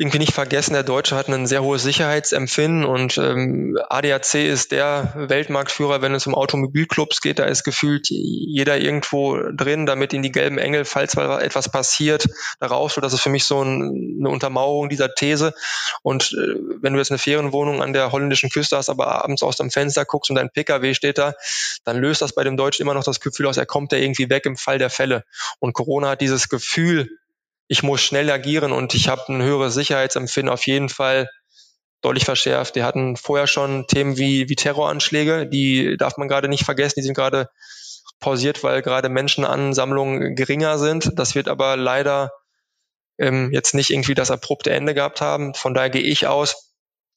irgendwie 0.00 0.18
nicht 0.18 0.32
vergessen, 0.32 0.72
der 0.72 0.82
Deutsche 0.82 1.14
hat 1.14 1.28
ein 1.28 1.46
sehr 1.46 1.62
hohes 1.62 1.82
Sicherheitsempfinden 1.82 2.86
und 2.86 3.18
ähm, 3.18 3.78
ADAC 3.90 4.36
ist 4.36 4.72
der 4.72 5.12
Weltmarktführer, 5.14 6.00
wenn 6.00 6.14
es 6.14 6.26
um 6.26 6.34
Automobilclubs 6.34 7.20
geht. 7.20 7.38
Da 7.38 7.44
ist 7.44 7.64
gefühlt 7.64 8.08
jeder 8.08 8.78
irgendwo 8.78 9.36
drin, 9.52 9.84
damit 9.84 10.14
in 10.14 10.22
die 10.22 10.32
gelben 10.32 10.56
Engel, 10.56 10.86
falls 10.86 11.16
mal 11.16 11.42
etwas 11.42 11.70
passiert, 11.70 12.26
da 12.60 12.68
raus. 12.68 12.98
Das 12.98 13.12
ist 13.12 13.20
für 13.20 13.28
mich 13.28 13.44
so 13.44 13.62
ein, 13.62 14.16
eine 14.20 14.30
Untermauerung 14.30 14.88
dieser 14.88 15.14
These. 15.14 15.52
Und 16.00 16.32
äh, 16.32 16.54
wenn 16.80 16.94
du 16.94 16.98
jetzt 16.98 17.10
eine 17.10 17.18
Ferienwohnung 17.18 17.82
an 17.82 17.92
der 17.92 18.10
holländischen 18.10 18.48
Küste 18.48 18.78
hast, 18.78 18.88
aber 18.88 19.22
abends 19.22 19.42
aus 19.42 19.58
dem 19.58 19.70
Fenster 19.70 20.06
guckst 20.06 20.30
und 20.30 20.36
dein 20.36 20.48
PKW 20.48 20.94
steht 20.94 21.18
da, 21.18 21.34
dann 21.84 21.98
löst 21.98 22.22
das 22.22 22.32
bei 22.32 22.42
dem 22.42 22.56
Deutschen 22.56 22.84
immer 22.84 22.94
noch 22.94 23.04
das 23.04 23.20
Gefühl 23.20 23.48
aus, 23.48 23.58
er 23.58 23.66
kommt 23.66 23.92
da 23.92 23.98
irgendwie 23.98 24.30
weg 24.30 24.46
im 24.46 24.56
Fall 24.56 24.78
der 24.78 24.88
Fälle. 24.88 25.24
Und 25.58 25.74
Corona 25.74 26.08
hat 26.08 26.22
dieses 26.22 26.48
Gefühl 26.48 27.18
ich 27.70 27.84
muss 27.84 28.00
schnell 28.02 28.28
agieren 28.32 28.72
und 28.72 28.94
ich 28.94 29.08
habe 29.08 29.32
ein 29.32 29.42
höheres 29.42 29.74
Sicherheitsempfinden 29.74 30.52
auf 30.52 30.66
jeden 30.66 30.88
Fall 30.88 31.30
deutlich 32.00 32.24
verschärft. 32.24 32.74
Wir 32.74 32.84
hatten 32.84 33.16
vorher 33.16 33.46
schon 33.46 33.86
Themen 33.86 34.18
wie, 34.18 34.48
wie 34.48 34.56
Terroranschläge, 34.56 35.46
die 35.46 35.96
darf 35.96 36.16
man 36.16 36.26
gerade 36.26 36.48
nicht 36.48 36.64
vergessen, 36.64 36.94
die 36.96 37.04
sind 37.04 37.14
gerade 37.14 37.48
pausiert, 38.18 38.64
weil 38.64 38.82
gerade 38.82 39.08
Menschenansammlungen 39.08 40.34
geringer 40.34 40.78
sind. 40.78 41.12
Das 41.16 41.36
wird 41.36 41.46
aber 41.46 41.76
leider 41.76 42.32
ähm, 43.18 43.52
jetzt 43.52 43.72
nicht 43.72 43.90
irgendwie 43.90 44.14
das 44.14 44.32
abrupte 44.32 44.72
Ende 44.72 44.92
gehabt 44.92 45.20
haben. 45.20 45.54
Von 45.54 45.72
daher 45.72 45.90
gehe 45.90 46.02
ich 46.02 46.26
aus, 46.26 46.74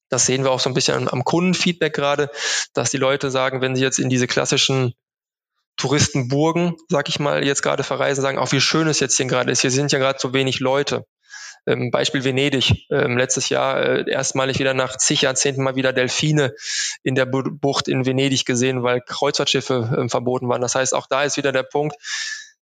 das 0.09 0.27
sehen 0.27 0.43
wir 0.43 0.51
auch 0.51 0.59
so 0.59 0.69
ein 0.69 0.75
bisschen 0.75 1.09
am 1.11 1.23
Kundenfeedback 1.23 1.95
gerade, 1.95 2.29
dass 2.75 2.91
die 2.91 2.97
Leute 2.97 3.31
sagen, 3.31 3.61
wenn 3.61 3.75
sie 3.75 3.81
jetzt 3.81 3.97
in 3.97 4.09
diese 4.09 4.27
klassischen 4.27 4.93
Touristenburgen, 5.77 6.75
sag 6.89 7.09
ich 7.09 7.19
mal, 7.19 7.45
jetzt 7.45 7.63
gerade 7.63 7.83
verreisen, 7.83 8.21
sagen, 8.21 8.37
auch 8.37 8.51
wie 8.51 8.61
schön 8.61 8.87
es 8.87 8.99
jetzt 8.99 9.17
hier 9.17 9.25
gerade 9.25 9.51
ist. 9.51 9.61
Hier 9.61 9.71
sind 9.71 9.91
ja 9.91 9.99
gerade 9.99 10.19
so 10.19 10.33
wenig 10.33 10.59
Leute. 10.59 11.05
Ähm, 11.65 11.91
Beispiel 11.91 12.23
Venedig. 12.23 12.87
Ähm, 12.91 13.17
letztes 13.17 13.49
Jahr 13.49 13.81
äh, 13.81 14.11
erstmalig 14.11 14.59
wieder 14.59 14.73
nach 14.73 14.97
zig 14.97 15.21
Jahrzehnten 15.21 15.63
mal 15.63 15.75
wieder 15.75 15.93
Delfine 15.93 16.53
in 17.03 17.15
der 17.15 17.25
Bucht 17.25 17.87
in 17.87 18.05
Venedig 18.05 18.45
gesehen, 18.45 18.83
weil 18.83 19.01
Kreuzfahrtschiffe 19.01 20.03
äh, 20.05 20.09
verboten 20.09 20.49
waren. 20.49 20.61
Das 20.61 20.75
heißt, 20.75 20.93
auch 20.93 21.07
da 21.07 21.23
ist 21.23 21.37
wieder 21.37 21.51
der 21.51 21.63
Punkt, 21.63 21.95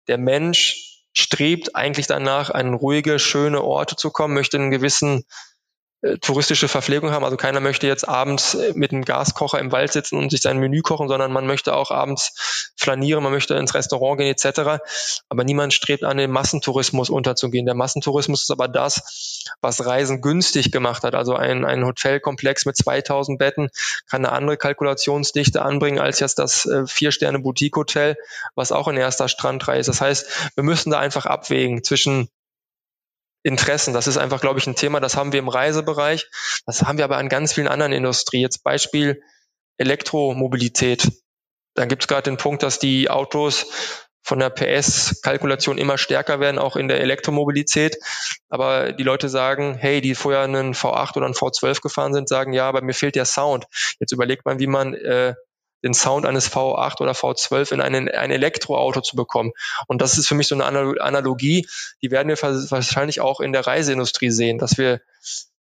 der 0.09 0.19
Mensch 0.19 1.03
strebt 1.13 1.75
eigentlich 1.75 2.07
danach, 2.07 2.51
an 2.51 2.75
ruhige, 2.75 3.19
schöne 3.19 3.63
Orte 3.63 3.97
zu 3.97 4.11
kommen, 4.11 4.35
möchte 4.35 4.59
einen 4.59 4.71
gewissen 4.71 5.25
touristische 6.21 6.69
Verpflegung 6.69 7.11
haben. 7.11 7.25
Also 7.25 7.37
keiner 7.37 7.61
möchte 7.61 7.87
jetzt 7.87 8.07
abends 8.07 8.55
äh, 8.55 8.73
mit 8.75 8.93
einem 8.93 9.05
Gaskocher 9.05 9.59
im 9.59 9.73
Wald 9.73 9.93
sitzen 9.93 10.19
und 10.19 10.31
sich 10.31 10.43
sein 10.43 10.59
Menü 10.59 10.83
kochen, 10.83 11.09
sondern 11.09 11.33
man 11.33 11.47
möchte 11.47 11.75
auch 11.75 11.91
abends 11.91 12.73
flanieren, 12.77 13.23
man 13.23 13.33
möchte 13.33 13.55
ins 13.55 13.75
Restaurant 13.75 14.19
gehen 14.19 14.29
etc. 14.29 14.83
Aber 15.29 15.45
niemand 15.45 15.73
strebt 15.73 16.05
an, 16.05 16.19
den 16.19 16.31
Massentourismus 16.31 17.11
unterzugehen. 17.11 17.67
Der 17.67 17.75
Massentourismus 17.75 18.43
ist 18.43 18.51
aber 18.51 18.69
das, 18.69 19.47
was 19.61 19.85
Reisen 19.85 20.21
günstig 20.21 20.71
gemacht 20.71 21.03
hat. 21.03 21.15
Also 21.15 21.35
ein, 21.35 21.65
ein 21.65 21.85
Hotelkomplex 21.85 22.67
mit 22.67 22.77
2000 22.77 23.39
Betten 23.39 23.71
kann 24.09 24.25
eine 24.25 24.35
andere 24.35 24.57
Kalkulationsdichte 24.57 25.63
anbringen 25.63 25.99
als 25.99 26.21
jetzt 26.21 26.39
das 26.39 26.67
äh, 26.67 26.87
Vier-Sterne-Boutique-Hotel, 26.87 28.17
was 28.55 28.71
auch 28.71 28.89
in 28.89 28.97
erster 28.97 29.29
Strandreihe 29.29 29.81
ist. 29.81 29.89
Das 29.89 30.01
heißt, 30.01 30.53
wir 30.57 30.65
müssen 30.65 30.91
da 30.91 30.99
einfach 30.99 31.27
abwägen 31.27 31.83
zwischen 31.83 32.29
Interessen. 33.47 33.95
Das 33.95 34.09
ist 34.09 34.17
einfach, 34.17 34.41
glaube 34.41 34.59
ich, 34.59 34.67
ein 34.67 34.75
Thema, 34.75 34.99
das 34.99 35.17
haben 35.17 35.33
wir 35.33 35.39
im 35.39 35.49
Reisebereich, 35.49 36.29
das 36.67 36.83
haben 36.83 36.99
wir 36.99 37.05
aber 37.05 37.17
an 37.17 37.29
ganz 37.29 37.53
vielen 37.53 37.69
anderen 37.69 37.93
Industrien. 37.93 38.43
Jetzt 38.43 38.65
Beispiel 38.65 39.23
Elektromobilität. 39.79 41.09
Da 41.75 41.85
gibt 41.85 42.03
es 42.03 42.09
gerade 42.09 42.25
den 42.25 42.39
Punkt, 42.39 42.65
dass 42.65 42.81
die 42.81 43.09
Autos 43.09 43.67
von 44.25 44.41
der 44.41 44.51
PS-Kalkulation 44.51 45.79
immer 45.79 45.97
stärker 45.97 46.41
werden, 46.41 46.59
auch 46.59 46.75
in 46.75 46.89
der 46.89 47.01
Elektromobilität. 47.01 47.97
Aber 48.49 48.93
die 48.93 49.05
Leute 49.05 49.29
sagen, 49.29 49.77
hey, 49.79 50.01
die 50.01 50.17
vorher 50.17 50.41
einen 50.41 50.75
V8 50.75 51.17
oder 51.17 51.27
einen 51.27 51.35
V12 51.35 51.81
gefahren 51.81 52.15
sind, 52.15 52.29
sagen, 52.29 52.53
ja, 52.53 52.69
aber 52.69 52.83
mir 52.83 52.95
fehlt 52.95 53.15
der 53.15 53.27
Sound. 53.27 53.67
Jetzt 54.01 54.11
überlegt 54.11 54.45
man, 54.45 54.59
wie 54.59 54.67
man 54.67 54.95
äh, 54.95 55.35
den 55.85 55.95
Sound 55.95 56.27
eines 56.27 56.51
V8 56.51 57.01
oder 57.01 57.13
V12 57.13 57.73
in 57.73 57.81
einen, 57.81 58.09
ein 58.09 58.31
Elektroauto 58.31 59.01
zu 59.01 59.17
bekommen. 59.17 59.53
Und 59.87 60.03
das 60.03 60.19
ist 60.19 60.29
für 60.29 60.35
mich 60.35 60.49
so 60.49 60.55
eine 60.55 60.65
Analogie, 60.65 61.67
die 62.03 62.11
werden 62.11 62.29
wir 62.29 62.41
wahrscheinlich 62.41 63.21
auch 63.21 63.41
in 63.41 63.53
der 63.53 63.67
Reiseindustrie 63.67 64.31
sehen, 64.31 64.59
dass 64.59 64.79
wir 64.79 65.01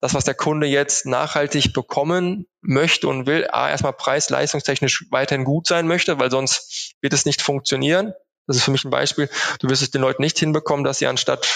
das, 0.02 0.14
was 0.14 0.24
der 0.24 0.34
Kunde 0.34 0.68
jetzt 0.68 1.06
nachhaltig 1.06 1.74
bekommen 1.74 2.48
möchte 2.62 3.08
und 3.08 3.26
will, 3.26 3.48
A, 3.52 3.70
erstmal 3.70 3.94
preis-leistungstechnisch 3.94 5.06
weiterhin 5.12 5.44
gut 5.44 5.68
sein 5.68 5.88
möchte, 5.88 6.20
weil 6.20 6.32
sonst 6.32 6.94
wird 7.02 7.14
es 7.14 7.26
nicht 7.26 7.42
funktionieren. 7.42 8.14
Das 8.48 8.56
ist 8.56 8.64
für 8.64 8.72
mich 8.72 8.86
ein 8.86 8.92
Beispiel. 8.92 9.30
Du 9.60 9.70
wirst 9.70 9.82
es 9.82 9.92
den 9.92 10.02
Leuten 10.02 10.24
nicht 10.24 10.40
hinbekommen, 10.40 10.84
dass 10.84 11.00
sie 11.00 11.08
anstatt 11.08 11.48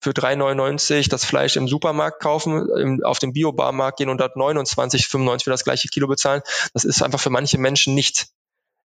für 0.00 0.10
3,99 0.10 1.08
das 1.08 1.24
Fleisch 1.24 1.56
im 1.56 1.68
Supermarkt 1.68 2.20
kaufen, 2.20 2.68
im, 2.76 3.04
auf 3.04 3.18
den 3.18 3.32
Biobarmarkt 3.32 3.98
gehen 3.98 4.08
und 4.08 4.20
dort 4.20 4.36
29,95 4.36 5.44
für 5.44 5.50
das 5.50 5.64
gleiche 5.64 5.88
Kilo 5.88 6.06
bezahlen. 6.06 6.42
Das 6.74 6.84
ist 6.84 7.02
einfach 7.02 7.20
für 7.20 7.30
manche 7.30 7.58
Menschen 7.58 7.94
nicht, 7.94 8.28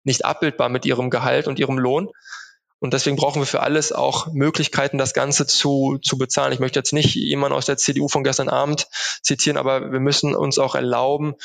nicht 0.04 0.26
abbildbar 0.26 0.70
mit 0.70 0.86
ihrem 0.86 1.10
Gehalt 1.10 1.48
und 1.48 1.60
ihrem 1.60 1.78
Lohn. 1.78 2.10
Und 2.80 2.94
deswegen 2.94 3.16
brauchen 3.16 3.42
wir 3.42 3.46
für 3.46 3.62
alles 3.62 3.94
auch 3.94 4.34
Möglichkeiten, 4.34 4.98
das 4.98 5.14
Ganze 5.14 5.48
zu, 5.48 6.00
zu 6.04 6.18
bezahlen. 6.18 6.52
Ich 6.52 6.60
möchte 6.60 6.80
jetzt 6.80 6.92
nicht 6.92 7.16
jemanden 7.16 7.56
aus 7.56 7.66
der 7.66 7.78
CDU 7.78 8.10
von 8.10 8.26
gestern 8.26 8.50
Abend 8.50 8.88
zitieren, 9.22 9.56
aber 9.56 9.94
wir 9.94 10.02
müssen 10.02 10.36
uns 10.36 10.60
auch 10.60 10.76
erlauben, 10.76 11.36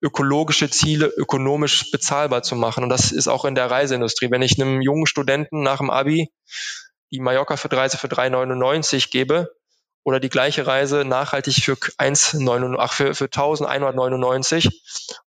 ökologische 0.00 0.70
Ziele 0.70 1.06
ökonomisch 1.06 1.90
bezahlbar 1.90 2.42
zu 2.42 2.54
machen. 2.54 2.84
Und 2.84 2.88
das 2.88 3.12
ist 3.12 3.28
auch 3.28 3.44
in 3.44 3.54
der 3.54 3.70
Reiseindustrie. 3.70 4.30
Wenn 4.30 4.42
ich 4.42 4.60
einem 4.60 4.80
jungen 4.80 5.06
Studenten 5.06 5.62
nach 5.62 5.78
dem 5.78 5.90
Abi 5.90 6.30
die 7.10 7.20
Mallorca 7.20 7.56
für 7.56 7.70
Reise 7.72 7.98
für 7.98 8.08
3,99 8.08 9.10
gebe 9.10 9.54
oder 10.02 10.20
die 10.20 10.28
gleiche 10.28 10.66
Reise 10.66 11.04
nachhaltig 11.04 11.62
für 11.62 11.74
1,99, 11.74 12.76
ach, 12.78 12.92
für, 12.92 13.14
für 13.14 13.24
1199, 13.26 14.68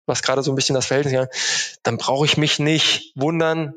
was 0.06 0.22
gerade 0.22 0.42
so 0.42 0.52
ein 0.52 0.54
bisschen 0.54 0.74
das 0.74 0.86
Verhältnis 0.86 1.28
ist, 1.28 1.80
dann 1.82 1.98
brauche 1.98 2.24
ich 2.24 2.36
mich 2.36 2.58
nicht 2.58 3.12
wundern, 3.14 3.74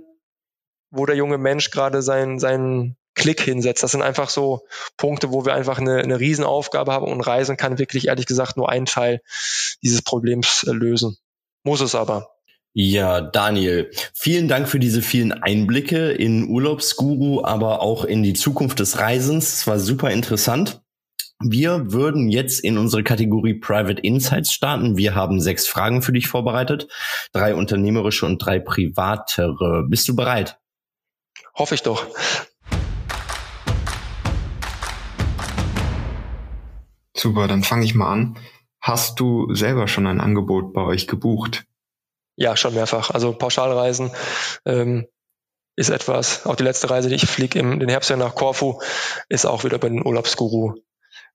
wo 0.91 1.05
der 1.05 1.15
junge 1.15 1.37
Mensch 1.37 1.71
gerade 1.71 2.01
seinen, 2.01 2.39
seinen 2.39 2.95
Klick 3.15 3.41
hinsetzt. 3.41 3.83
Das 3.83 3.91
sind 3.91 4.01
einfach 4.01 4.29
so 4.29 4.65
Punkte, 4.97 5.31
wo 5.31 5.45
wir 5.45 5.53
einfach 5.53 5.79
eine, 5.79 5.99
eine 5.99 6.19
Riesenaufgabe 6.19 6.91
haben 6.91 7.07
und 7.07 7.21
Reisen 7.21 7.57
kann 7.57 7.79
wirklich 7.79 8.07
ehrlich 8.07 8.25
gesagt 8.25 8.57
nur 8.57 8.69
einen 8.69 8.85
Teil 8.85 9.21
dieses 9.81 10.01
Problems 10.01 10.63
lösen. 10.63 11.17
Muss 11.63 11.81
es 11.81 11.95
aber. 11.95 12.34
Ja, 12.77 13.21
Daniel, 13.21 13.89
vielen 14.13 14.49
Dank 14.49 14.67
für 14.67 14.79
diese 14.79 15.01
vielen 15.01 15.31
Einblicke 15.31 16.11
in 16.11 16.49
Urlaubsguru, 16.49 17.41
aber 17.41 17.81
auch 17.81 18.03
in 18.03 18.21
die 18.21 18.33
Zukunft 18.33 18.81
des 18.81 18.99
Reisens. 18.99 19.53
Es 19.53 19.65
war 19.65 19.79
super 19.79 20.11
interessant. 20.11 20.81
Wir 21.41 21.93
würden 21.93 22.27
jetzt 22.27 22.59
in 22.59 22.77
unsere 22.77 23.01
Kategorie 23.01 23.53
Private 23.53 24.01
Insights 24.01 24.51
starten. 24.51 24.97
Wir 24.97 25.15
haben 25.15 25.39
sechs 25.39 25.69
Fragen 25.69 26.01
für 26.01 26.11
dich 26.11 26.27
vorbereitet. 26.27 26.89
Drei 27.31 27.55
unternehmerische 27.55 28.25
und 28.25 28.39
drei 28.39 28.59
privatere. 28.59 29.85
Bist 29.87 30.09
du 30.09 30.15
bereit? 30.17 30.59
Hoffe 31.53 31.75
ich 31.75 31.81
doch. 31.81 32.05
Super, 37.15 37.47
dann 37.47 37.63
fange 37.63 37.85
ich 37.85 37.95
mal 37.95 38.11
an. 38.11 38.37
Hast 38.81 39.21
du 39.21 39.55
selber 39.55 39.87
schon 39.87 40.07
ein 40.07 40.19
Angebot 40.19 40.73
bei 40.73 40.81
euch 40.81 41.07
gebucht? 41.07 41.65
Ja, 42.35 42.57
schon 42.57 42.73
mehrfach. 42.73 43.11
Also 43.11 43.33
Pauschalreisen 43.33 44.11
ähm, 44.65 45.07
ist 45.75 45.89
etwas. 45.89 46.45
Auch 46.45 46.55
die 46.55 46.63
letzte 46.63 46.89
Reise, 46.89 47.09
die 47.09 47.15
ich 47.15 47.27
fliege 47.27 47.59
im 47.59 47.79
den 47.79 47.89
Herbst 47.89 48.09
nach 48.15 48.35
Korfu, 48.35 48.79
ist 49.29 49.45
auch 49.45 49.63
wieder 49.63 49.77
bei 49.77 49.89
den 49.89 50.05
Urlaubsguru 50.05 50.75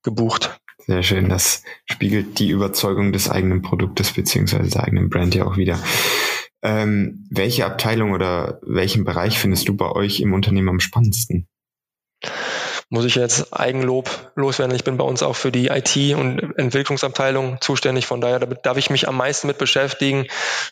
gebucht. 0.03 0.61
Sehr 0.87 1.03
schön. 1.03 1.29
Das 1.29 1.63
spiegelt 1.85 2.39
die 2.39 2.51
Überzeugung 2.51 3.13
des 3.13 3.31
eigenen 3.31 3.63
Produktes 3.63 4.13
beziehungsweise 4.13 4.71
der 4.71 4.85
eigenen 4.85 5.11
Brand 5.11 5.35
ja 5.35 5.45
auch 5.45 5.57
wieder. 5.57 5.79
Ähm, 6.63 7.27
welche 7.31 7.65
Abteilung 7.65 8.13
oder 8.13 8.61
welchen 8.63 9.05
Bereich 9.05 9.39
findest 9.39 9.69
du 9.69 9.77
bei 9.77 9.91
euch 9.91 10.21
im 10.21 10.35
Unternehmen 10.35 10.69
am 10.69 10.81
spannendsten? 10.81 11.49
Muss 12.90 13.05
ich 13.05 13.14
jetzt 13.14 13.53
Eigenlob 13.53 14.33
loswerden. 14.35 14.74
Ich 14.74 14.83
bin 14.83 14.96
bei 14.96 15.05
uns 15.05 15.22
auch 15.22 15.37
für 15.37 15.53
die 15.53 15.68
IT- 15.68 16.14
und 16.16 16.59
Entwicklungsabteilung 16.59 17.59
zuständig. 17.61 18.07
Von 18.07 18.20
daher 18.20 18.40
darf 18.40 18.76
ich 18.76 18.90
mich 18.90 19.09
am 19.09 19.16
meisten 19.16 19.46
mit 19.46 19.59
beschäftigen. 19.59 20.26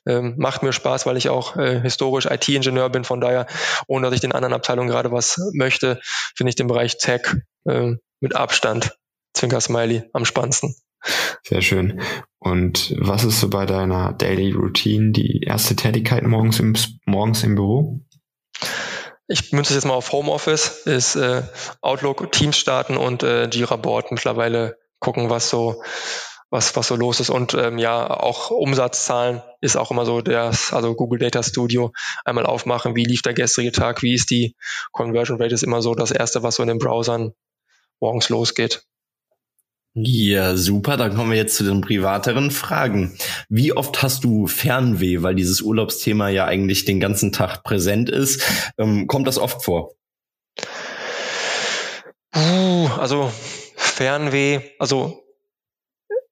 Ähm, 0.05 0.35
macht 0.37 0.65
mir 0.65 0.73
Spaß, 0.73 1.07
weil 1.07 1.17
ich 1.17 1.29
auch 1.29 1.57
äh, 1.57 1.81
historisch 1.81 2.27
IT-Ingenieur 2.27 2.91
bin. 2.91 3.05
Von 3.05 3.21
daher, 3.21 3.47
ohne 3.87 4.07
dass 4.07 4.15
ich 4.15 4.21
den 4.21 4.33
anderen 4.33 4.53
Abteilungen 4.53 4.89
gerade 4.89 5.13
was 5.13 5.41
möchte, 5.53 6.01
finde 6.37 6.51
ich 6.51 6.57
den 6.57 6.67
Bereich 6.67 6.99
Tech 6.99 7.23
äh, 7.67 7.93
mit 8.21 8.35
Abstand, 8.35 8.99
Zwinker 9.33 9.61
Smiley, 9.61 10.03
am 10.13 10.25
spannendsten. 10.25 10.75
Sehr 11.45 11.63
schön. 11.63 12.01
Und 12.41 12.97
was 12.99 13.23
ist 13.23 13.41
so 13.41 13.49
bei 13.49 13.65
deiner 13.65 14.13
Daily 14.13 14.51
Routine 14.51 15.13
die 15.13 15.43
erste 15.43 15.77
Tätigkeit 15.77 16.25
morgens 16.25 16.59
im, 16.59 16.75
morgens 17.07 17.45
im 17.45 17.55
Büro? 17.55 18.01
Ich 19.29 19.53
münze 19.53 19.75
jetzt 19.75 19.85
mal 19.85 19.95
auf 19.95 20.11
Homeoffice, 20.11 20.87
ist 20.87 21.17
äh, 21.17 21.43
Outlook, 21.83 22.33
Teams 22.33 22.57
starten 22.57 22.97
und 22.97 23.23
äh, 23.23 23.45
Jira 23.49 23.77
Board 23.77 24.11
mittlerweile 24.11 24.79
gucken, 24.99 25.29
was 25.31 25.51
so 25.51 25.83
was 26.51 26.75
was 26.77 26.89
so 26.89 26.97
los 26.97 27.21
ist. 27.21 27.29
Und 27.29 27.53
ähm, 27.53 27.77
ja 27.77 28.09
auch 28.09 28.51
Umsatzzahlen 28.51 29.43
ist 29.61 29.77
auch 29.77 29.91
immer 29.91 30.07
so 30.07 30.23
das 30.23 30.73
also 30.73 30.95
Google 30.95 31.19
Data 31.19 31.43
Studio 31.43 31.93
einmal 32.25 32.47
aufmachen, 32.47 32.97
wie 32.97 33.05
lief 33.05 33.21
der 33.21 33.35
gestrige 33.35 33.71
Tag, 33.71 34.03
wie 34.03 34.15
ist 34.15 34.31
die 34.31 34.57
Conversion 34.93 35.41
Rate? 35.41 35.55
Ist 35.55 35.63
immer 35.63 35.83
so 35.83 35.95
das 35.95 36.11
erste, 36.11 36.43
was 36.43 36.55
so 36.55 36.63
in 36.63 36.69
den 36.69 36.79
Browsern 36.79 37.35
morgens 38.01 38.31
losgeht. 38.31 38.88
Ja, 39.95 40.57
super. 40.57 40.97
Dann 40.97 41.15
kommen 41.17 41.31
wir 41.31 41.39
jetzt 41.39 41.57
zu 41.57 41.65
den 41.65 41.81
privateren 41.81 42.51
Fragen. 42.51 43.17
Wie 43.49 43.73
oft 43.73 44.03
hast 44.03 44.23
du 44.23 44.47
Fernweh, 44.47 45.23
weil 45.23 45.35
dieses 45.35 45.61
Urlaubsthema 45.61 46.29
ja 46.29 46.45
eigentlich 46.45 46.85
den 46.85 47.01
ganzen 47.01 47.33
Tag 47.33 47.65
präsent 47.65 48.09
ist? 48.09 48.43
Ähm, 48.79 49.07
kommt 49.07 49.27
das 49.27 49.39
oft 49.39 49.65
vor? 49.65 49.95
Uh, 52.37 52.89
also 52.99 53.33
Fernweh, 53.75 54.61
also 54.79 55.25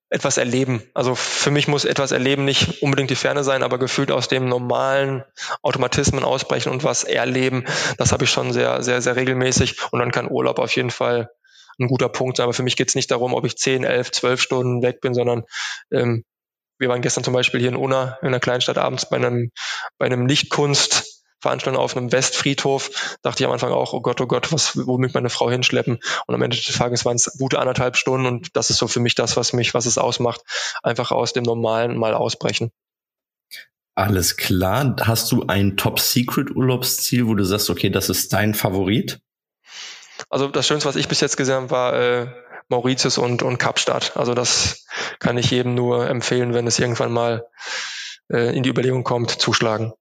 etwas 0.08 0.36
erleben. 0.36 0.82
Also 0.94 1.14
für 1.16 1.50
mich 1.50 1.66
muss 1.66 1.84
etwas 1.84 2.12
erleben 2.12 2.44
nicht 2.44 2.80
unbedingt 2.82 3.10
die 3.10 3.16
Ferne 3.16 3.42
sein, 3.42 3.64
aber 3.64 3.78
gefühlt 3.78 4.12
aus 4.12 4.28
dem 4.28 4.48
normalen 4.48 5.24
Automatismen 5.62 6.22
ausbrechen 6.22 6.70
und 6.70 6.84
was 6.84 7.02
erleben. 7.02 7.64
Das 7.98 8.12
habe 8.12 8.24
ich 8.24 8.30
schon 8.30 8.52
sehr, 8.52 8.82
sehr, 8.82 9.02
sehr 9.02 9.16
regelmäßig. 9.16 9.76
Und 9.90 9.98
dann 9.98 10.12
kann 10.12 10.30
Urlaub 10.30 10.60
auf 10.60 10.74
jeden 10.76 10.90
Fall 10.90 11.30
ein 11.78 11.88
guter 11.88 12.08
Punkt. 12.08 12.40
Aber 12.40 12.52
für 12.52 12.62
mich 12.62 12.76
geht 12.76 12.88
es 12.88 12.94
nicht 12.94 13.10
darum, 13.10 13.34
ob 13.34 13.44
ich 13.44 13.56
10, 13.56 13.84
11, 13.84 14.12
12 14.12 14.40
Stunden 14.40 14.82
weg 14.82 15.00
bin, 15.00 15.14
sondern 15.14 15.44
ähm, 15.92 16.24
wir 16.78 16.88
waren 16.88 17.02
gestern 17.02 17.24
zum 17.24 17.34
Beispiel 17.34 17.60
hier 17.60 17.70
in 17.70 17.76
Unna, 17.76 18.18
in 18.20 18.28
einer 18.28 18.40
Kleinstadt 18.40 18.78
abends 18.78 19.08
bei 19.08 19.16
einem, 19.16 19.50
bei 19.98 20.06
einem 20.06 20.26
Lichtkunst 20.26 21.16
Veranstaltung 21.40 21.80
auf 21.80 21.96
einem 21.96 22.12
Westfriedhof. 22.12 23.18
Dachte 23.22 23.42
ich 23.42 23.46
am 23.46 23.52
Anfang 23.52 23.72
auch, 23.72 23.92
oh 23.92 24.00
Gott, 24.00 24.20
oh 24.20 24.26
Gott, 24.26 24.52
was, 24.52 24.86
wo 24.86 24.98
mich 24.98 25.14
meine 25.14 25.30
Frau 25.30 25.50
hinschleppen? 25.50 25.98
Und 26.26 26.34
am 26.34 26.42
Ende 26.42 26.56
des 26.56 26.66
Tages 26.66 27.04
waren 27.04 27.16
es 27.16 27.36
gute 27.38 27.58
anderthalb 27.58 27.96
Stunden 27.96 28.26
und 28.26 28.56
das 28.56 28.70
ist 28.70 28.78
so 28.78 28.88
für 28.88 29.00
mich 29.00 29.14
das, 29.14 29.36
was 29.36 29.52
mich, 29.52 29.74
was 29.74 29.86
es 29.86 29.98
ausmacht. 29.98 30.40
Einfach 30.82 31.12
aus 31.12 31.32
dem 31.32 31.44
Normalen 31.44 31.96
mal 31.96 32.14
ausbrechen. 32.14 32.70
Alles 33.94 34.36
klar. 34.36 34.96
Hast 35.00 35.32
du 35.32 35.46
ein 35.46 35.76
Top-Secret-Urlaubsziel, 35.76 37.26
wo 37.26 37.34
du 37.34 37.44
sagst, 37.44 37.70
okay, 37.70 37.90
das 37.90 38.10
ist 38.10 38.32
dein 38.32 38.54
Favorit? 38.54 39.20
Also 40.28 40.48
das 40.48 40.66
Schönste, 40.66 40.88
was 40.88 40.96
ich 40.96 41.08
bis 41.08 41.20
jetzt 41.20 41.36
gesehen 41.36 41.54
habe, 41.54 41.70
war 41.70 41.94
äh, 41.94 42.26
Mauritius 42.68 43.18
und, 43.18 43.42
und 43.42 43.58
Kapstadt. 43.58 44.16
Also 44.16 44.34
das 44.34 44.86
kann 45.18 45.38
ich 45.38 45.50
jedem 45.50 45.74
nur 45.74 46.08
empfehlen, 46.08 46.54
wenn 46.54 46.66
es 46.66 46.78
irgendwann 46.78 47.12
mal 47.12 47.46
äh, 48.30 48.56
in 48.56 48.62
die 48.62 48.70
Überlegung 48.70 49.04
kommt, 49.04 49.30
zuschlagen. 49.30 49.92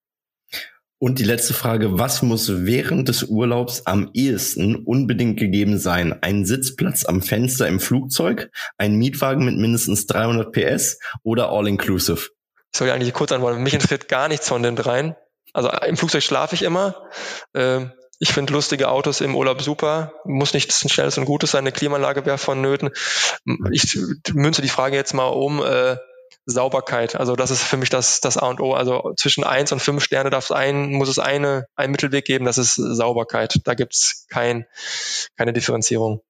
Und 0.98 1.20
die 1.20 1.26
letzte 1.26 1.54
Frage, 1.54 2.00
was 2.00 2.22
muss 2.22 2.66
während 2.66 3.10
des 3.10 3.24
Urlaubs 3.24 3.86
am 3.86 4.10
ehesten 4.14 4.76
unbedingt 4.76 5.38
gegeben 5.38 5.78
sein? 5.78 6.18
Ein 6.24 6.46
Sitzplatz 6.46 7.06
am 7.06 7.22
Fenster 7.22 7.68
im 7.68 7.80
Flugzeug, 7.80 8.50
ein 8.78 8.96
Mietwagen 8.96 9.44
mit 9.44 9.58
mindestens 9.58 10.08
300 10.08 10.52
PS 10.54 11.00
oder 11.22 11.50
All-Inclusive? 11.50 12.30
Ich 12.72 12.78
soll 12.78 12.88
ja 12.88 12.94
eigentlich 12.94 13.14
kurz 13.14 13.32
antworten. 13.34 13.62
Mich 13.62 13.74
interessiert 13.74 14.08
gar 14.08 14.30
nichts 14.30 14.48
von 14.48 14.64
den 14.64 14.76
dreien. 14.76 15.16
Also 15.54 15.70
im 15.70 15.98
Flugzeug 15.98 16.24
schlafe 16.24 16.56
ich 16.56 16.64
immer. 16.64 17.10
Ähm, 17.54 17.92
ich 18.20 18.34
finde 18.34 18.54
lustige 18.54 18.90
Autos 18.90 19.22
im 19.22 19.36
Urlaub 19.36 19.62
super. 19.62 20.14
Muss 20.24 20.54
nicht 20.54 20.72
ein 20.84 20.90
schnelles 20.90 21.18
und 21.18 21.26
gutes 21.26 21.52
sein. 21.52 21.60
Eine 21.60 21.72
Klimaanlage 21.72 22.26
wäre 22.26 22.38
vonnöten. 22.38 22.92
Ich 23.72 23.98
münze 24.34 24.62
die 24.62 24.70
Frage 24.70 24.96
jetzt 24.96 25.14
mal 25.14 25.28
um. 25.28 25.64
Äh, 25.64 25.98
Sauberkeit. 26.46 27.16
Also 27.16 27.36
das 27.36 27.50
ist 27.50 27.64
für 27.64 27.78
mich 27.78 27.90
das, 27.90 28.22
das 28.22 28.38
A 28.38 28.48
und 28.48 28.60
O. 28.60 28.74
Also 28.74 29.14
zwischen 29.18 29.44
eins 29.44 29.72
und 29.72 29.80
fünf 29.80 30.04
Sterne 30.04 30.30
darf 30.30 30.46
es 30.46 30.52
ein, 30.52 30.92
muss 30.92 31.10
es 31.10 31.18
eine, 31.18 31.66
einen 31.76 31.92
Mittelweg 31.92 32.26
geben, 32.26 32.46
das 32.46 32.58
ist 32.58 32.76
Sauberkeit. 32.76 33.62
Da 33.64 33.74
gibt's 33.74 34.28
kein, 34.30 34.66
keine 35.38 35.54
Differenzierung. 35.54 36.22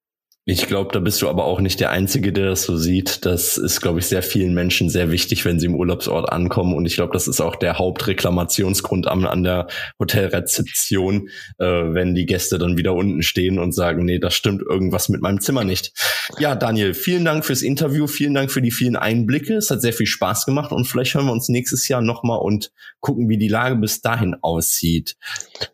Ich 0.48 0.68
glaube, 0.68 0.92
da 0.92 1.00
bist 1.00 1.20
du 1.20 1.28
aber 1.28 1.44
auch 1.44 1.58
nicht 1.58 1.80
der 1.80 1.90
Einzige, 1.90 2.32
der 2.32 2.46
das 2.46 2.62
so 2.62 2.76
sieht. 2.76 3.26
Das 3.26 3.56
ist, 3.56 3.80
glaube 3.80 3.98
ich, 3.98 4.06
sehr 4.06 4.22
vielen 4.22 4.54
Menschen 4.54 4.88
sehr 4.88 5.10
wichtig, 5.10 5.44
wenn 5.44 5.58
sie 5.58 5.66
im 5.66 5.74
Urlaubsort 5.74 6.30
ankommen. 6.30 6.72
Und 6.72 6.86
ich 6.86 6.94
glaube, 6.94 7.12
das 7.12 7.26
ist 7.26 7.40
auch 7.40 7.56
der 7.56 7.78
Hauptreklamationsgrund 7.78 9.08
an, 9.08 9.26
an 9.26 9.42
der 9.42 9.66
Hotelrezeption, 9.98 11.30
äh, 11.58 11.64
wenn 11.64 12.14
die 12.14 12.26
Gäste 12.26 12.58
dann 12.58 12.78
wieder 12.78 12.94
unten 12.94 13.24
stehen 13.24 13.58
und 13.58 13.72
sagen, 13.72 14.04
nee, 14.04 14.20
das 14.20 14.34
stimmt 14.34 14.62
irgendwas 14.62 15.08
mit 15.08 15.20
meinem 15.20 15.40
Zimmer 15.40 15.64
nicht. 15.64 15.90
Ja, 16.38 16.54
Daniel, 16.54 16.94
vielen 16.94 17.24
Dank 17.24 17.44
fürs 17.44 17.62
Interview, 17.62 18.06
vielen 18.06 18.34
Dank 18.34 18.52
für 18.52 18.62
die 18.62 18.70
vielen 18.70 18.94
Einblicke. 18.94 19.54
Es 19.54 19.68
hat 19.70 19.82
sehr 19.82 19.92
viel 19.92 20.06
Spaß 20.06 20.46
gemacht 20.46 20.70
und 20.70 20.86
vielleicht 20.86 21.14
hören 21.14 21.26
wir 21.26 21.32
uns 21.32 21.48
nächstes 21.48 21.88
Jahr 21.88 22.02
nochmal 22.02 22.38
und 22.38 22.70
gucken, 23.00 23.28
wie 23.28 23.38
die 23.38 23.48
Lage 23.48 23.74
bis 23.74 24.00
dahin 24.00 24.36
aussieht. 24.42 25.16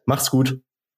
Macht's 0.07 0.31
gut. 0.31 0.63